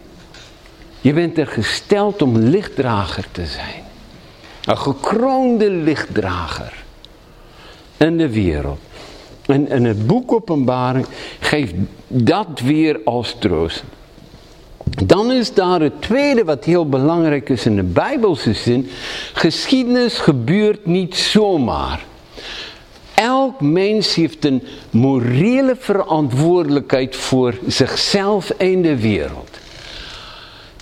Je 1.01 1.13
bent 1.13 1.39
er 1.39 1.47
gesteld 1.47 2.23
om 2.23 2.39
lichtdrager 2.39 3.25
te 3.33 3.47
zijn. 3.47 3.83
Een 4.65 4.79
gekroonde 4.79 5.71
lichtdrager. 5.71 6.73
In 7.97 8.17
de 8.17 8.29
wereld. 8.29 8.81
En, 9.47 9.85
het 9.85 10.07
boek 10.07 10.33
Openbaring 10.33 11.07
geeft 11.41 11.75
dat 12.07 12.61
weer 12.65 13.01
als 13.05 13.37
troost. 13.39 13.85
Dan 15.05 15.33
is 15.33 15.55
daar 15.55 15.81
het 15.81 16.03
tweede 16.03 16.45
wat 16.45 16.65
heel 16.65 16.89
belangrijk 16.89 17.49
is 17.49 17.67
in 17.67 17.77
de 17.77 17.83
Bijbelse 17.83 18.53
zin. 18.53 18.89
Geschiedenis 19.33 20.19
gebeurt 20.19 20.87
niet 20.87 21.17
zomaar. 21.17 22.05
Elk 23.15 23.61
mens 23.61 24.15
heeft 24.15 24.45
een 24.45 24.63
morele 24.91 25.77
verantwoordelijkheid 25.79 27.17
voor 27.17 27.55
zichzelf 27.67 28.51
en 28.51 28.83
de 28.83 29.01
wereld. 29.01 29.56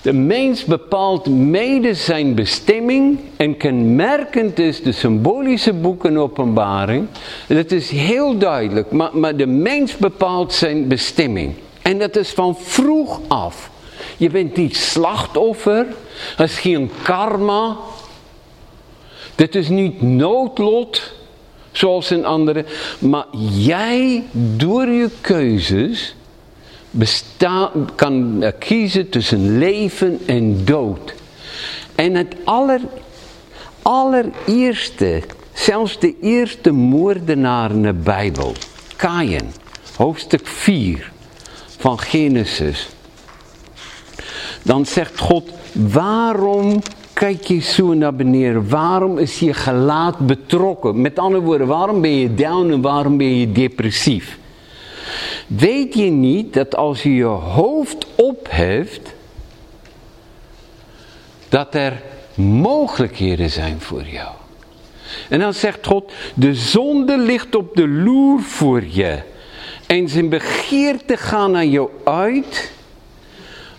De 0.05 0.13
mens 0.13 0.65
bepaalt 0.65 1.27
mede 1.29 1.95
zijn 1.95 2.35
bestemming 2.35 3.19
en 3.37 3.57
kenmerkend 3.57 4.59
is 4.59 4.83
de 4.83 4.93
symbolische 4.93 5.73
boeken 5.73 6.17
openbaring. 6.17 7.07
Dat 7.47 7.71
is 7.71 7.91
heel 7.91 8.39
duidelijk, 8.39 8.91
maar, 8.91 9.11
maar 9.13 9.37
de 9.37 9.47
mens 9.47 9.97
bepaalt 9.97 10.53
zijn 10.53 10.89
bestemming. 10.89 11.55
En 11.83 11.99
dat 11.99 12.17
is 12.17 12.31
van 12.31 12.57
vroeg 12.57 13.21
af. 13.29 13.71
Je 14.17 14.31
bent 14.31 14.57
niet 14.57 14.77
slachtoffer. 14.77 15.87
Dat 16.37 16.49
is 16.49 16.59
geen 16.59 16.91
karma. 17.03 17.77
Dit 19.35 19.55
is 19.55 19.69
niet 19.69 20.03
noodlot. 20.03 21.13
Zoals 21.73 22.11
in 22.11 22.25
andere. 22.25 22.65
Maar 22.99 23.27
jij 23.51 24.25
door 24.57 24.87
je 24.87 25.11
keuzes 25.21 26.15
besta 26.95 27.71
kan 27.95 28.45
kiezen 28.59 29.09
tussen 29.09 29.59
leven 29.59 30.21
en 30.27 30.65
dood. 30.65 31.15
En 31.95 32.15
het 32.15 32.35
aller, 32.45 32.81
allereerste, 33.83 35.23
zelfs 35.53 35.99
de 35.99 36.15
eerste 36.21 36.71
moordenaar 36.71 37.71
in 37.71 37.83
de 37.83 37.93
Bijbel, 37.93 38.53
Kain, 38.97 39.53
hoofdstuk 39.97 40.47
4 40.47 41.13
van 41.79 41.99
Genesis. 41.99 42.89
Dan 44.63 44.87
zegt 44.87 45.19
God, 45.19 45.51
waarom 45.73 46.83
kijk 47.13 47.45
je 47.45 47.61
zo 47.61 47.95
naar 47.95 48.15
beneden? 48.15 48.69
Waarom 48.69 49.19
is 49.19 49.39
je 49.39 49.55
gelaat 49.55 50.19
betrokken? 50.19 51.01
Met 51.01 51.19
andere 51.19 51.45
woorden, 51.45 51.67
waarom 51.67 52.01
ben 52.01 52.15
je 52.15 52.35
down 52.35 52.71
en 52.71 52.81
waarom 52.81 53.17
ben 53.17 53.37
je 53.37 53.53
depressief? 53.53 54.39
Weet 55.47 55.95
je 55.95 56.11
niet 56.11 56.53
dat 56.53 56.77
als 56.77 57.03
je 57.03 57.15
je 57.15 57.25
hoofd 57.25 58.07
opheft, 58.15 59.15
dat 61.49 61.75
er 61.75 62.03
mogelijkheden 62.35 63.51
zijn 63.51 63.81
voor 63.81 64.05
jou? 64.05 64.33
En 65.29 65.39
dan 65.39 65.55
zegt 65.55 65.87
God, 65.87 66.13
de 66.35 66.55
zonde 66.55 67.19
ligt 67.19 67.55
op 67.55 67.77
de 67.77 67.89
loer 67.89 68.41
voor 68.41 68.85
je. 68.89 69.19
En 69.87 70.09
zijn 70.09 70.29
begeerte 70.29 71.17
gaan 71.17 71.51
naar 71.51 71.67
jou 71.67 71.91
uit 72.05 72.73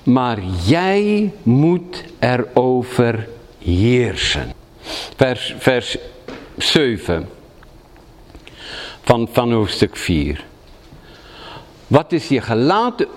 maar 0.06 0.40
jij 0.66 1.32
moet 1.44 2.04
erover 2.20 3.28
heersen. 3.64 4.52
Vers, 5.16 5.56
vers 5.58 5.98
7 6.58 7.30
van, 9.02 9.30
van 9.32 9.52
hoofdstuk 9.52 9.96
4. 9.96 10.46
Wat 11.88 12.12
is 12.12 12.28
je 12.28 12.42
gelaten 12.42 13.08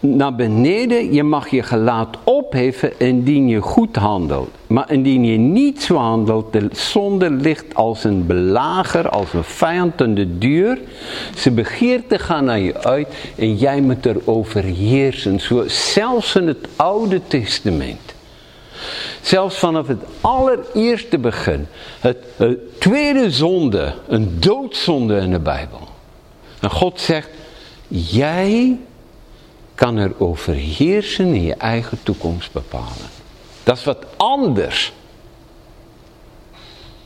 naar 0.00 0.34
beneden? 0.34 1.12
Je 1.12 1.22
mag 1.22 1.48
je 1.48 1.62
gelaat 1.62 2.16
opheffen 2.24 2.92
indien 2.98 3.48
je 3.48 3.60
goed 3.60 3.96
handelt. 3.96 4.50
Maar 4.66 4.90
indien 4.90 5.24
je 5.24 5.38
niet 5.38 5.82
zo 5.82 5.96
handelt, 5.96 6.52
de 6.52 6.68
zonde 6.72 7.30
ligt 7.30 7.74
als 7.74 8.04
een 8.04 8.26
belager, 8.26 9.08
als 9.08 9.32
een 9.32 9.44
vijand 9.44 10.02
aan 10.02 10.14
de 10.14 10.38
deur. 10.38 10.78
Ze 11.36 11.50
begeert 11.50 12.08
te 12.08 12.18
gaan 12.18 12.44
naar 12.44 12.58
je 12.58 12.82
uit 12.82 13.08
en 13.36 13.56
jij 13.56 13.80
moet 13.80 14.06
erover 14.06 14.62
heersen. 14.62 15.40
Zo, 15.40 15.64
zelfs 15.66 16.34
in 16.34 16.46
het 16.46 16.68
Oude 16.76 17.20
Testament. 17.26 18.14
Zelfs 19.20 19.58
vanaf 19.58 19.86
het 19.86 20.02
allereerste 20.20 21.18
begin. 21.18 21.66
Het 22.00 22.16
tweede 22.78 23.30
zonde, 23.30 23.94
een 24.08 24.36
doodzonde 24.40 25.16
in 25.16 25.30
de 25.30 25.38
Bijbel. 25.38 25.88
En 26.60 26.70
God 26.70 27.00
zegt, 27.00 27.28
jij 27.90 28.78
kan 29.74 29.96
er 29.96 30.12
overheersen 30.18 31.24
en 31.24 31.42
je 31.42 31.54
eigen 31.54 31.98
toekomst 32.02 32.52
bepalen. 32.52 33.08
Dat 33.62 33.76
is 33.76 33.84
wat 33.84 34.06
anders 34.16 34.92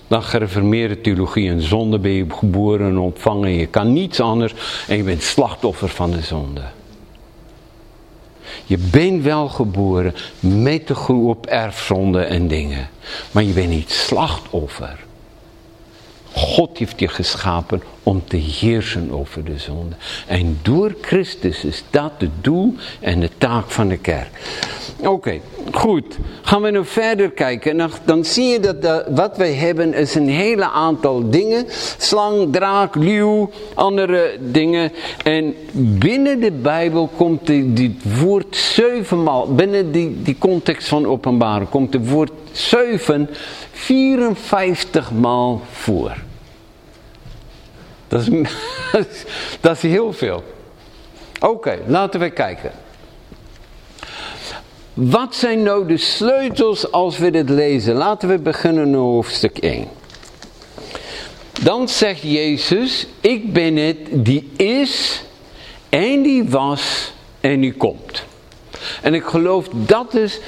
dan 0.07 0.23
gereformeerde 0.23 1.01
theologie. 1.01 1.51
En 1.51 1.63
zonde 1.63 1.99
ben 1.99 2.11
je 2.11 2.27
geboren 2.29 2.87
en 2.87 2.99
ontvangen. 2.99 3.51
Je 3.51 3.67
kan 3.67 3.93
niets 3.93 4.21
anders 4.21 4.55
en 4.89 4.97
je 4.97 5.03
bent 5.03 5.23
slachtoffer 5.23 5.89
van 5.89 6.11
de 6.11 6.21
zonde. 6.21 6.63
Je 8.65 8.79
bent 8.79 9.23
wel 9.23 9.49
geboren 9.49 10.15
met 10.41 10.87
de 10.87 10.95
groep 10.95 11.29
op 11.29 11.47
erfzonde 11.47 12.21
en 12.21 12.49
dingen. 12.49 12.89
Maar 13.31 13.43
je 13.43 13.53
bent 13.53 13.69
niet 13.69 13.91
slachtoffer. 13.91 15.05
God 16.33 16.79
heeft 16.79 17.01
je 17.01 17.09
geschapen 17.09 17.83
om 18.05 18.23
te 18.25 18.37
heersen 18.37 19.11
over 19.11 19.45
de 19.45 19.59
zonde. 19.59 19.97
En 20.27 20.59
door 20.63 20.95
Christus 21.01 21.65
is 21.65 21.85
dat 21.91 22.13
het 22.19 22.31
doel 22.41 22.75
en 23.01 23.21
de 23.21 23.31
taak 23.39 23.71
van 23.71 23.89
de 23.89 23.99
kerk. 23.99 24.31
Oké, 25.01 25.41
goed. 25.73 26.19
Gaan 26.43 26.63
we 26.63 26.71
nu 26.71 26.85
verder 26.85 27.31
kijken. 27.31 27.77
Dan, 27.77 27.91
dan 28.05 28.25
zie 28.25 28.49
je 28.49 28.61
dat 28.61 29.05
wat 29.09 29.37
wij 29.37 29.53
hebben 29.53 29.95
is 29.95 30.15
een 30.15 30.29
hele 30.29 30.71
aantal 30.71 31.31
dingen. 31.31 31.65
Slang, 31.99 32.53
draak, 32.53 32.95
leeuw, 32.95 33.51
andere 33.75 34.39
dingen. 34.41 34.93
En 35.25 35.55
binnen 35.73 36.41
de 36.41 36.53
Bijbel 36.53 37.11
komt 37.17 37.47
dit 37.47 38.21
woord 38.21 38.57
zevenmaal, 38.57 39.55
binnen 39.55 39.93
die, 39.93 40.23
die 40.23 40.39
context 40.39 40.89
van 40.89 41.07
openbaren, 41.07 41.69
komt 41.69 41.93
het 41.93 42.09
woord 42.09 42.33
zeven 42.53 43.29
54 43.73 45.13
maal 45.13 45.61
voor. 45.71 46.17
Dat 48.15 48.27
is, 48.27 48.51
dat 49.61 49.77
is 49.77 49.83
heel 49.83 50.13
veel. 50.13 50.43
Oké, 51.41 51.79
laten 51.87 52.21
we 52.21 52.31
kijken. 52.31 52.73
Wat 54.93 55.35
zijn 55.35 55.63
nou 55.63 55.87
de 55.87 55.97
sleutels 55.97 56.93
als 56.93 57.19
we 57.19 57.31
dit 57.31 57.49
lezen? 57.49 57.95
Laten 57.95 58.29
we 58.29 58.39
beginnen 58.39 58.87
in 58.87 58.95
hoofdstuk 58.95 59.59
1. 59.59 59.89
Dan 61.63 61.89
zegt 61.89 62.23
Jezus, 62.23 63.07
ik 63.21 63.53
ben 63.53 63.77
het 63.77 63.97
die 64.11 64.51
is 64.57 65.23
en 65.89 66.23
die 66.23 66.49
was 66.49 67.13
en 67.41 67.61
die 67.61 67.73
komt. 67.73 68.25
En 69.03 69.15
ik 69.15 69.25
geloof 69.25 69.69
dat 69.73 70.15
is 70.15 70.41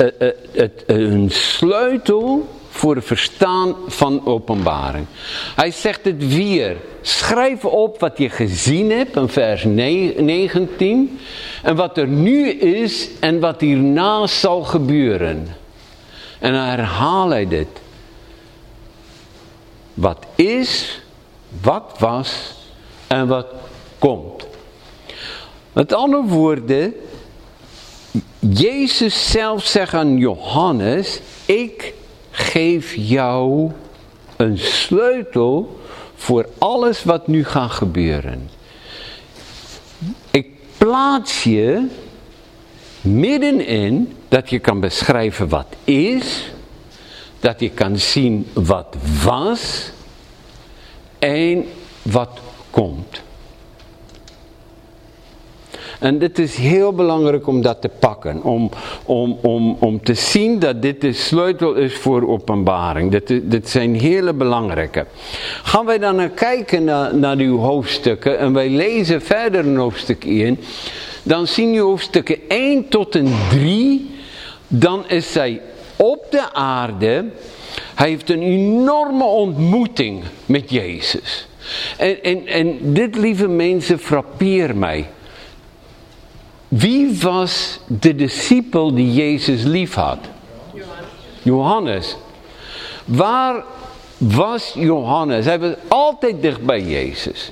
uh, 0.00 0.06
uh, 0.54 0.68
een 0.86 1.30
sleutel 1.30 2.48
voor 2.74 2.94
het 2.94 3.04
verstaan 3.04 3.74
van 3.86 4.26
openbaring. 4.26 5.06
Hij 5.54 5.70
zegt 5.70 6.04
het 6.04 6.34
weer. 6.34 6.76
Schrijf 7.00 7.64
op 7.64 8.00
wat 8.00 8.18
je 8.18 8.30
gezien 8.30 8.90
hebt 8.90 9.16
in 9.16 9.28
vers 9.28 9.64
19. 9.64 11.18
En 11.62 11.76
wat 11.76 11.98
er 11.98 12.06
nu 12.06 12.50
is 12.50 13.08
en 13.20 13.40
wat 13.40 13.60
hierna 13.60 14.26
zal 14.26 14.62
gebeuren. 14.62 15.46
En 16.38 16.52
dan 16.52 16.62
herhaal 16.62 17.28
hij 17.28 17.48
dit. 17.48 17.68
Wat 19.94 20.26
is, 20.34 21.00
wat 21.62 21.94
was 21.98 22.54
en 23.06 23.26
wat 23.26 23.46
komt. 23.98 24.46
Met 25.72 25.92
andere 25.92 26.22
woorden, 26.22 26.94
Jezus 28.38 29.30
zelf 29.30 29.64
zegt 29.64 29.94
aan 29.94 30.16
Johannes, 30.16 31.20
ik 31.46 31.94
geef 32.36 32.94
jou 32.94 33.70
een 34.36 34.58
sleutel 34.58 35.80
voor 36.14 36.48
alles 36.58 37.04
wat 37.04 37.26
nu 37.26 37.44
gaat 37.44 37.70
gebeuren. 37.70 38.50
Ik 40.30 40.48
plaats 40.78 41.42
je 41.42 41.86
middenin 43.00 44.16
dat 44.28 44.50
je 44.50 44.58
kan 44.58 44.80
beschrijven 44.80 45.48
wat 45.48 45.66
is, 45.84 46.52
dat 47.40 47.60
je 47.60 47.70
kan 47.70 47.98
zien 47.98 48.46
wat 48.52 48.96
was 49.24 49.90
en 51.18 51.64
wat 52.02 52.40
komt. 52.70 53.22
En 56.00 56.18
dit 56.18 56.38
is 56.38 56.56
heel 56.56 56.92
belangrijk 56.92 57.46
om 57.46 57.62
dat 57.62 57.80
te 57.80 57.90
pakken. 57.98 58.42
Om, 58.42 58.70
om, 59.04 59.38
om, 59.42 59.76
om 59.80 60.02
te 60.02 60.14
zien 60.14 60.58
dat 60.58 60.82
dit 60.82 61.00
de 61.00 61.12
sleutel 61.12 61.74
is 61.74 61.94
voor 61.96 62.28
openbaring. 62.28 63.10
Dit, 63.10 63.50
dit 63.50 63.68
zijn 63.68 63.94
hele 63.94 64.32
belangrijke. 64.32 65.06
Gaan 65.62 65.86
wij 65.86 65.98
dan 65.98 66.34
kijken 66.34 66.84
naar, 66.84 67.16
naar 67.16 67.36
die 67.36 67.48
hoofdstukken. 67.48 68.38
En 68.38 68.52
wij 68.52 68.68
lezen 68.68 69.22
verder 69.22 69.64
in 69.64 69.76
hoofdstuk 69.76 70.24
1. 70.24 70.58
Dan 71.22 71.46
zien 71.46 71.72
we 71.72 71.78
hoofdstukken 71.78 72.38
1 72.48 72.88
tot 72.88 73.14
en 73.14 73.28
3. 73.50 74.10
Dan 74.68 75.08
is 75.08 75.32
zij 75.32 75.60
op 75.96 76.26
de 76.30 76.52
aarde. 76.52 77.24
Hij 77.94 78.08
heeft 78.08 78.30
een 78.30 78.42
enorme 78.42 79.24
ontmoeting 79.24 80.22
met 80.46 80.70
Jezus. 80.70 81.48
En, 81.96 82.22
en, 82.22 82.46
en 82.46 82.78
dit, 82.80 83.16
lieve 83.16 83.48
mensen, 83.48 83.98
frappeert 83.98 84.76
mij. 84.76 85.06
Wie 86.76 87.18
was 87.20 87.78
de 87.86 88.14
discipel 88.14 88.94
die 88.94 89.12
Jezus 89.12 89.62
lief 89.62 89.94
had? 89.94 90.18
Johannes. 91.42 92.16
Waar 93.04 93.64
was 94.16 94.72
Johannes? 94.74 95.44
Hij 95.44 95.58
was 95.58 95.72
altijd 95.88 96.42
dicht 96.42 96.62
bij 96.62 96.82
Jezus. 96.82 97.50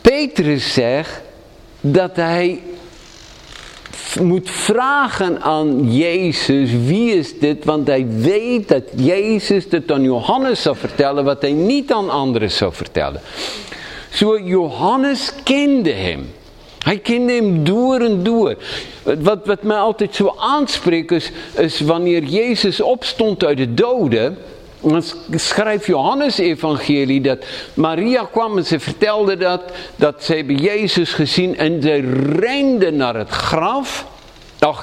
Petrus 0.00 0.72
zegt 0.72 1.20
dat 1.80 2.16
hij 2.16 2.62
moet 4.20 4.50
vragen 4.50 5.42
aan 5.42 5.92
Jezus, 5.92 6.70
wie 6.70 7.14
is 7.14 7.38
dit? 7.38 7.64
Want 7.64 7.86
hij 7.86 8.06
weet 8.08 8.68
dat 8.68 8.84
Jezus 8.96 9.64
het 9.70 9.92
aan 9.92 10.02
Johannes 10.02 10.62
zou 10.62 10.76
vertellen, 10.76 11.24
wat 11.24 11.42
hij 11.42 11.52
niet 11.52 11.92
aan 11.92 12.10
anderen 12.10 12.50
zou 12.50 12.72
vertellen. 12.72 13.20
Zo 14.10 14.40
Johannes 14.40 15.32
kende 15.44 15.92
hem. 15.92 16.38
Hij 16.84 16.98
kende 16.98 17.32
hem 17.32 17.64
door 17.64 18.00
en 18.00 18.22
door. 18.22 18.56
Wat, 19.02 19.46
wat 19.46 19.62
mij 19.62 19.76
altijd 19.76 20.14
zo 20.14 20.34
aanspreekt 20.38 21.10
is, 21.10 21.30
is 21.56 21.80
wanneer 21.80 22.22
Jezus 22.22 22.80
opstond 22.80 23.44
uit 23.44 23.56
de 23.56 23.74
doden. 23.74 24.38
Dan 24.80 25.02
schrijft 25.30 25.86
Johannes 25.86 26.38
evangelie 26.38 27.20
dat 27.20 27.44
Maria 27.74 28.28
kwam 28.32 28.56
en 28.56 28.66
ze 28.66 28.80
vertelde 28.80 29.36
dat, 29.36 29.62
dat 29.96 30.24
ze 30.24 30.34
hebben 30.34 30.56
Jezus 30.56 31.12
gezien 31.12 31.56
en 31.56 31.82
ze 31.82 32.22
renden 32.38 32.96
naar 32.96 33.14
het 33.14 33.30
graf 33.30 34.06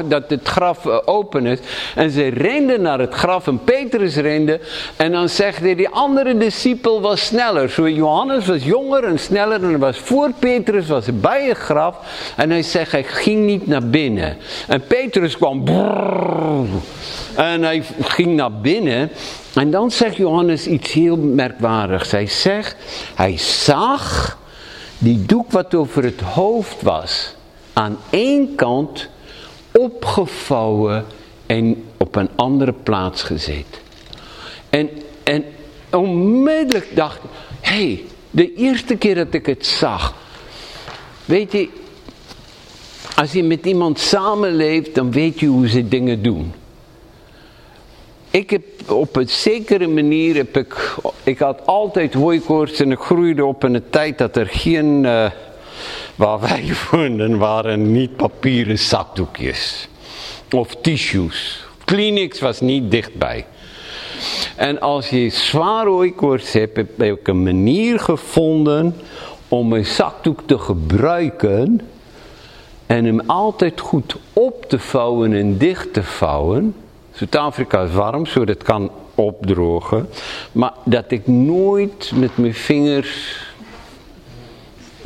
dat 0.06 0.24
het 0.28 0.48
graf 0.48 0.86
eh, 0.86 0.98
open 1.06 1.46
is. 1.46 1.60
En 1.96 2.12
ze 2.12 2.28
renden 2.28 2.82
naar 2.82 3.00
het 3.00 3.14
graf 3.14 3.48
en 3.48 3.64
Petrus 3.64 4.16
rende. 4.16 4.60
En 4.96 5.12
dan 5.12 5.30
zegt 5.30 5.60
hij, 5.60 5.76
die 5.76 5.90
andere 5.90 6.38
discipel 6.38 7.02
was 7.02 7.26
sneller. 7.26 7.70
Zo 7.70 7.90
Johannes 7.90 8.46
was 8.46 8.64
jonger 8.64 9.04
en 9.04 9.20
sneller 9.20 9.64
en 9.64 9.80
was 9.80 9.98
voor 9.98 10.32
Petrus, 10.40 10.88
was 10.88 11.06
bij 11.14 11.48
het 11.48 11.58
graf. 11.58 11.96
En 12.36 12.50
hij 12.50 12.64
zegt, 12.64 12.92
hij 12.92 13.04
ging 13.04 13.46
niet 13.46 13.68
naar 13.68 13.88
binnen. 13.88 14.38
En 14.68 14.84
Petrus 14.88 15.38
kwam 15.38 15.64
brrr, 15.64 16.66
en 17.36 17.64
hij 17.64 17.84
ging 18.02 18.36
naar 18.36 18.52
binnen. 18.52 19.12
En 19.54 19.72
dan 19.72 19.92
zegt 19.92 20.16
Johannes 20.16 20.68
iets 20.68 20.92
heel 20.92 21.18
merkwaardigs. 21.18 22.12
Hij 22.12 22.28
zegt, 22.28 22.76
hij 23.16 23.38
zag 23.38 24.38
die 24.98 25.26
doek 25.26 25.52
wat 25.52 25.76
over 25.76 26.04
het 26.04 26.22
hoofd 26.22 26.82
was. 26.82 27.36
Aan 27.74 27.98
één 28.10 28.56
kant 28.56 29.10
opgevouwen 29.78 31.06
en 31.46 31.84
op 31.98 32.16
een 32.16 32.30
andere 32.36 32.74
plaats 32.84 33.24
gezet. 33.24 33.82
En, 34.70 34.90
en 35.24 35.44
onmiddellijk 35.92 36.96
dacht 36.96 37.18
ik, 37.18 37.30
hey, 37.62 38.04
de 38.32 38.54
eerste 38.54 38.96
keer 38.96 39.16
dat 39.16 39.34
ik 39.34 39.46
het 39.46 39.66
zag, 39.66 40.16
weet 41.26 41.52
je, 41.52 41.70
als 43.16 43.32
je 43.32 43.44
met 43.44 43.66
iemand 43.66 44.00
samenleeft, 44.00 44.96
dan 44.96 45.12
weet 45.12 45.40
je 45.40 45.46
hoe 45.46 45.68
ze 45.68 45.88
dingen 45.88 46.22
doen. 46.22 46.54
Ik 48.32 48.50
heb 48.50 48.92
op 48.92 49.16
een 49.16 49.30
zekere 49.30 49.88
manier, 49.88 50.36
heb 50.36 50.58
ik, 50.58 50.96
ik 51.24 51.40
had 51.40 51.66
altijd 51.66 52.14
hooikoorts 52.14 52.80
en 52.80 52.92
ik 52.92 53.00
groeide 53.00 53.46
op 53.46 53.64
in 53.64 53.74
een 53.74 53.90
tijd 53.90 54.18
dat 54.18 54.36
er 54.36 54.48
geen... 54.48 55.04
Uh, 55.04 55.26
waar 56.18 56.40
wij 56.40 56.70
woonden 56.92 57.38
waren 57.38 57.92
niet 57.92 58.16
papieren 58.16 58.80
zakdoekjes. 58.80 59.88
Of 60.52 60.76
tissues. 60.82 61.66
Kleenex 61.86 62.40
was 62.40 62.62
niet 62.62 62.92
dichtbij. 62.92 63.46
En 64.56 64.80
als 64.80 65.10
je 65.10 65.30
zwaar 65.30 65.86
hooikoorts 65.86 66.54
hebt, 66.54 66.78
heb 66.78 67.02
ik 67.02 67.28
een 67.28 67.44
manier 67.44 68.00
gevonden 68.00 68.96
om 69.48 69.74
een 69.74 69.86
zakdoek 69.86 70.40
te 70.46 70.58
gebruiken 70.58 71.82
en 72.86 73.06
hem 73.06 73.20
altijd 73.26 73.80
goed 73.80 74.16
op 74.34 74.66
te 74.66 74.80
vouwen 74.80 75.34
en 75.34 75.58
dicht 75.58 75.94
te 75.94 76.04
vouwen. 76.04 76.76
Zuid-Afrika 77.12 77.82
is 77.84 77.92
warm, 77.92 78.26
zodat 78.26 78.48
het 78.48 78.64
kan 78.64 78.92
opdrogen. 79.16 80.10
Maar 80.52 80.74
dat 80.86 81.12
ik 81.12 81.28
nooit 81.28 82.12
met 82.16 82.38
mijn 82.38 82.54
vingers 82.54 83.40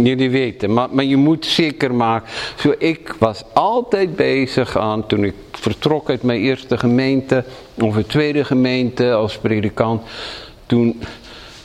Jullie 0.03 0.29
weten, 0.29 0.73
maar, 0.73 0.87
maar 0.91 1.03
je 1.03 1.17
moet 1.17 1.45
zeker 1.45 1.93
maken. 1.93 2.29
Zo, 2.57 2.73
ik 2.77 3.15
was 3.19 3.43
altijd 3.53 4.15
bezig 4.15 4.77
aan, 4.77 5.07
toen 5.07 5.23
ik 5.23 5.35
vertrok 5.51 6.09
uit 6.09 6.23
mijn 6.23 6.41
eerste 6.41 6.77
gemeente, 6.77 7.43
of 7.79 7.95
een 7.95 8.05
tweede 8.05 8.43
gemeente 8.43 9.13
als 9.13 9.37
predikant, 9.37 10.01
toen 10.65 11.01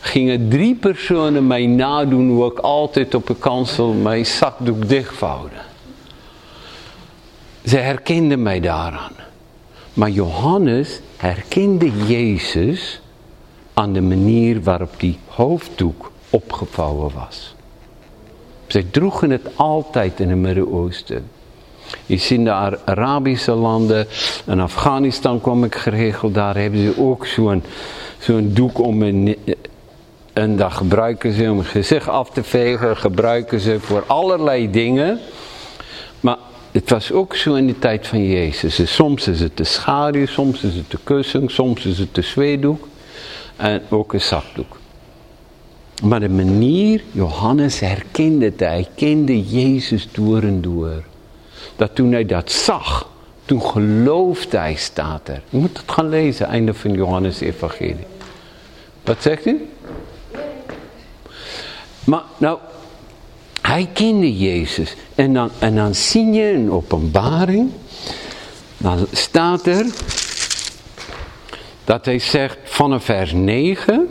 gingen 0.00 0.48
drie 0.48 0.74
personen 0.74 1.46
mij 1.46 1.66
nadoen 1.66 2.28
hoe 2.28 2.50
ik 2.50 2.58
altijd 2.58 3.14
op 3.14 3.28
een 3.28 3.38
kansel 3.38 3.92
mijn 3.92 4.26
zakdoek 4.26 4.88
dichtvouwde. 4.88 5.56
Ze 7.64 7.76
herkenden 7.76 8.42
mij 8.42 8.60
daaraan. 8.60 9.12
Maar 9.94 10.10
Johannes 10.10 11.00
herkende 11.16 11.90
Jezus 12.06 13.00
aan 13.74 13.92
de 13.92 14.00
manier 14.00 14.62
waarop 14.62 14.94
die 14.96 15.18
hoofddoek 15.26 16.10
opgevouwen 16.30 17.10
was. 17.14 17.55
Zij 18.66 18.86
droegen 18.90 19.30
het 19.30 19.42
altijd 19.56 20.20
in 20.20 20.28
het 20.28 20.38
Midden-Oosten. 20.38 21.30
Je 22.06 22.16
ziet 22.16 22.44
de 22.44 22.52
Arabische 22.84 23.52
landen, 23.52 24.06
in 24.46 24.60
Afghanistan 24.60 25.40
kwam 25.40 25.64
ik 25.64 25.74
geregeld, 25.74 26.34
daar 26.34 26.56
hebben 26.56 26.80
ze 26.80 27.00
ook 27.00 27.26
zo'n 27.26 27.62
zo'n 28.18 28.50
doek 28.52 28.78
om 28.78 29.02
een, 29.02 29.36
en 30.32 30.56
dat 30.56 30.72
gebruiken 30.72 31.32
ze 31.32 31.50
om 31.50 31.62
gezicht 31.62 32.08
af 32.08 32.30
te 32.30 32.42
vegen, 32.42 32.96
gebruiken 32.96 33.60
ze 33.60 33.80
voor 33.80 34.04
allerlei 34.06 34.70
dingen. 34.70 35.20
Maar 36.20 36.36
het 36.72 36.90
was 36.90 37.12
ook 37.12 37.36
zo 37.36 37.54
in 37.54 37.66
de 37.66 37.78
tijd 37.78 38.06
van 38.06 38.24
Jezus. 38.24 38.94
Soms 38.94 39.28
is 39.28 39.40
het 39.40 39.56
de 39.56 39.64
schaduw, 39.64 40.26
soms 40.26 40.62
is 40.62 40.74
het 40.74 40.90
de 40.90 40.98
kussen, 41.04 41.48
soms 41.48 41.86
is 41.86 41.98
het 41.98 42.14
de 42.14 42.22
zweedoek 42.22 42.88
en 43.56 43.82
ook 43.88 44.12
een 44.12 44.20
zakdoek. 44.20 44.76
Maar 46.02 46.20
de 46.20 46.28
manier, 46.28 47.02
Johannes 47.10 47.80
herkende 47.80 48.44
het, 48.44 48.60
hij 48.60 48.88
kende 48.94 49.42
Jezus 49.42 50.08
door 50.12 50.42
en 50.42 50.60
door. 50.60 51.02
Dat 51.76 51.94
toen 51.94 52.12
hij 52.12 52.26
dat 52.26 52.50
zag, 52.52 53.08
toen 53.44 53.62
geloofde 53.62 54.56
hij, 54.56 54.74
staat 54.74 55.28
er. 55.28 55.42
Je 55.48 55.58
moet 55.58 55.78
het 55.78 55.90
gaan 55.90 56.08
lezen, 56.08 56.46
einde 56.46 56.74
van 56.74 56.92
Johannes 56.92 57.40
evangelie. 57.40 58.06
Wat 59.04 59.22
zegt 59.22 59.46
u? 59.46 59.68
Maar 62.04 62.22
nou, 62.36 62.58
hij 63.60 63.88
kende 63.92 64.36
Jezus. 64.38 64.94
En 65.14 65.34
dan, 65.34 65.50
en 65.58 65.74
dan 65.74 65.94
zie 65.94 66.32
je 66.32 66.52
een 66.52 66.70
openbaring. 66.70 67.70
Dan 68.76 69.06
staat 69.12 69.66
er 69.66 69.86
Dat 71.84 72.04
hij 72.04 72.18
zegt 72.18 72.58
vanaf 72.64 73.04
vers 73.04 73.32
9. 73.32 74.08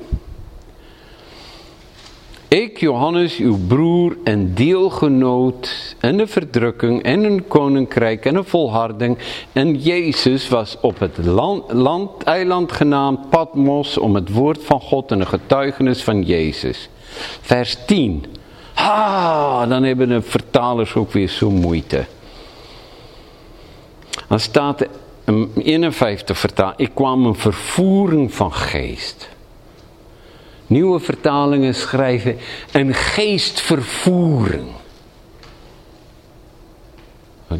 Johannes, 2.78 3.38
uw 3.38 3.58
broer 3.68 4.18
en 4.24 4.54
deelgenoot 4.54 5.96
en 6.00 6.18
de 6.18 6.28
verdrukking 6.28 7.04
en 7.04 7.24
een 7.24 7.48
koninkrijk 7.48 8.26
en 8.26 8.36
een 8.36 8.46
volharding. 8.46 9.18
En 9.52 9.76
Jezus 9.76 10.50
was 10.50 10.78
op 10.82 11.00
het 11.00 11.18
land, 11.26 11.72
land, 11.72 12.24
eiland 12.24 12.72
genaamd 12.72 13.30
Patmos 13.30 13.98
om 13.98 14.16
het 14.16 14.30
woord 14.30 14.64
van 14.64 14.82
God 14.82 15.12
en 15.12 15.20
de 15.20 15.26
getuigenis 15.26 16.04
van 16.04 16.24
Jezus. 16.24 16.90
Vers 17.42 17.78
10. 17.86 18.26
Ah, 18.74 19.70
dan 19.70 19.84
hebben 19.84 20.10
de 20.10 20.22
vertalers 20.22 20.96
ook 20.96 21.12
weer 21.12 21.30
zo 21.30 21.50
moeite. 21.50 22.06
Dan 24.28 24.40
staat 24.40 24.86
in 25.26 25.52
51 25.56 26.38
vertaal, 26.38 26.74
ik 26.76 26.92
kwam 26.94 27.26
een 27.26 27.36
vervoering 27.36 28.34
van 28.34 28.54
geest. 28.54 29.30
Nieuwe 30.68 31.00
vertalingen 31.00 31.76
schrijven 31.76 32.38
een 32.72 32.94
geestvervoering. 32.94 34.68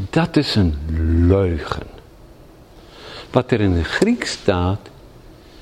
Dat 0.10 0.36
is 0.36 0.56
een 0.56 0.76
leugen. 1.28 1.88
Wat 3.32 3.52
er 3.52 3.62
in 3.62 3.72
het 3.72 3.86
Griek 3.86 4.26
staat, 4.26 4.90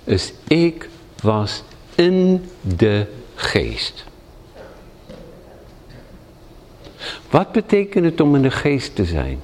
is 0.03 0.33
ik 0.47 0.89
was 1.21 1.63
in 1.95 2.49
de 2.61 3.05
geest. 3.35 4.05
Wat 7.29 7.51
betekent 7.51 8.05
het 8.05 8.21
om 8.21 8.35
in 8.35 8.41
de 8.41 8.51
geest 8.51 8.95
te 8.95 9.05
zijn? 9.05 9.41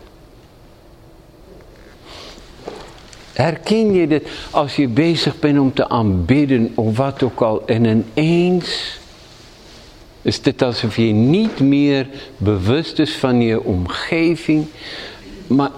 Herken 3.39 3.93
je 3.93 4.07
dit 4.07 4.29
als 4.51 4.75
je 4.75 4.87
bezig 4.87 5.39
bent 5.39 5.59
om 5.59 5.73
te 5.73 5.89
aanbidden 5.89 6.71
of 6.75 6.97
wat 6.97 7.23
ook 7.23 7.41
al 7.41 7.65
en 7.65 7.85
ineens 7.85 8.99
is 10.21 10.41
dit 10.41 10.61
alsof 10.61 10.95
je 10.95 11.03
niet 11.11 11.59
meer 11.59 12.07
bewust 12.37 12.99
is 12.99 13.15
van 13.15 13.41
je 13.41 13.63
omgeving, 13.63 14.65
maar 15.47 15.71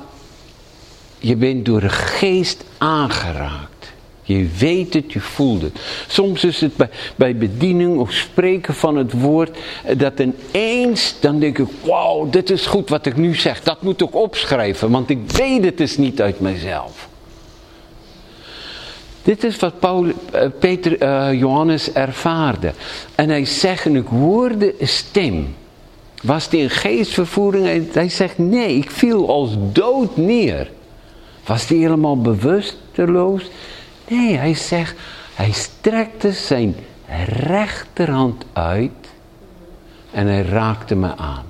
je 1.20 1.36
bent 1.36 1.66
door 1.66 1.80
de 1.80 1.90
geest 1.90 2.64
aangeraakt. 2.78 3.92
Je 4.22 4.48
weet 4.58 4.94
het, 4.94 5.14
je 5.14 5.20
voelt 5.20 5.62
het. 5.62 5.80
Soms 6.08 6.44
is 6.44 6.62
het 6.62 6.76
bij, 6.76 6.90
bij 7.16 7.36
bediening 7.36 8.00
of 8.00 8.12
spreken 8.12 8.74
van 8.74 8.96
het 8.96 9.12
woord, 9.12 9.58
eh, 9.84 9.98
dat 9.98 10.20
ineens, 10.20 11.16
dan 11.20 11.40
denk 11.40 11.58
ik, 11.58 11.68
wauw, 11.84 12.30
dit 12.30 12.50
is 12.50 12.66
goed 12.66 12.90
wat 12.90 13.06
ik 13.06 13.16
nu 13.16 13.36
zeg. 13.36 13.62
Dat 13.64 13.82
moet 13.82 14.02
ik 14.02 14.16
opschrijven, 14.16 14.92
want 14.92 15.10
ik 15.10 15.20
weet 15.32 15.64
het 15.64 15.80
is 15.80 15.98
niet 15.98 16.22
uit 16.22 16.40
mezelf. 16.40 17.10
Dit 19.24 19.44
is 19.44 19.58
wat 19.58 19.80
Paul, 19.80 20.06
uh, 20.06 20.14
Peter, 20.60 21.04
uh, 21.04 21.40
Johannes 21.40 21.92
ervaarde. 21.94 22.74
En 23.16 23.30
hij 23.30 23.46
zegt, 23.46 23.86
ik 23.86 24.08
hoorde 24.08 24.76
stem. 24.80 25.56
Was 26.24 26.50
die 26.50 26.64
een 26.64 26.70
geestvervoering? 26.70 27.66
Hij, 27.66 27.88
hij 27.94 28.10
zegt, 28.10 28.38
nee, 28.38 28.76
ik 28.76 28.92
viel 28.92 29.30
als 29.30 29.52
dood 29.72 30.18
neer. 30.18 30.72
Was 31.46 31.68
die 31.68 31.82
helemaal 31.82 32.22
bewusteloos? 32.22 33.50
Nee, 34.08 34.38
hij 34.38 34.54
zegt, 34.54 34.96
hij 35.34 35.52
strekte 35.52 36.32
zijn 36.32 36.76
rechterhand 37.28 38.44
uit 38.54 38.92
en 40.12 40.28
hij 40.28 40.42
raakte 40.42 40.96
me 40.96 41.16
aan. 41.16 41.46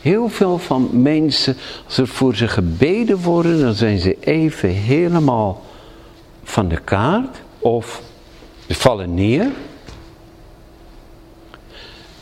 Heel 0.00 0.28
veel 0.28 0.58
van 0.58 0.88
mensen, 0.92 1.56
als 1.86 1.98
er 1.98 2.06
voor 2.06 2.36
ze 2.36 2.48
gebeden 2.48 3.18
worden, 3.18 3.60
dan 3.60 3.74
zijn 3.74 3.98
ze 3.98 4.16
even 4.20 4.68
helemaal 4.68 5.62
van 6.46 6.68
de 6.68 6.80
kaart 6.84 7.40
of 7.58 8.02
ze 8.66 8.74
vallen 8.74 9.14
neer. 9.14 9.46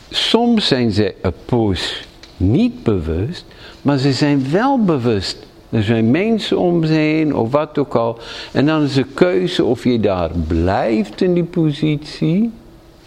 Soms 0.09 0.67
zijn 0.67 0.91
ze 0.91 1.15
een 1.21 1.33
poos 1.45 2.03
niet 2.37 2.83
bewust, 2.83 3.45
maar 3.81 3.97
ze 3.97 4.13
zijn 4.13 4.51
wel 4.51 4.83
bewust. 4.83 5.37
Er 5.69 5.83
zijn 5.83 6.11
mensen 6.11 6.57
om 6.57 6.85
ze 6.85 6.93
heen 6.93 7.35
of 7.35 7.51
wat 7.51 7.77
ook 7.77 7.95
al. 7.95 8.17
En 8.51 8.65
dan 8.65 8.83
is 8.83 8.93
de 8.93 9.03
keuze 9.03 9.63
of 9.63 9.83
je 9.83 9.99
daar 9.99 10.31
blijft 10.47 11.21
in 11.21 11.33
die 11.33 11.43
positie 11.43 12.51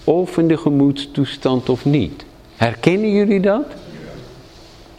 of 0.05 0.39
in 0.39 0.49
de 0.49 0.57
gemoedstoestand 0.57 1.69
of 1.69 1.85
niet. 1.85 2.25
Herkennen 2.57 3.13
jullie 3.13 3.41
dat? 3.41 3.67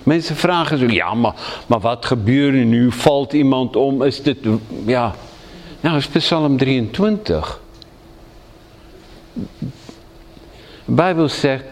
Mensen 0.04 0.36
vragen 0.36 0.78
zo, 0.78 0.86
ja, 0.86 1.14
maar, 1.14 1.34
maar 1.68 1.80
wat 1.80 2.06
gebeurt 2.06 2.56
er 2.56 2.66
nu? 2.66 2.92
Valt 2.92 3.34
iemand 3.34 3.76
om? 3.76 4.04
Is 4.04 4.22
dit, 4.24 4.38
ja, 4.86 5.16
nou, 5.80 5.98
is 5.98 6.08
Psalm 6.08 6.58
23. 6.58 7.62
De 10.86 10.96
Bijbel 10.96 11.30
zegt, 11.30 11.66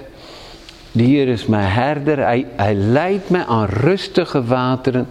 de 0.91 1.03
Heer 1.03 1.27
is 1.27 1.45
mijn 1.45 1.69
herder, 1.71 2.17
hij, 2.17 2.45
hij 2.55 2.75
leidt 2.75 3.29
mij 3.29 3.45
aan 3.45 3.65
rustige 3.65 4.43
wateren, 4.43 5.07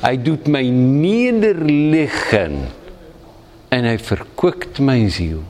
hij 0.00 0.22
doet 0.22 0.46
mij 0.46 0.68
nederliggen 0.70 2.58
en 3.68 3.84
hij 3.84 3.98
verkwikt 3.98 4.78
mijn 4.78 5.10
ziel. 5.10 5.42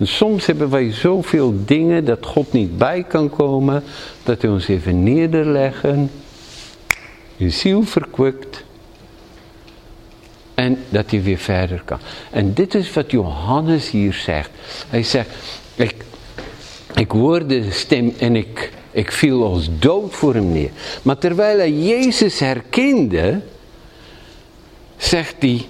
Soms 0.00 0.46
hebben 0.46 0.70
wij 0.70 0.92
zoveel 0.92 1.54
dingen 1.64 2.04
dat 2.04 2.26
God 2.26 2.52
niet 2.52 2.78
bij 2.78 3.02
kan 3.02 3.30
komen, 3.30 3.82
dat 4.22 4.42
hij 4.42 4.50
ons 4.50 4.68
even 4.68 5.02
nederleggen, 5.02 6.10
je 7.36 7.50
ziel 7.50 7.82
verkwikt 7.82 8.64
en 10.58 10.84
dat 10.88 11.10
hij 11.10 11.22
weer 11.22 11.38
verder 11.38 11.82
kan. 11.84 11.98
En 12.30 12.54
dit 12.54 12.74
is 12.74 12.92
wat 12.92 13.10
Johannes 13.10 13.90
hier 13.90 14.12
zegt. 14.12 14.50
Hij 14.88 15.02
zegt, 15.02 15.28
ik, 15.74 15.94
ik 16.94 17.10
hoorde 17.10 17.60
de 17.60 17.72
stem 17.72 18.14
en 18.18 18.36
ik, 18.36 18.72
ik 18.90 19.12
viel 19.12 19.44
als 19.44 19.68
dood 19.78 20.14
voor 20.14 20.34
hem 20.34 20.52
neer. 20.52 20.70
Maar 21.02 21.18
terwijl 21.18 21.58
hij 21.58 21.72
Jezus 21.72 22.38
herkende, 22.38 23.40
zegt 24.96 25.34
hij, 25.38 25.66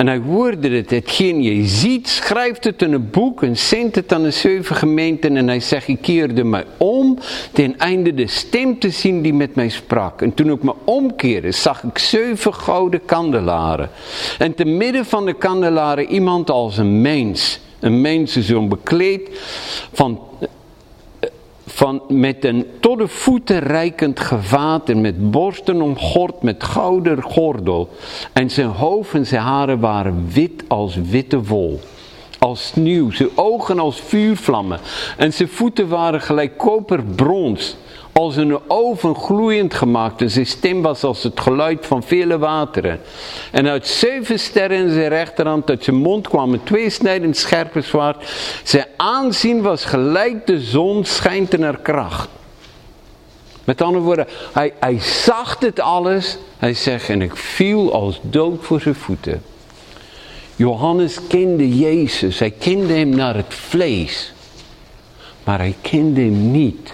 en 0.00 0.06
hij 0.06 0.18
hoorde 0.18 0.68
het, 0.68 0.90
hetgeen 0.90 1.42
je 1.42 1.66
ziet, 1.66 2.08
schrijft 2.08 2.64
het 2.64 2.82
in 2.82 2.92
een 2.92 3.10
boek 3.10 3.42
en 3.42 3.56
zendt 3.56 3.96
het 3.96 4.12
aan 4.12 4.22
de 4.22 4.30
zeven 4.30 4.76
gemeenten. 4.76 5.36
En 5.36 5.48
hij 5.48 5.60
zegt, 5.60 5.88
ik 5.88 5.98
keerde 6.00 6.44
mij 6.44 6.64
om, 6.76 7.18
ten 7.52 7.78
einde 7.78 8.14
de 8.14 8.26
stem 8.26 8.78
te 8.78 8.90
zien 8.90 9.22
die 9.22 9.34
met 9.34 9.54
mij 9.54 9.68
sprak. 9.68 10.22
En 10.22 10.34
toen 10.34 10.50
ik 10.50 10.62
me 10.62 10.74
omkeerde, 10.84 11.50
zag 11.50 11.82
ik 11.82 11.98
zeven 11.98 12.54
gouden 12.54 13.04
kandelaren. 13.04 13.90
En 14.38 14.54
te 14.54 14.64
midden 14.64 15.04
van 15.04 15.26
de 15.26 15.34
kandelaren 15.34 16.06
iemand 16.06 16.50
als 16.50 16.78
een 16.78 17.00
mens. 17.00 17.60
Een 17.80 18.00
mensenzoon 18.00 18.68
bekleed 18.68 19.28
van 19.92 20.20
van 21.72 22.02
met 22.08 22.44
een 22.44 22.66
tot 22.80 22.98
de 22.98 23.08
voeten 23.08 23.58
reikend 23.58 24.20
gevaat 24.20 24.88
en 24.88 25.00
met 25.00 25.30
borsten 25.30 25.82
omgord 25.82 26.42
met 26.42 26.64
gouden 26.64 27.22
gordel. 27.22 27.88
En 28.32 28.50
zijn 28.50 28.68
hoofd 28.68 29.14
en 29.14 29.26
zijn 29.26 29.42
haren 29.42 29.80
waren 29.80 30.28
wit 30.32 30.64
als 30.68 30.96
witte 30.96 31.42
wol. 31.42 31.80
Als 32.38 32.66
sneeuw, 32.66 33.10
zijn 33.10 33.28
ogen 33.34 33.78
als 33.78 34.00
vuurvlammen. 34.00 34.80
En 35.16 35.32
zijn 35.32 35.48
voeten 35.48 35.88
waren 35.88 36.20
gelijk 36.20 36.58
koperbrons 36.58 37.76
als 38.12 38.36
een 38.36 38.58
oven 38.66 39.14
gloeiend 39.14 39.74
gemaakt 39.74 40.20
en 40.20 40.30
zijn 40.30 40.46
stem 40.46 40.82
was 40.82 41.02
als 41.02 41.22
het 41.22 41.40
geluid 41.40 41.86
van 41.86 42.02
vele 42.02 42.38
wateren. 42.38 43.00
En 43.50 43.68
uit 43.68 43.86
zeven 43.86 44.38
sterren 44.38 44.78
in 44.78 44.90
zijn 44.90 45.08
rechterhand, 45.08 45.70
uit 45.70 45.84
zijn 45.84 45.96
mond 45.96 46.28
kwamen 46.28 46.62
twee 46.62 46.90
snijdend 46.90 47.36
scherpe 47.36 47.80
zwaard. 47.80 48.24
Zijn 48.64 48.86
aanzien 48.96 49.62
was 49.62 49.84
gelijk 49.84 50.46
de 50.46 50.60
zon 50.60 51.04
schijnt 51.04 51.58
naar 51.58 51.78
kracht. 51.78 52.28
Met 53.64 53.82
andere 53.82 54.04
woorden, 54.04 54.26
hij, 54.52 54.72
hij 54.80 54.98
zag 55.00 55.58
dit 55.58 55.80
alles. 55.80 56.38
Hij 56.58 56.74
zegt, 56.74 57.08
en 57.08 57.22
ik 57.22 57.36
viel 57.36 57.92
als 57.92 58.20
dood 58.22 58.64
voor 58.64 58.80
zijn 58.80 58.94
voeten. 58.94 59.42
Johannes 60.56 61.26
kende 61.28 61.78
Jezus, 61.78 62.38
hij 62.38 62.50
kende 62.50 62.92
hem 62.92 63.08
naar 63.08 63.36
het 63.36 63.54
vlees. 63.54 64.32
Maar 65.44 65.58
hij 65.58 65.74
kende 65.80 66.20
hem 66.20 66.50
niet 66.50 66.92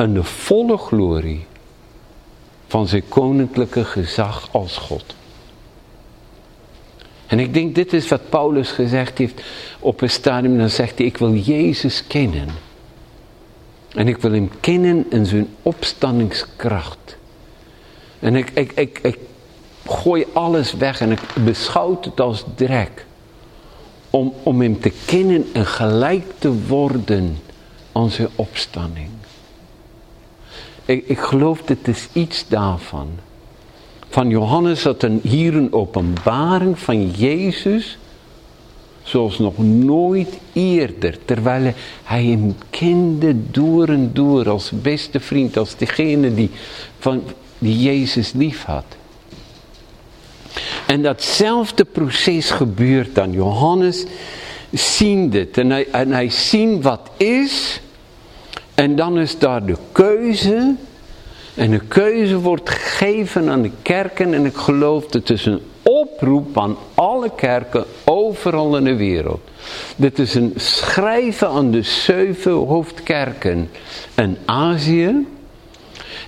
en 0.00 0.14
de 0.14 0.24
volle 0.24 0.76
glorie 0.76 1.46
van 2.66 2.88
zijn 2.88 3.08
koninklijke 3.08 3.84
gezag 3.84 4.48
als 4.50 4.76
God. 4.76 5.04
En 7.26 7.38
ik 7.38 7.54
denk, 7.54 7.74
dit 7.74 7.92
is 7.92 8.08
wat 8.08 8.28
Paulus 8.28 8.70
gezegd 8.70 9.18
heeft 9.18 9.42
op 9.78 10.00
een 10.00 10.10
stadium. 10.10 10.58
Dan 10.58 10.70
zegt 10.70 10.98
hij, 10.98 11.06
ik 11.06 11.16
wil 11.16 11.34
Jezus 11.34 12.06
kennen. 12.06 12.48
En 13.94 14.08
ik 14.08 14.16
wil 14.16 14.32
hem 14.32 14.50
kennen 14.60 15.06
in 15.10 15.26
zijn 15.26 15.48
opstandingskracht. 15.62 17.16
En 18.18 18.36
ik, 18.36 18.50
ik, 18.50 18.72
ik, 18.72 18.98
ik 19.02 19.18
gooi 19.86 20.24
alles 20.32 20.72
weg 20.72 21.00
en 21.00 21.10
ik 21.10 21.20
beschouw 21.44 21.98
het 22.00 22.20
als 22.20 22.44
drek. 22.54 23.06
Om, 24.10 24.32
om 24.42 24.60
hem 24.60 24.80
te 24.80 24.92
kennen 25.04 25.46
en 25.52 25.66
gelijk 25.66 26.24
te 26.38 26.66
worden 26.66 27.38
aan 27.92 28.10
zijn 28.10 28.28
opstanding. 28.34 29.19
Ik, 30.90 31.04
ik 31.06 31.18
geloof 31.18 31.58
dat 31.58 31.76
het 31.82 31.96
is 31.96 32.08
iets 32.12 32.44
daarvan. 32.48 33.08
van 34.08 34.28
Johannes 34.28 34.84
had 34.84 35.02
een, 35.02 35.20
hier 35.22 35.54
een 35.54 35.72
openbaring 35.72 36.78
van 36.78 37.10
Jezus 37.10 37.98
zoals 39.02 39.38
nog 39.38 39.58
nooit 39.58 40.38
eerder. 40.52 41.18
Terwijl 41.24 41.72
hij 42.02 42.24
hem 42.24 42.56
kende 42.70 43.50
door 43.50 43.88
en 43.88 44.10
door 44.12 44.48
als 44.48 44.70
beste 44.82 45.20
vriend, 45.20 45.56
als 45.56 45.76
degene 45.76 46.34
die, 46.34 46.50
van, 46.98 47.22
die 47.58 47.78
Jezus 47.78 48.32
lief 48.32 48.64
had. 48.64 48.84
En 50.86 51.02
datzelfde 51.02 51.84
proces 51.84 52.50
gebeurt 52.50 53.14
dan. 53.14 53.32
Johannes 53.32 54.04
ziet 54.72 55.32
dit 55.32 55.58
en 55.58 55.70
hij, 55.70 55.86
en 55.90 56.12
hij 56.12 56.30
ziet 56.30 56.82
wat 56.82 57.10
is. 57.16 57.80
En 58.80 58.96
dan 58.96 59.18
is 59.18 59.38
daar 59.38 59.64
de 59.66 59.76
keuze. 59.92 60.74
En 61.54 61.70
de 61.70 61.80
keuze 61.88 62.38
wordt 62.38 62.70
gegeven 62.70 63.48
aan 63.48 63.62
de 63.62 63.70
kerken. 63.82 64.34
En 64.34 64.44
ik 64.44 64.56
geloof 64.56 65.02
dat 65.02 65.12
het 65.12 65.30
is 65.30 65.46
een 65.46 65.60
oproep 65.82 66.58
aan 66.58 66.76
alle 66.94 67.30
kerken 67.36 67.84
overal 68.04 68.76
in 68.76 68.84
de 68.84 68.96
wereld. 68.96 69.40
Dit 69.96 70.18
is 70.18 70.34
een 70.34 70.52
schrijven 70.56 71.48
aan 71.48 71.70
de 71.70 71.82
zeven 71.82 72.52
hoofdkerken 72.52 73.70
in 74.14 74.36
Azië. 74.44 75.26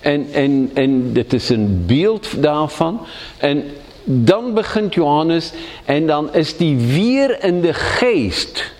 En, 0.00 0.26
en, 0.32 0.70
en 0.74 1.12
dit 1.12 1.32
is 1.32 1.48
een 1.48 1.84
beeld 1.86 2.42
daarvan. 2.42 3.00
En 3.38 3.64
dan 4.04 4.54
begint 4.54 4.94
Johannes 4.94 5.52
en 5.84 6.06
dan 6.06 6.34
is 6.34 6.56
die 6.56 6.76
weer 6.76 7.44
in 7.44 7.60
de 7.60 7.74
geest 7.74 8.72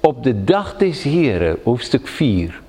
op 0.00 0.24
de 0.24 0.44
dag 0.44 0.76
des 0.76 1.02
Heren, 1.02 1.58
hoofdstuk 1.64 2.08
4. 2.08 2.61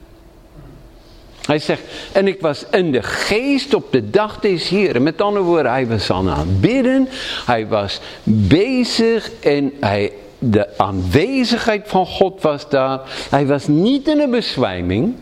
Hij 1.45 1.59
zegt, 1.59 1.81
en 2.11 2.27
ik 2.27 2.41
was 2.41 2.65
in 2.71 2.91
de 2.91 3.03
geest 3.03 3.73
op 3.73 3.91
de 3.91 4.09
dag 4.09 4.39
des 4.39 4.69
Heren. 4.69 5.03
Met 5.03 5.21
andere 5.21 5.45
woorden, 5.45 5.71
hij 5.71 5.87
was 5.87 6.11
aan 6.11 6.27
het 6.27 6.61
bidden. 6.61 7.07
Hij 7.45 7.67
was 7.67 7.99
bezig 8.23 9.31
en 9.39 9.73
hij, 9.79 10.11
de 10.39 10.77
aanwezigheid 10.77 11.87
van 11.87 12.05
God 12.05 12.41
was 12.41 12.69
daar. 12.69 13.01
Hij 13.29 13.45
was 13.45 13.67
niet 13.67 14.07
in 14.07 14.19
een 14.19 14.31
bezwijming. 14.31 15.15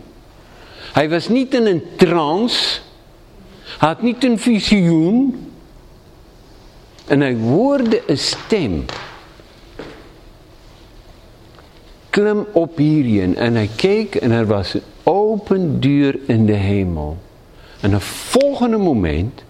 Hij 0.92 1.10
was 1.10 1.28
niet 1.28 1.54
in 1.54 1.66
een 1.66 1.82
trance. 1.96 2.80
Hij 3.78 3.88
had 3.88 4.02
niet 4.02 4.24
een 4.24 4.38
visioen. 4.38 5.50
En 7.06 7.20
hij 7.20 7.34
hoorde 7.34 8.02
een 8.06 8.18
stem. 8.18 8.84
Klim 12.10 12.46
op 12.52 12.76
hierin. 12.76 13.36
En 13.36 13.54
hij 13.54 13.70
keek 13.76 14.14
en 14.14 14.30
er 14.30 14.46
was 14.46 14.74
een 14.74 14.82
open 15.02 15.80
deur 15.80 16.18
in 16.26 16.46
de 16.46 16.52
hemel. 16.52 17.16
En 17.80 17.92
het 17.92 18.02
volgende 18.04 18.76
moment 18.76 19.42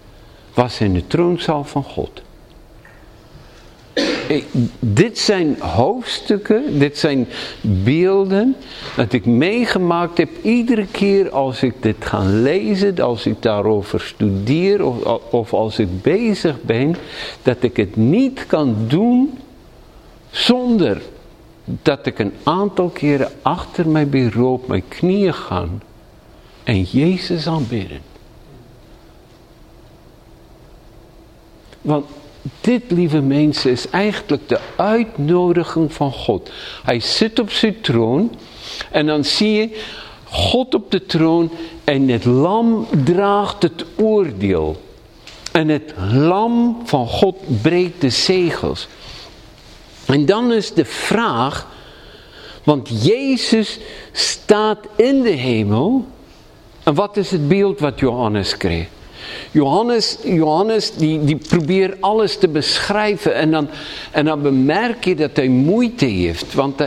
was 0.53 0.79
in 0.79 0.93
de 0.93 1.07
troonzaal 1.07 1.63
van 1.63 1.83
God. 1.83 2.21
Dit 4.79 5.19
zijn 5.19 5.55
hoofdstukken, 5.59 6.79
dit 6.79 6.97
zijn 6.97 7.27
beelden 7.61 8.55
dat 8.95 9.13
ik 9.13 9.25
meegemaakt 9.25 10.17
heb 10.17 10.29
iedere 10.41 10.85
keer 10.91 11.29
als 11.29 11.63
ik 11.63 11.73
dit 11.79 11.95
ga 11.99 12.23
lezen, 12.23 12.99
als 12.99 13.25
ik 13.25 13.41
daarover 13.41 14.01
studeer 14.01 14.85
of 15.31 15.53
als 15.53 15.79
ik 15.79 16.01
bezig 16.01 16.61
ben, 16.61 16.95
dat 17.41 17.57
ik 17.59 17.77
het 17.77 17.95
niet 17.95 18.45
kan 18.47 18.75
doen 18.87 19.37
zonder 20.29 21.01
dat 21.63 22.05
ik 22.05 22.19
een 22.19 22.33
aantal 22.43 22.89
keren 22.89 23.31
achter 23.41 23.87
mijn 23.87 24.09
bureau 24.09 24.53
op 24.53 24.67
mijn 24.67 24.87
knieën 24.87 25.33
ga 25.33 25.67
en 26.63 26.81
Jezus 26.81 27.47
aanbidden. 27.47 28.01
Want 31.81 32.05
dit, 32.61 32.83
lieve 32.87 33.21
mensen, 33.21 33.71
is 33.71 33.89
eigenlijk 33.89 34.49
de 34.49 34.59
uitnodiging 34.75 35.93
van 35.93 36.11
God. 36.11 36.51
Hij 36.83 36.99
zit 36.99 37.39
op 37.39 37.51
zijn 37.51 37.81
troon 37.81 38.35
en 38.91 39.05
dan 39.05 39.23
zie 39.23 39.51
je 39.51 39.81
God 40.23 40.75
op 40.75 40.91
de 40.91 41.05
troon 41.05 41.51
en 41.83 42.07
het 42.07 42.25
lam 42.25 42.87
draagt 43.03 43.63
het 43.63 43.85
oordeel. 43.95 44.81
En 45.51 45.67
het 45.67 45.93
lam 46.11 46.81
van 46.83 47.07
God 47.07 47.61
breekt 47.61 48.01
de 48.01 48.09
zegels. 48.09 48.87
En 50.05 50.25
dan 50.25 50.53
is 50.53 50.73
de 50.73 50.85
vraag, 50.85 51.67
want 52.63 53.03
Jezus 53.03 53.79
staat 54.11 54.79
in 54.95 55.21
de 55.21 55.29
hemel. 55.29 56.05
En 56.83 56.93
wat 56.93 57.17
is 57.17 57.31
het 57.31 57.47
beeld 57.47 57.79
wat 57.79 57.99
Johannes 57.99 58.57
kreeg? 58.57 58.87
Johannes, 59.51 60.17
Johannes 60.23 60.93
die, 60.93 61.23
die 61.23 61.37
probeert 61.37 62.01
alles 62.01 62.37
te 62.37 62.47
beschrijven 62.47 63.35
en 63.35 63.51
dan, 63.51 63.67
en 64.11 64.25
dan 64.25 64.41
bemerk 64.41 65.05
je 65.05 65.15
dat 65.15 65.35
hij 65.35 65.47
moeite 65.47 66.05
heeft. 66.05 66.53
Want 66.53 66.81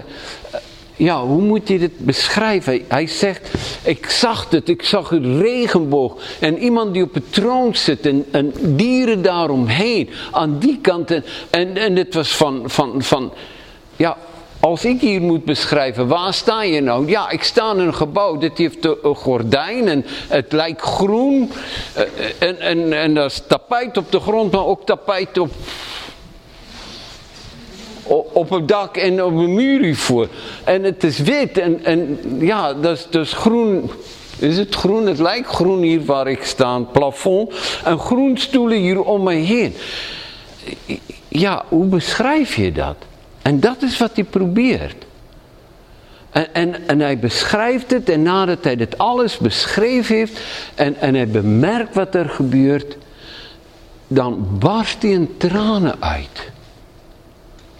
ja, 0.96 1.24
hoe 1.24 1.42
moet 1.42 1.68
hij 1.68 1.78
dit 1.78 1.98
beschrijven? 1.98 2.84
Hij 2.88 3.06
zegt, 3.06 3.50
ik 3.82 4.10
zag 4.10 4.50
het, 4.50 4.68
ik 4.68 4.82
zag 4.82 5.10
een 5.10 5.40
regenboog. 5.40 6.22
En 6.40 6.58
iemand 6.58 6.92
die 6.92 7.02
op 7.02 7.14
het 7.14 7.32
troon 7.32 7.74
zit 7.74 8.06
en, 8.06 8.26
en 8.30 8.52
dieren 8.62 9.22
daaromheen. 9.22 10.10
Aan 10.30 10.58
die 10.58 10.78
kant. 10.80 11.10
En, 11.10 11.24
en, 11.50 11.76
en 11.76 11.96
het 11.96 12.14
was 12.14 12.36
van, 12.36 12.62
van, 12.66 13.02
van, 13.02 13.32
ja, 13.96 14.16
als 14.60 14.84
ik 14.84 15.00
hier 15.00 15.20
moet 15.20 15.44
beschrijven, 15.44 16.08
waar 16.08 16.34
sta 16.34 16.62
je 16.62 16.80
nou? 16.80 17.08
Ja, 17.08 17.30
ik 17.30 17.42
sta 17.42 17.72
in 17.72 17.78
een 17.78 17.94
gebouw, 17.94 18.38
dit 18.38 18.58
heeft 18.58 18.84
een 18.84 19.14
gordijn 19.14 19.88
en 19.88 20.04
het 20.28 20.52
lijkt 20.52 20.80
groen. 20.80 21.52
Eh, 21.94 22.02
en, 22.38 22.60
en, 22.60 22.92
en 22.92 23.16
er 23.16 23.24
is 23.24 23.42
tapijt 23.48 23.96
op 23.96 24.12
de 24.12 24.20
grond, 24.20 24.52
maar 24.52 24.66
ook 24.66 24.86
tapijt 24.86 25.38
op, 25.38 25.50
op 28.32 28.50
het 28.50 28.68
dak 28.68 28.96
en 28.96 29.24
op 29.24 29.32
een 29.32 29.54
muur 29.54 29.80
hiervoor. 29.80 30.28
En 30.64 30.82
het 30.82 31.04
is 31.04 31.18
wit 31.18 31.58
en, 31.58 31.84
en 31.84 32.18
ja, 32.38 32.74
dat 32.74 32.96
is 32.96 33.06
dus 33.10 33.32
groen. 33.32 33.90
Is 34.38 34.58
het 34.58 34.74
groen? 34.74 35.06
Het 35.06 35.18
lijkt 35.18 35.48
groen 35.48 35.82
hier 35.82 36.04
waar 36.04 36.28
ik 36.28 36.44
sta, 36.44 36.78
plafond. 36.78 37.54
En 37.84 37.98
groen 37.98 38.38
stoelen 38.38 38.78
hier 38.78 39.02
om 39.02 39.22
me 39.22 39.34
heen. 39.34 39.74
Ja, 41.28 41.64
hoe 41.68 41.86
beschrijf 41.86 42.54
je 42.54 42.72
dat? 42.72 42.96
En 43.42 43.60
dat 43.60 43.82
is 43.82 43.98
wat 43.98 44.10
hij 44.14 44.24
probeert. 44.24 45.04
En, 46.30 46.54
en, 46.54 46.88
en, 46.88 47.00
hij 47.00 47.18
beschrijft 47.18 47.90
het 47.90 48.08
en 48.08 48.22
nadat 48.22 48.64
hij 48.64 48.76
dit 48.76 48.98
alles 48.98 49.38
beschreven 49.38 50.16
heeft 50.16 50.40
en, 50.74 50.96
en 51.00 51.14
hij 51.14 51.28
bemerkt 51.28 51.94
wat 51.94 52.14
er 52.14 52.28
gebeurt, 52.28 52.96
dan 54.06 54.46
barst 54.58 55.02
hij 55.02 55.10
in 55.10 55.34
tranen 55.36 55.94
uit. 56.02 56.50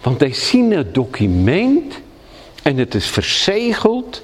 Want 0.07 0.19
hij 0.19 0.33
ziet 0.33 0.73
het 0.73 0.93
document 0.93 1.93
en 2.63 2.77
het 2.77 2.95
is 2.95 3.07
verzegeld 3.07 4.21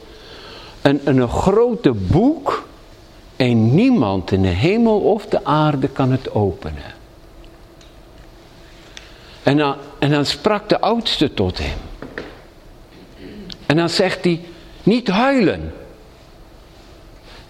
en, 0.81 1.01
en 1.05 1.17
een 1.17 1.29
grote 1.29 1.91
boek 1.91 2.67
en 3.35 3.75
niemand 3.75 4.31
in 4.31 4.41
de 4.41 4.47
hemel 4.47 4.99
of 4.99 5.25
de 5.25 5.45
aarde 5.45 5.87
kan 5.87 6.11
het 6.11 6.33
openen. 6.33 6.93
En 9.43 9.57
dan, 9.57 9.75
en 9.99 10.11
dan 10.11 10.25
sprak 10.25 10.69
de 10.69 10.79
oudste 10.79 11.33
tot 11.33 11.57
hem. 11.57 11.77
En 13.65 13.77
dan 13.77 13.89
zegt 13.89 14.23
hij, 14.23 14.41
niet 14.83 15.07
huilen. 15.07 15.73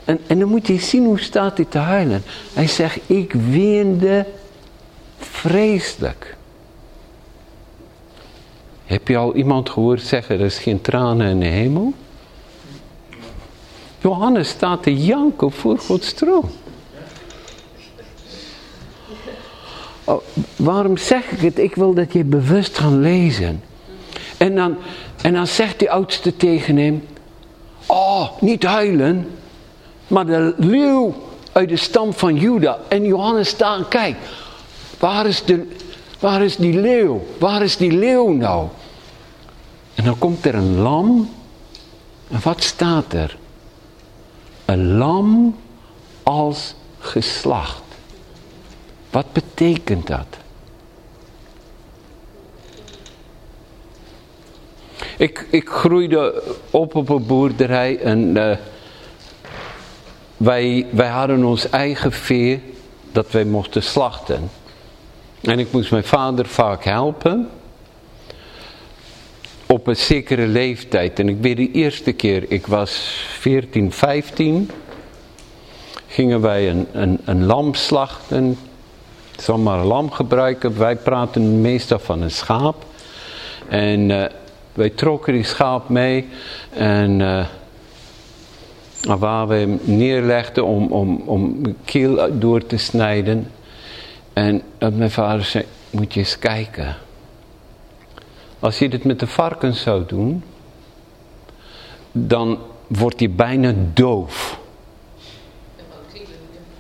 En, 0.06 0.20
en 0.28 0.40
dan 0.40 0.50
moet 0.50 0.68
je 0.68 0.80
zien 0.80 1.06
hoe 1.06 1.20
staat 1.20 1.58
hij 1.58 1.66
te 1.66 1.78
huilen. 1.78 2.24
Hij 2.54 2.68
zegt, 2.68 3.00
ik 3.06 3.34
weende 3.34 4.26
vreselijk. 5.18 6.38
Heb 8.94 9.08
je 9.08 9.18
al 9.18 9.36
iemand 9.36 9.70
gehoord 9.70 10.02
zeggen, 10.02 10.40
er 10.40 10.46
is 10.46 10.58
geen 10.58 10.82
tranen 10.82 11.28
in 11.28 11.40
de 11.40 11.46
hemel? 11.46 11.94
Johannes 14.02 14.50
staat 14.50 14.84
te 14.84 14.96
janken 14.96 15.52
voor 15.52 15.78
Gods 15.78 16.14
troon. 16.14 16.50
Oh, 20.04 20.22
waarom 20.56 20.98
zeg 20.98 21.32
ik 21.32 21.40
het? 21.40 21.60
Ik 21.60 21.76
wil 21.76 21.94
dat 21.94 22.14
je 22.14 22.24
bewust 22.24 22.78
gaat 22.78 22.92
lezen. 22.92 23.64
En 24.38 24.56
dan, 24.56 24.76
en 25.22 25.34
dan 25.34 25.48
zegt 25.48 25.80
die 25.80 25.92
oudste 25.92 26.36
tegen 26.36 26.78
hem: 26.78 27.08
Oh, 27.86 28.42
niet 28.42 28.64
huilen, 28.64 29.28
maar 30.08 30.26
de 30.26 30.54
leeuw 30.58 31.14
uit 31.52 31.70
de 31.70 31.78
stam 31.78 32.14
van 32.14 32.36
Juda. 32.36 32.80
En 32.88 33.06
Johannes 33.06 33.48
staat, 33.48 33.88
kijk, 33.88 34.16
waar 35.00 35.26
is, 35.26 35.44
de, 35.44 35.68
waar 36.20 36.42
is 36.44 36.56
die 36.56 36.80
leeuw? 36.80 37.26
Waar 37.40 37.64
is 37.64 37.78
die 37.78 37.92
leeuw 37.92 38.32
nou? 38.32 38.68
En 39.96 40.04
dan 40.04 40.18
komt 40.18 40.46
er 40.46 40.56
een 40.56 40.78
lam. 40.78 41.30
En 42.30 42.40
wat 42.44 42.64
staat 42.64 43.14
er? 43.14 43.38
Een 44.66 44.98
lam 44.98 45.56
als 46.24 46.76
geslacht. 47.00 47.82
Wat 49.10 49.32
betekent 49.32 50.08
dat? 50.08 50.28
Ik, 55.18 55.48
ik 55.50 55.70
groeide 55.70 56.44
op 56.70 56.96
op 56.96 57.10
een 57.10 57.26
boerderij 57.26 58.00
en 58.00 58.38
uh, 58.38 58.58
wij, 60.38 60.86
wij 60.92 61.08
hadden 61.08 61.44
ons 61.44 61.70
eigen 61.70 62.12
vee 62.12 62.74
dat 63.12 63.32
wij 63.32 63.46
mochten 63.46 63.84
slachten. 63.84 64.50
En 65.42 65.60
ik 65.60 65.72
moest 65.72 65.92
mijn 65.92 66.04
vader 66.04 66.46
vaak 66.46 66.84
helpen. 66.84 67.50
Op 69.84 69.90
een 69.90 69.96
zekere 69.96 70.48
leeftijd. 70.48 71.20
En 71.20 71.30
ik 71.30 71.38
weet 71.42 71.58
de 71.58 71.72
eerste 71.72 72.12
keer, 72.12 72.46
ik 72.48 72.68
was 72.68 72.92
14, 73.40 73.92
15. 73.92 74.70
Gingen 76.08 76.42
wij 76.42 76.70
een, 76.70 76.88
een, 76.92 77.20
een 77.26 77.46
lam 77.46 77.74
slachten. 77.74 78.58
Ik 79.36 79.42
zal 79.42 79.58
maar 79.58 79.80
een 79.80 79.86
lam 79.86 80.12
gebruiken. 80.12 80.78
Wij 80.78 80.96
praten 80.96 81.62
meestal 81.62 82.00
van 82.00 82.22
een 82.22 82.32
schaap. 82.32 82.86
En 83.68 84.10
uh, 84.10 84.26
wij 84.74 84.90
trokken 84.90 85.34
die 85.34 85.44
schaap 85.44 85.90
mee. 85.90 86.28
En... 86.70 87.20
Uh, 87.20 87.46
waar 89.20 89.48
we 89.48 89.56
hem 89.56 89.80
neerlegden 89.84 90.66
om, 90.66 90.92
om, 90.92 91.24
om 91.26 91.62
keel 91.86 92.40
door 92.40 92.66
te 92.66 92.78
snijden. 92.78 93.52
En 94.34 94.62
mijn 94.78 95.12
vader 95.12 95.46
zei, 95.46 95.66
moet 95.90 96.14
je 96.14 96.20
eens 96.20 96.40
kijken. 96.40 96.96
Als 98.64 98.80
je 98.80 98.90
dit 98.90 99.04
met 99.04 99.20
de 99.20 99.28
varkens 99.28 99.82
zou 99.82 100.04
doen, 100.08 100.44
dan 102.12 102.60
wordt 102.88 103.20
hij 103.20 103.32
bijna 103.32 103.74
doof. 103.94 104.60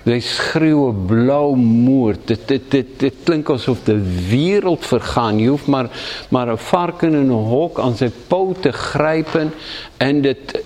They 0.04 0.20
schreeuwen 0.20 1.06
blauwmoerd. 1.06 2.30
Het, 2.30 2.50
het, 2.50 2.72
het, 2.72 2.88
het, 2.98 3.14
klinkt 3.24 3.50
alsof 3.50 3.84
de 3.84 4.28
wereld 4.28 4.86
vergaan. 4.86 5.38
Je 5.38 5.48
hoeft 5.48 5.68
maar, 5.68 5.90
maar 6.30 6.48
een 6.48 6.58
varken 6.58 7.14
in 7.14 7.16
een 7.16 7.30
hok 7.30 7.80
aan 7.80 7.96
zijn 7.96 8.14
poten 8.28 8.74
grijpen. 8.74 9.54
En 9.98 10.22
dit, 10.22 10.64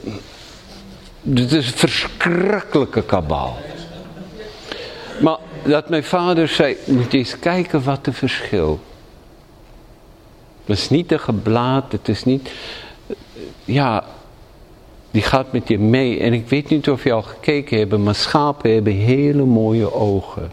dit 1.22 1.52
is 1.52 1.68
een 1.68 1.78
verschrikkelijke 1.78 3.04
kabaal. 3.04 3.58
Maar 5.22 5.38
dat 5.64 5.90
mijn 5.90 6.04
vader 6.04 6.48
zei, 6.48 6.78
moet 6.86 7.12
je 7.12 7.18
eens 7.18 7.40
kijken 7.40 7.84
wat 7.84 8.06
de 8.06 8.14
verschil. 8.14 8.80
Het 10.68 10.78
is 10.78 10.90
niet 10.90 11.12
een 11.12 11.20
geblaad, 11.20 11.92
het 11.92 12.08
is 12.08 12.24
niet... 12.24 12.52
Ja, 13.66 14.04
die 15.12 15.22
gaat 15.22 15.52
met 15.52 15.68
je 15.68 15.80
mee. 15.80 16.20
En 16.20 16.34
ik 16.34 16.50
weet 16.50 16.70
niet 16.70 16.90
of 16.90 17.04
je 17.04 17.12
al 17.12 17.22
gekeken 17.22 17.78
hebt, 17.78 17.98
maar 17.98 18.16
schapen 18.16 18.74
hebben 18.74 18.94
hele 18.94 19.44
mooie 19.44 19.94
ogen. 19.94 20.52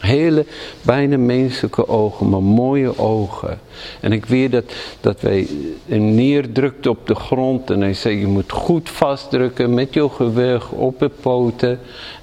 Hele, 0.00 0.46
bijna 0.82 1.16
menselijke 1.16 1.88
ogen, 1.88 2.28
maar 2.28 2.42
mooie 2.42 2.98
ogen. 2.98 3.60
En 4.00 4.12
ik 4.12 4.26
weet 4.26 4.52
dat, 4.52 4.72
dat 5.00 5.20
wij 5.20 5.48
hem 5.86 6.14
neerdrukten 6.14 6.90
op 6.90 7.06
de 7.06 7.14
grond. 7.14 7.70
En 7.70 7.80
hij 7.80 7.94
zei, 7.94 8.18
je 8.18 8.26
moet 8.26 8.52
goed 8.52 8.90
vastdrukken 8.90 9.74
met 9.74 9.94
je 9.94 10.08
gewicht 10.08 10.72
op 10.72 10.98
de 10.98 11.08
poten. 11.08 11.80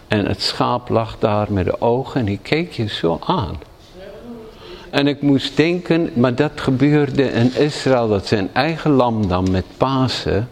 En 0.08 0.26
het 0.26 0.42
schaap 0.42 0.90
lag 0.90 1.18
daar 1.20 1.48
met 1.52 1.66
de 1.66 1.82
ogen 1.82 2.20
en 2.20 2.26
hij 2.26 2.40
keek 2.42 2.72
je 2.72 2.88
zo 2.88 3.20
aan. 3.26 3.67
En 4.98 5.08
ik 5.08 5.22
moest 5.22 5.58
denken, 5.58 6.12
maar 6.14 6.36
dat 6.36 6.52
gebeurde 6.56 7.24
in 7.24 7.56
Israël, 7.56 8.08
dat 8.08 8.28
zijn 8.28 8.50
eigen 8.54 8.92
lam 8.92 9.28
dan 9.28 9.52
met 9.52 9.66
Pasen. 9.78 10.50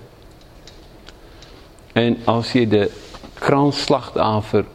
En 1.93 2.17
als 2.23 2.51
je 2.51 2.67
de 2.67 2.91
kransslachtaver 3.33 4.65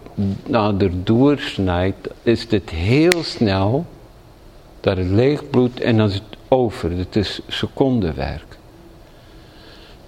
nader 0.46 0.90
doorsnijdt, 1.04 2.08
is 2.22 2.48
dit 2.48 2.70
heel 2.70 3.22
snel 3.22 3.86
dat 4.80 4.96
het 4.96 5.10
leeg 5.10 5.50
bloedt 5.50 5.80
en 5.80 5.96
dan 5.96 6.08
is 6.08 6.14
het 6.14 6.36
over. 6.48 6.90
Het 6.90 7.16
is 7.16 7.40
secondenwerk. 7.48 8.58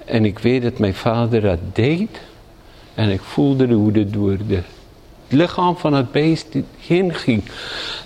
En 0.05 0.25
ik 0.25 0.39
weet 0.39 0.63
dat 0.63 0.79
mijn 0.79 0.95
vader 0.95 1.41
dat 1.41 1.61
deed. 1.73 2.21
En 2.95 3.11
ik 3.11 3.21
voelde 3.21 3.73
hoe 3.73 3.99
het 3.99 4.13
door 4.13 4.37
de 4.47 4.63
lichaam 5.33 5.77
van 5.77 5.93
het 5.93 6.13
beest 6.13 6.49
heen 6.79 7.15
ging. 7.15 7.43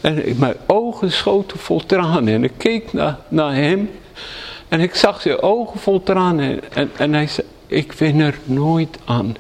En 0.01 0.23
mijn 0.39 0.57
ogen 0.67 1.13
schoten 1.13 1.59
vol 1.59 1.87
tranen. 1.87 2.35
En 2.35 2.45
ik 2.45 2.53
keek 2.57 2.93
naar, 2.93 3.19
naar 3.29 3.55
hem. 3.55 3.91
En 4.69 4.81
ik 4.81 4.95
zag 4.95 5.21
zijn 5.21 5.43
ogen 5.43 5.81
vol 5.81 6.03
tranen. 6.03 6.73
En, 6.73 6.91
en 6.97 7.13
hij 7.13 7.27
zei, 7.27 7.47
ik 7.67 7.93
win 7.93 8.21
er 8.21 8.39
nooit 8.45 8.99
aan. 9.05 9.35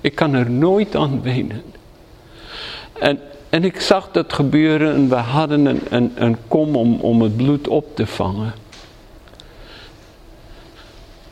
Ik 0.00 0.14
kan 0.14 0.34
er 0.34 0.50
nooit 0.50 0.96
aan 0.96 1.22
wenen. 1.22 1.62
En, 2.98 3.20
en 3.48 3.64
ik 3.64 3.80
zag 3.80 4.10
dat 4.12 4.32
gebeuren 4.32 4.94
en 4.94 5.08
we 5.08 5.14
hadden 5.14 5.66
een, 5.66 5.80
een, 5.90 6.12
een 6.14 6.36
kom 6.48 6.76
om, 6.76 7.00
om 7.00 7.22
het 7.22 7.36
bloed 7.36 7.68
op 7.68 7.96
te 7.96 8.06
vangen. 8.06 8.54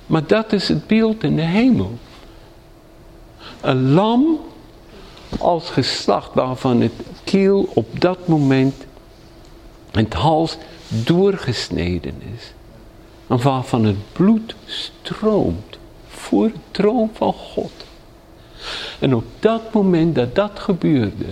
Maar 0.06 0.26
dat 0.26 0.52
is 0.52 0.68
het 0.68 0.86
beeld 0.86 1.24
in 1.24 1.36
de 1.36 1.42
hemel. 1.42 1.98
Een 3.60 3.92
lam 3.92 4.40
als 5.38 5.70
geslacht 5.70 6.34
waarvan 6.34 6.80
het 6.80 6.92
kiel 7.24 7.68
op 7.74 8.00
dat 8.00 8.26
moment 8.26 8.74
het 9.90 10.14
hals 10.14 10.56
doorgesneden 10.88 12.14
is. 12.34 12.52
En 13.26 13.42
waarvan 13.42 13.84
het 13.84 14.12
bloed 14.12 14.54
stroomt 14.64 15.78
voor 16.08 16.44
het 16.44 16.56
troon 16.70 17.10
van 17.12 17.32
God. 17.32 17.72
En 18.98 19.14
op 19.14 19.24
dat 19.38 19.72
moment 19.72 20.14
dat 20.14 20.34
dat 20.34 20.58
gebeurde, 20.58 21.26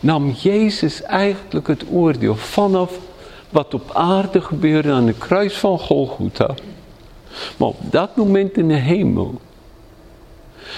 nam 0.00 0.30
Jezus 0.30 1.02
eigenlijk 1.02 1.66
het 1.66 1.84
oordeel 1.90 2.36
vanaf 2.36 2.98
wat 3.50 3.74
op 3.74 3.90
aarde 3.94 4.40
gebeurde 4.40 4.92
aan 4.92 5.06
de 5.06 5.12
kruis 5.12 5.54
van 5.54 5.78
Golgotha. 5.78 6.54
Maar 7.56 7.68
op 7.68 7.80
dat 7.80 8.16
moment 8.16 8.56
in 8.56 8.68
de 8.68 8.74
hemel. 8.74 9.40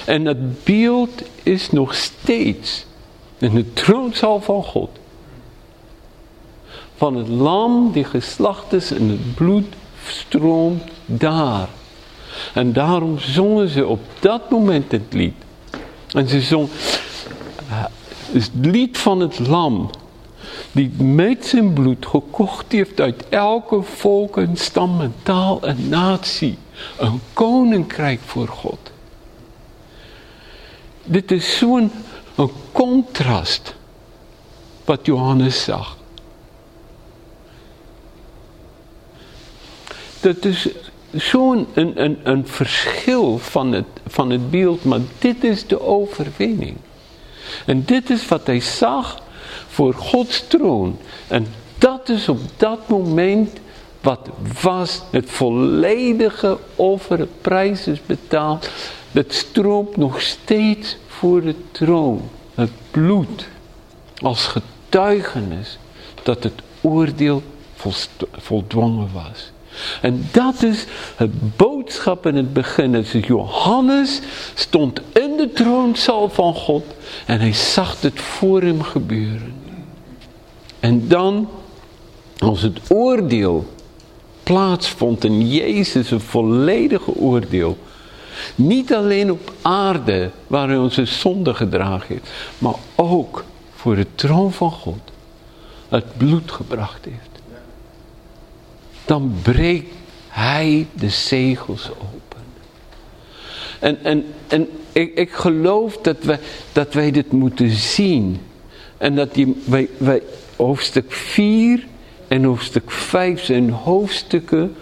En 0.06 0.24
het 0.24 0.64
beeld 0.64 1.23
is 1.43 1.70
nog 1.70 1.94
steeds 1.94 2.85
in 3.39 3.55
de 3.55 3.73
troonzaal 3.73 4.40
van 4.40 4.64
God. 4.64 4.90
Van 6.97 7.16
het 7.16 7.28
lam 7.28 7.93
die 7.93 8.05
geslacht 8.05 8.73
is 8.73 8.90
en 8.90 9.09
het 9.09 9.35
bloed 9.35 9.66
stroomt 10.06 10.82
daar. 11.06 11.69
En 12.55 12.73
daarom 12.73 13.19
zongen 13.19 13.69
ze 13.69 13.86
op 13.86 14.01
dat 14.20 14.51
moment 14.51 14.93
het 14.93 15.12
lied. 15.12 15.35
En 16.12 16.28
ze 16.28 16.40
zongen 16.40 16.70
het 18.32 18.51
lied 18.60 18.98
van 18.98 19.20
het 19.20 19.39
lam. 19.39 19.90
Die 20.73 20.90
met 20.98 21.47
zijn 21.47 21.73
bloed 21.73 22.06
gekocht 22.06 22.73
heeft 22.73 23.01
uit 23.01 23.28
elke 23.28 23.82
volk 23.82 24.36
en 24.36 24.56
stam 24.56 25.01
en 25.01 25.14
taal 25.23 25.62
en 25.62 25.89
natie. 25.89 26.59
Een 26.98 27.20
koninkrijk 27.32 28.20
voor 28.24 28.48
God. 28.48 28.91
Dit 31.05 31.31
is 31.31 31.59
zo'n 31.59 31.91
contrast 32.73 33.74
wat 34.85 35.07
Johannes 35.07 35.65
zag. 35.65 35.97
Dat 40.20 40.45
is 40.45 40.69
zo'n 41.12 41.66
een, 41.74 42.03
een, 42.03 42.19
een 42.23 42.47
verschil 42.47 43.39
van 43.39 43.73
het, 43.73 43.87
van 44.07 44.31
het 44.31 44.51
beeld, 44.51 44.85
maar 44.85 45.01
dit 45.19 45.45
is 45.45 45.66
de 45.66 45.81
overwinning. 45.81 46.77
En 47.66 47.85
dit 47.85 48.11
is 48.11 48.29
wat 48.29 48.47
hij 48.47 48.61
zag 48.61 49.23
voor 49.69 49.95
Gods 49.95 50.45
troon. 50.49 50.99
En 51.29 51.47
dat 51.79 52.09
is 52.09 52.29
op 52.29 52.41
dat 52.57 52.89
moment 52.89 53.61
wat 54.01 54.29
was. 54.62 55.03
Het 55.11 55.31
volledige 55.31 56.59
offer, 56.77 57.27
prijs 57.41 57.87
is 57.87 57.99
betaald. 58.07 58.70
Het 59.12 59.34
stroomt 59.34 59.97
nog 59.97 60.20
steeds 60.20 60.97
voor 61.06 61.43
de 61.43 61.55
troon. 61.70 62.22
Het 62.55 62.70
bloed 62.90 63.48
als 64.22 64.47
getuigenis 64.47 65.78
dat 66.22 66.43
het 66.43 66.62
oordeel 66.80 67.43
voldwongen 68.32 69.09
was. 69.12 69.52
En 70.01 70.28
dat 70.30 70.62
is 70.62 70.86
het 71.16 71.56
boodschap 71.56 72.26
in 72.26 72.36
het 72.36 72.52
begin. 72.52 73.01
Johannes 73.26 74.20
stond 74.55 75.01
in 75.12 75.36
de 75.36 75.51
troonzaal 75.55 76.28
van 76.28 76.55
God 76.55 76.84
en 77.26 77.40
hij 77.40 77.52
zag 77.52 78.01
het 78.01 78.20
voor 78.20 78.62
hem 78.62 78.82
gebeuren. 78.82 79.55
En 80.80 81.09
dan, 81.09 81.48
als 82.39 82.62
het 82.62 82.78
oordeel 82.89 83.66
plaatsvond 84.43 85.24
in 85.24 85.48
Jezus, 85.48 86.10
een 86.10 86.20
volledige 86.20 87.14
oordeel. 87.14 87.78
Niet 88.55 88.95
alleen 88.95 89.31
op 89.31 89.53
aarde 89.63 90.31
waar 90.47 90.69
hij 90.69 90.77
onze 90.77 91.05
zonde 91.05 91.55
gedragen 91.55 92.07
heeft, 92.09 92.31
maar 92.59 92.75
ook 92.95 93.45
voor 93.75 93.97
de 93.97 94.07
troon 94.15 94.53
van 94.53 94.71
God 94.71 95.01
het 95.89 96.17
bloed 96.17 96.53
gebracht 96.53 97.05
heeft 97.05 97.33
dan 99.05 99.35
breekt 99.43 99.95
hij 100.29 100.87
de 100.93 101.09
zegels 101.09 101.91
open. 101.91 102.43
En, 103.79 104.05
en, 104.05 104.25
en 104.49 104.69
ik, 104.93 105.15
ik 105.15 105.33
geloof 105.33 105.97
dat 105.97 106.17
wij, 106.23 106.39
dat 106.73 106.95
wij 106.95 107.11
dit 107.11 107.33
moeten 107.33 107.71
zien. 107.71 108.41
En 108.97 109.15
dat 109.15 109.35
die, 109.35 109.63
wij, 109.65 109.89
wij, 109.97 110.23
hoofdstuk 110.57 111.13
4 111.13 111.87
en 112.29 112.45
hoofdstuk 112.45 112.91
5 112.91 113.45
zijn 113.45 113.71
hoofdstukken 113.71 114.77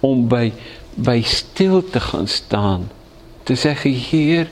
om 0.00 0.28
bij, 0.28 0.52
bij 0.94 1.22
stil 1.22 1.90
te 1.90 2.00
gaan 2.00 2.28
staan. 2.28 2.90
Te 3.46 3.54
zeggen, 3.54 3.90
Heer, 3.90 4.50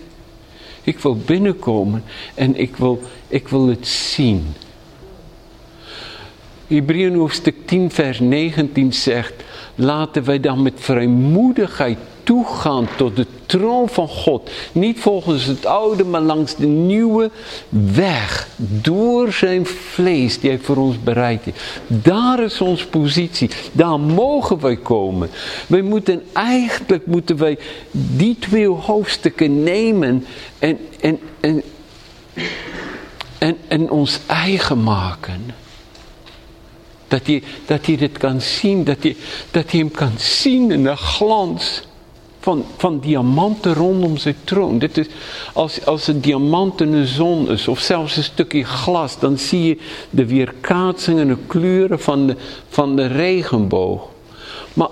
ik 0.82 0.98
wil 0.98 1.16
binnenkomen 1.16 2.04
en 2.34 2.56
ik 2.56 2.76
wil, 2.76 3.02
ik 3.28 3.48
wil 3.48 3.66
het 3.66 3.86
zien. 3.86 4.54
Hebreeën 6.66 7.14
hoofdstuk 7.14 7.54
10 7.64 7.90
vers 7.90 8.20
19 8.20 8.92
zegt, 8.92 9.34
laten 9.74 10.24
wij 10.24 10.40
dan 10.40 10.62
met 10.62 10.72
vrijmoedigheid 10.76 11.98
toegaan 12.22 12.88
tot 12.96 13.16
de 13.16 13.26
troon 13.46 13.88
van 13.88 14.08
God. 14.08 14.50
Niet 14.72 15.00
volgens 15.00 15.44
het 15.44 15.66
oude, 15.66 16.04
maar 16.04 16.20
langs 16.20 16.56
de 16.56 16.66
nieuwe 16.66 17.30
weg. 17.68 18.48
Door 18.56 19.32
zijn 19.32 19.66
vlees 19.66 20.40
die 20.40 20.50
hij 20.50 20.58
voor 20.58 20.76
ons 20.76 21.02
bereid 21.02 21.44
heeft. 21.44 21.80
Daar 21.86 22.42
is 22.42 22.60
onze 22.60 22.86
positie. 22.88 23.50
Daar 23.72 24.00
mogen 24.00 24.60
wij 24.60 24.76
komen. 24.76 25.30
Wij 25.66 25.82
moeten 25.82 26.22
eigenlijk 26.32 27.06
moeten 27.06 27.36
wij 27.36 27.58
die 27.90 28.36
twee 28.38 28.68
hoofdstukken 28.68 29.62
nemen 29.62 30.24
en, 30.58 30.78
en, 31.00 31.18
en, 31.40 31.62
en, 33.38 33.56
en 33.68 33.90
ons 33.90 34.20
eigen 34.26 34.82
maken. 34.82 35.62
Dat 37.14 37.26
hij, 37.26 37.42
dat 37.66 37.86
hij 37.86 37.96
dit 37.96 38.18
kan 38.18 38.40
zien, 38.40 38.84
dat 38.84 38.96
hij, 39.00 39.16
dat 39.50 39.70
hij 39.70 39.80
hem 39.80 39.90
kan 39.90 40.12
zien 40.16 40.70
in 40.70 40.82
de 40.82 40.96
glans 40.96 41.82
van, 42.40 42.64
van 42.76 43.00
diamanten 43.00 43.74
rondom 43.74 44.16
zijn 44.16 44.36
troon. 44.44 44.78
Dit 44.78 44.98
is, 44.98 45.06
als, 45.52 45.86
als 45.86 46.06
een 46.06 46.20
diamant 46.20 46.80
in 46.80 46.90
de 46.90 47.06
zon 47.06 47.50
is, 47.50 47.68
of 47.68 47.78
zelfs 47.78 48.16
een 48.16 48.22
stukje 48.22 48.64
glas, 48.64 49.18
dan 49.18 49.38
zie 49.38 49.62
je 49.62 49.78
de 50.10 50.26
weerkaatsing 50.26 51.20
en 51.20 51.28
de 51.28 51.36
kleuren 51.46 52.00
van 52.00 52.26
de, 52.26 52.36
van 52.68 52.96
de 52.96 53.06
regenboog. 53.06 54.08
Maar 54.72 54.90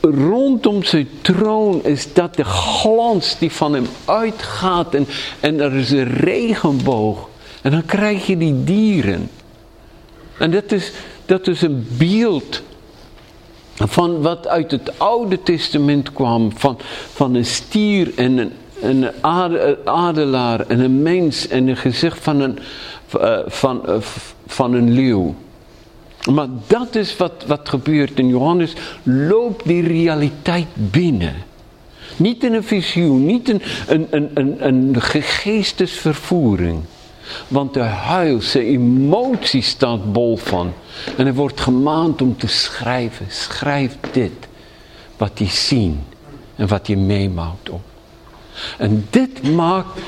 rondom 0.00 0.82
zijn 0.82 1.08
troon 1.20 1.84
is 1.84 2.12
dat 2.12 2.36
de 2.36 2.44
glans 2.44 3.38
die 3.38 3.50
van 3.50 3.74
hem 3.74 3.86
uitgaat 4.04 4.94
en, 4.94 5.06
en 5.40 5.60
er 5.60 5.74
is 5.74 5.90
een 5.90 6.14
regenboog. 6.14 7.28
En 7.62 7.70
dan 7.70 7.84
krijg 7.86 8.26
je 8.26 8.36
die 8.36 8.64
dieren. 8.64 9.30
En 10.38 10.50
dat 10.50 10.72
is, 10.72 10.92
dat 11.26 11.46
is 11.46 11.62
een 11.62 11.86
beeld 11.98 12.62
van 13.74 14.22
wat 14.22 14.48
uit 14.48 14.70
het 14.70 14.98
Oude 14.98 15.42
Testament 15.42 16.12
kwam, 16.12 16.52
van, 16.56 16.78
van 17.12 17.34
een 17.34 17.46
stier 17.46 18.12
en 18.16 18.38
een, 18.38 18.52
een 18.80 19.10
adelaar 19.84 20.60
en 20.66 20.80
een 20.80 21.02
mens 21.02 21.48
en 21.48 21.68
een 21.68 21.76
gezicht 21.76 22.18
van 22.18 22.40
een, 22.40 22.58
uh, 23.16 23.38
van, 23.46 23.82
uh, 23.88 23.94
van 24.46 24.72
een 24.72 24.92
leeuw. 24.92 25.34
Maar 26.30 26.48
dat 26.66 26.94
is 26.94 27.16
wat, 27.16 27.44
wat 27.46 27.68
gebeurt 27.68 28.18
in 28.18 28.28
Johannes, 28.28 28.72
loopt 29.02 29.66
die 29.66 29.86
realiteit 29.86 30.66
binnen. 30.74 31.34
Niet 32.16 32.44
in 32.44 32.54
een 32.54 32.64
visioen, 32.64 33.26
niet 33.26 33.48
een, 33.48 33.62
een, 33.86 34.06
een, 34.10 34.30
een, 34.34 34.58
een 34.60 35.00
geestesvervoering. 35.22 36.80
Want 37.48 37.74
de 37.74 37.80
huilse 37.80 38.64
emotie 38.64 39.62
staat 39.62 40.12
bol 40.12 40.36
van. 40.36 40.72
En 41.16 41.24
hij 41.24 41.34
wordt 41.34 41.60
gemaand 41.60 42.22
om 42.22 42.36
te 42.36 42.46
schrijven. 42.46 43.26
Schrijf 43.28 43.96
dit. 44.12 44.32
Wat 45.16 45.38
hij 45.38 45.48
zien. 45.48 46.04
En 46.56 46.68
wat 46.68 46.86
hij 46.86 46.96
meemaakt 46.96 47.70
op. 47.70 47.82
En 48.78 49.06
dit 49.10 49.54
maakt 49.54 50.00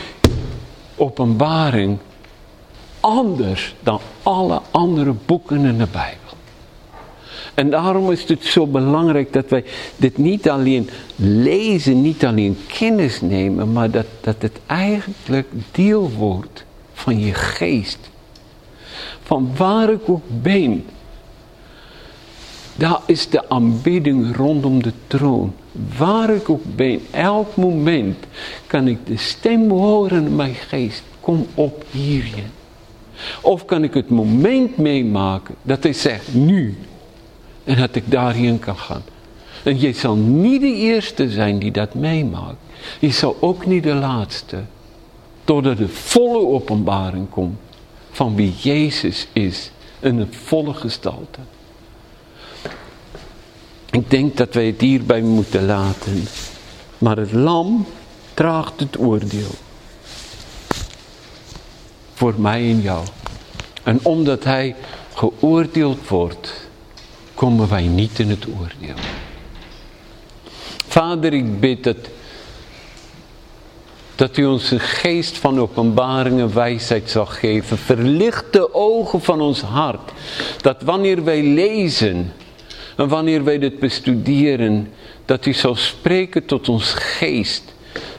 openbaring 0.97 1.99
anders 3.01 3.75
dan 3.83 4.01
alle 4.23 4.61
andere 4.71 5.15
boeken 5.27 5.65
in 5.65 5.79
de 5.79 5.87
Bijbel. 5.93 6.27
En 7.55 7.71
daarom 7.71 8.11
is 8.11 8.29
het 8.29 8.45
zo 8.45 8.67
belangrijk 8.67 9.33
dat 9.33 9.49
wij 9.49 9.65
dit 9.97 10.19
niet 10.19 10.49
alleen 10.49 10.91
lezen, 11.17 12.03
niet 12.03 12.25
alleen 12.25 12.59
kennis 12.67 13.21
nemen, 13.21 13.73
maar 13.73 13.91
dat, 13.91 14.07
dat 14.21 14.37
het 14.39 14.59
eigenlijk 14.67 15.49
deel 15.71 16.11
wordt 16.11 16.65
van 16.97 17.21
je 17.21 17.35
geest. 17.35 17.99
Van 19.23 19.51
waar 19.57 19.91
ik 19.91 20.09
ook 20.09 20.25
ben. 20.43 20.85
Daar 22.77 23.01
is 23.07 23.29
de 23.29 23.49
aanbidding 23.49 24.37
rondom 24.37 24.83
de 24.83 24.93
troon. 25.07 25.55
Waar 25.99 26.31
ik 26.31 26.51
ook 26.51 26.77
ben, 26.77 27.01
elk 27.11 27.57
moment 27.57 28.17
kan 28.67 28.89
ik 28.89 28.99
de 29.07 29.17
stem 29.17 29.71
horen 29.71 30.25
in 30.25 30.37
mijn 30.37 30.55
geest. 30.55 31.03
Kom 31.21 31.47
op 31.55 31.85
hierheen. 31.91 32.51
Of 33.41 33.65
kan 33.65 33.85
ik 33.85 33.95
het 33.95 34.11
moment 34.11 34.77
meemaken 34.77 35.55
dat 35.63 35.83
hij 35.83 35.93
zegt 35.93 36.35
nu. 36.35 36.77
En 37.65 37.77
dat 37.77 37.95
ik 37.95 38.11
daarheen 38.11 38.59
kan 38.59 38.77
gaan. 38.77 39.03
En 39.63 39.81
je 39.81 39.93
zal 39.93 40.15
niet 40.17 40.61
de 40.61 40.75
eerste 40.75 41.31
zijn 41.31 41.59
die 41.59 41.71
dat 41.71 41.95
meemaakt. 41.95 42.57
Je 42.99 43.11
zal 43.11 43.37
ook 43.41 43.67
niet 43.67 43.83
de 43.83 43.95
laatste. 43.95 44.65
Totdat 45.47 45.77
de 45.77 45.89
volle 45.89 46.47
openbaring 46.47 47.31
komt 47.31 47.59
van 48.11 48.35
wie 48.35 48.55
Jezus 48.57 49.27
is 49.33 49.71
in 50.01 50.19
een 50.19 50.35
volle 50.35 50.75
gestalte. 50.75 51.39
Ik 53.91 54.11
denk 54.11 54.37
dat 54.37 54.55
wij 54.55 54.67
het 54.67 54.81
hierbij 54.81 55.21
moeten 55.21 55.67
laten. 55.67 56.25
Maar 56.99 57.17
het 57.17 57.33
lam 57.33 57.87
draagt 58.35 58.81
het 58.81 58.99
oordeel. 58.99 59.51
Voor 62.15 62.35
mij 62.37 62.61
en 62.61 62.81
jou. 62.81 63.05
En 63.83 64.01
omdat 64.03 64.45
hij 64.45 64.75
geoordeeld 65.15 66.09
wordt, 66.09 66.69
komen 67.35 67.69
wij 67.69 67.87
niet 67.87 68.19
in 68.19 68.31
het 68.31 68.47
oordeel. 68.47 68.97
Vader, 70.89 71.33
ik 71.33 71.61
bid 71.61 71.85
dat 71.85 71.97
dat 74.17 74.37
u 74.37 74.45
ons 74.47 74.71
een 74.71 74.81
geest 74.81 75.39
van 75.39 75.61
openbaring 75.61 76.41
en 76.41 76.55
wijsheid 76.55 77.11
zal 77.11 77.27
geven. 77.27 77.79
Verlicht 77.79 78.45
de 78.51 78.75
ogen 78.75 79.21
van 79.21 79.41
ons 79.41 79.61
hart. 79.61 80.13
Dat 80.61 80.83
wanneer 80.83 81.25
wij 81.25 81.43
lezen 81.43 82.33
en 82.97 83.09
wanneer 83.09 83.45
wij 83.45 83.59
dit 83.59 83.79
bestuderen. 83.79 84.89
Dat 85.25 85.47
u 85.47 85.53
zal 85.53 85.75
spreken 85.75 86.45
tot 86.45 86.69
ons 86.69 86.93
geest. 86.93 87.75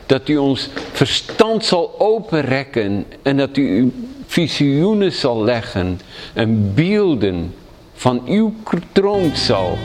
Dat 0.05 0.27
u 0.29 0.37
ons 0.37 0.69
verstand 0.91 1.65
zal 1.65 1.95
openrekken. 1.97 3.05
En 3.21 3.37
dat 3.37 3.57
u 3.57 3.91
visioenen 4.25 5.11
zal 5.11 5.43
leggen. 5.43 5.99
En 6.33 6.73
beelden 6.73 7.53
van 7.93 8.21
uw 8.25 8.53
troon 8.91 9.35
zal. 9.35 9.77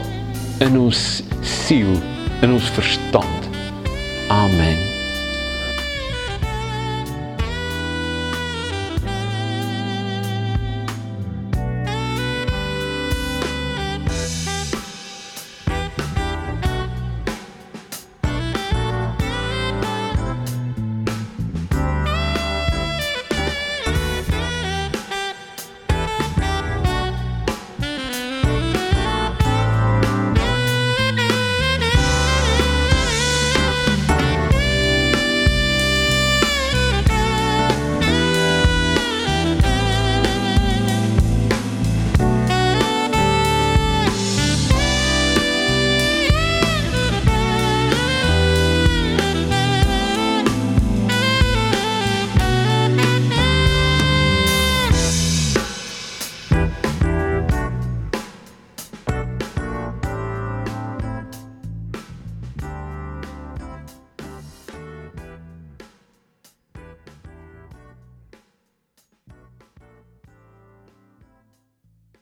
En 0.59 0.79
ons 0.79 1.23
ziel 1.41 1.91
en 2.41 2.51
ons 2.51 2.69
verstand. 2.69 3.47
Amen. 4.27 4.92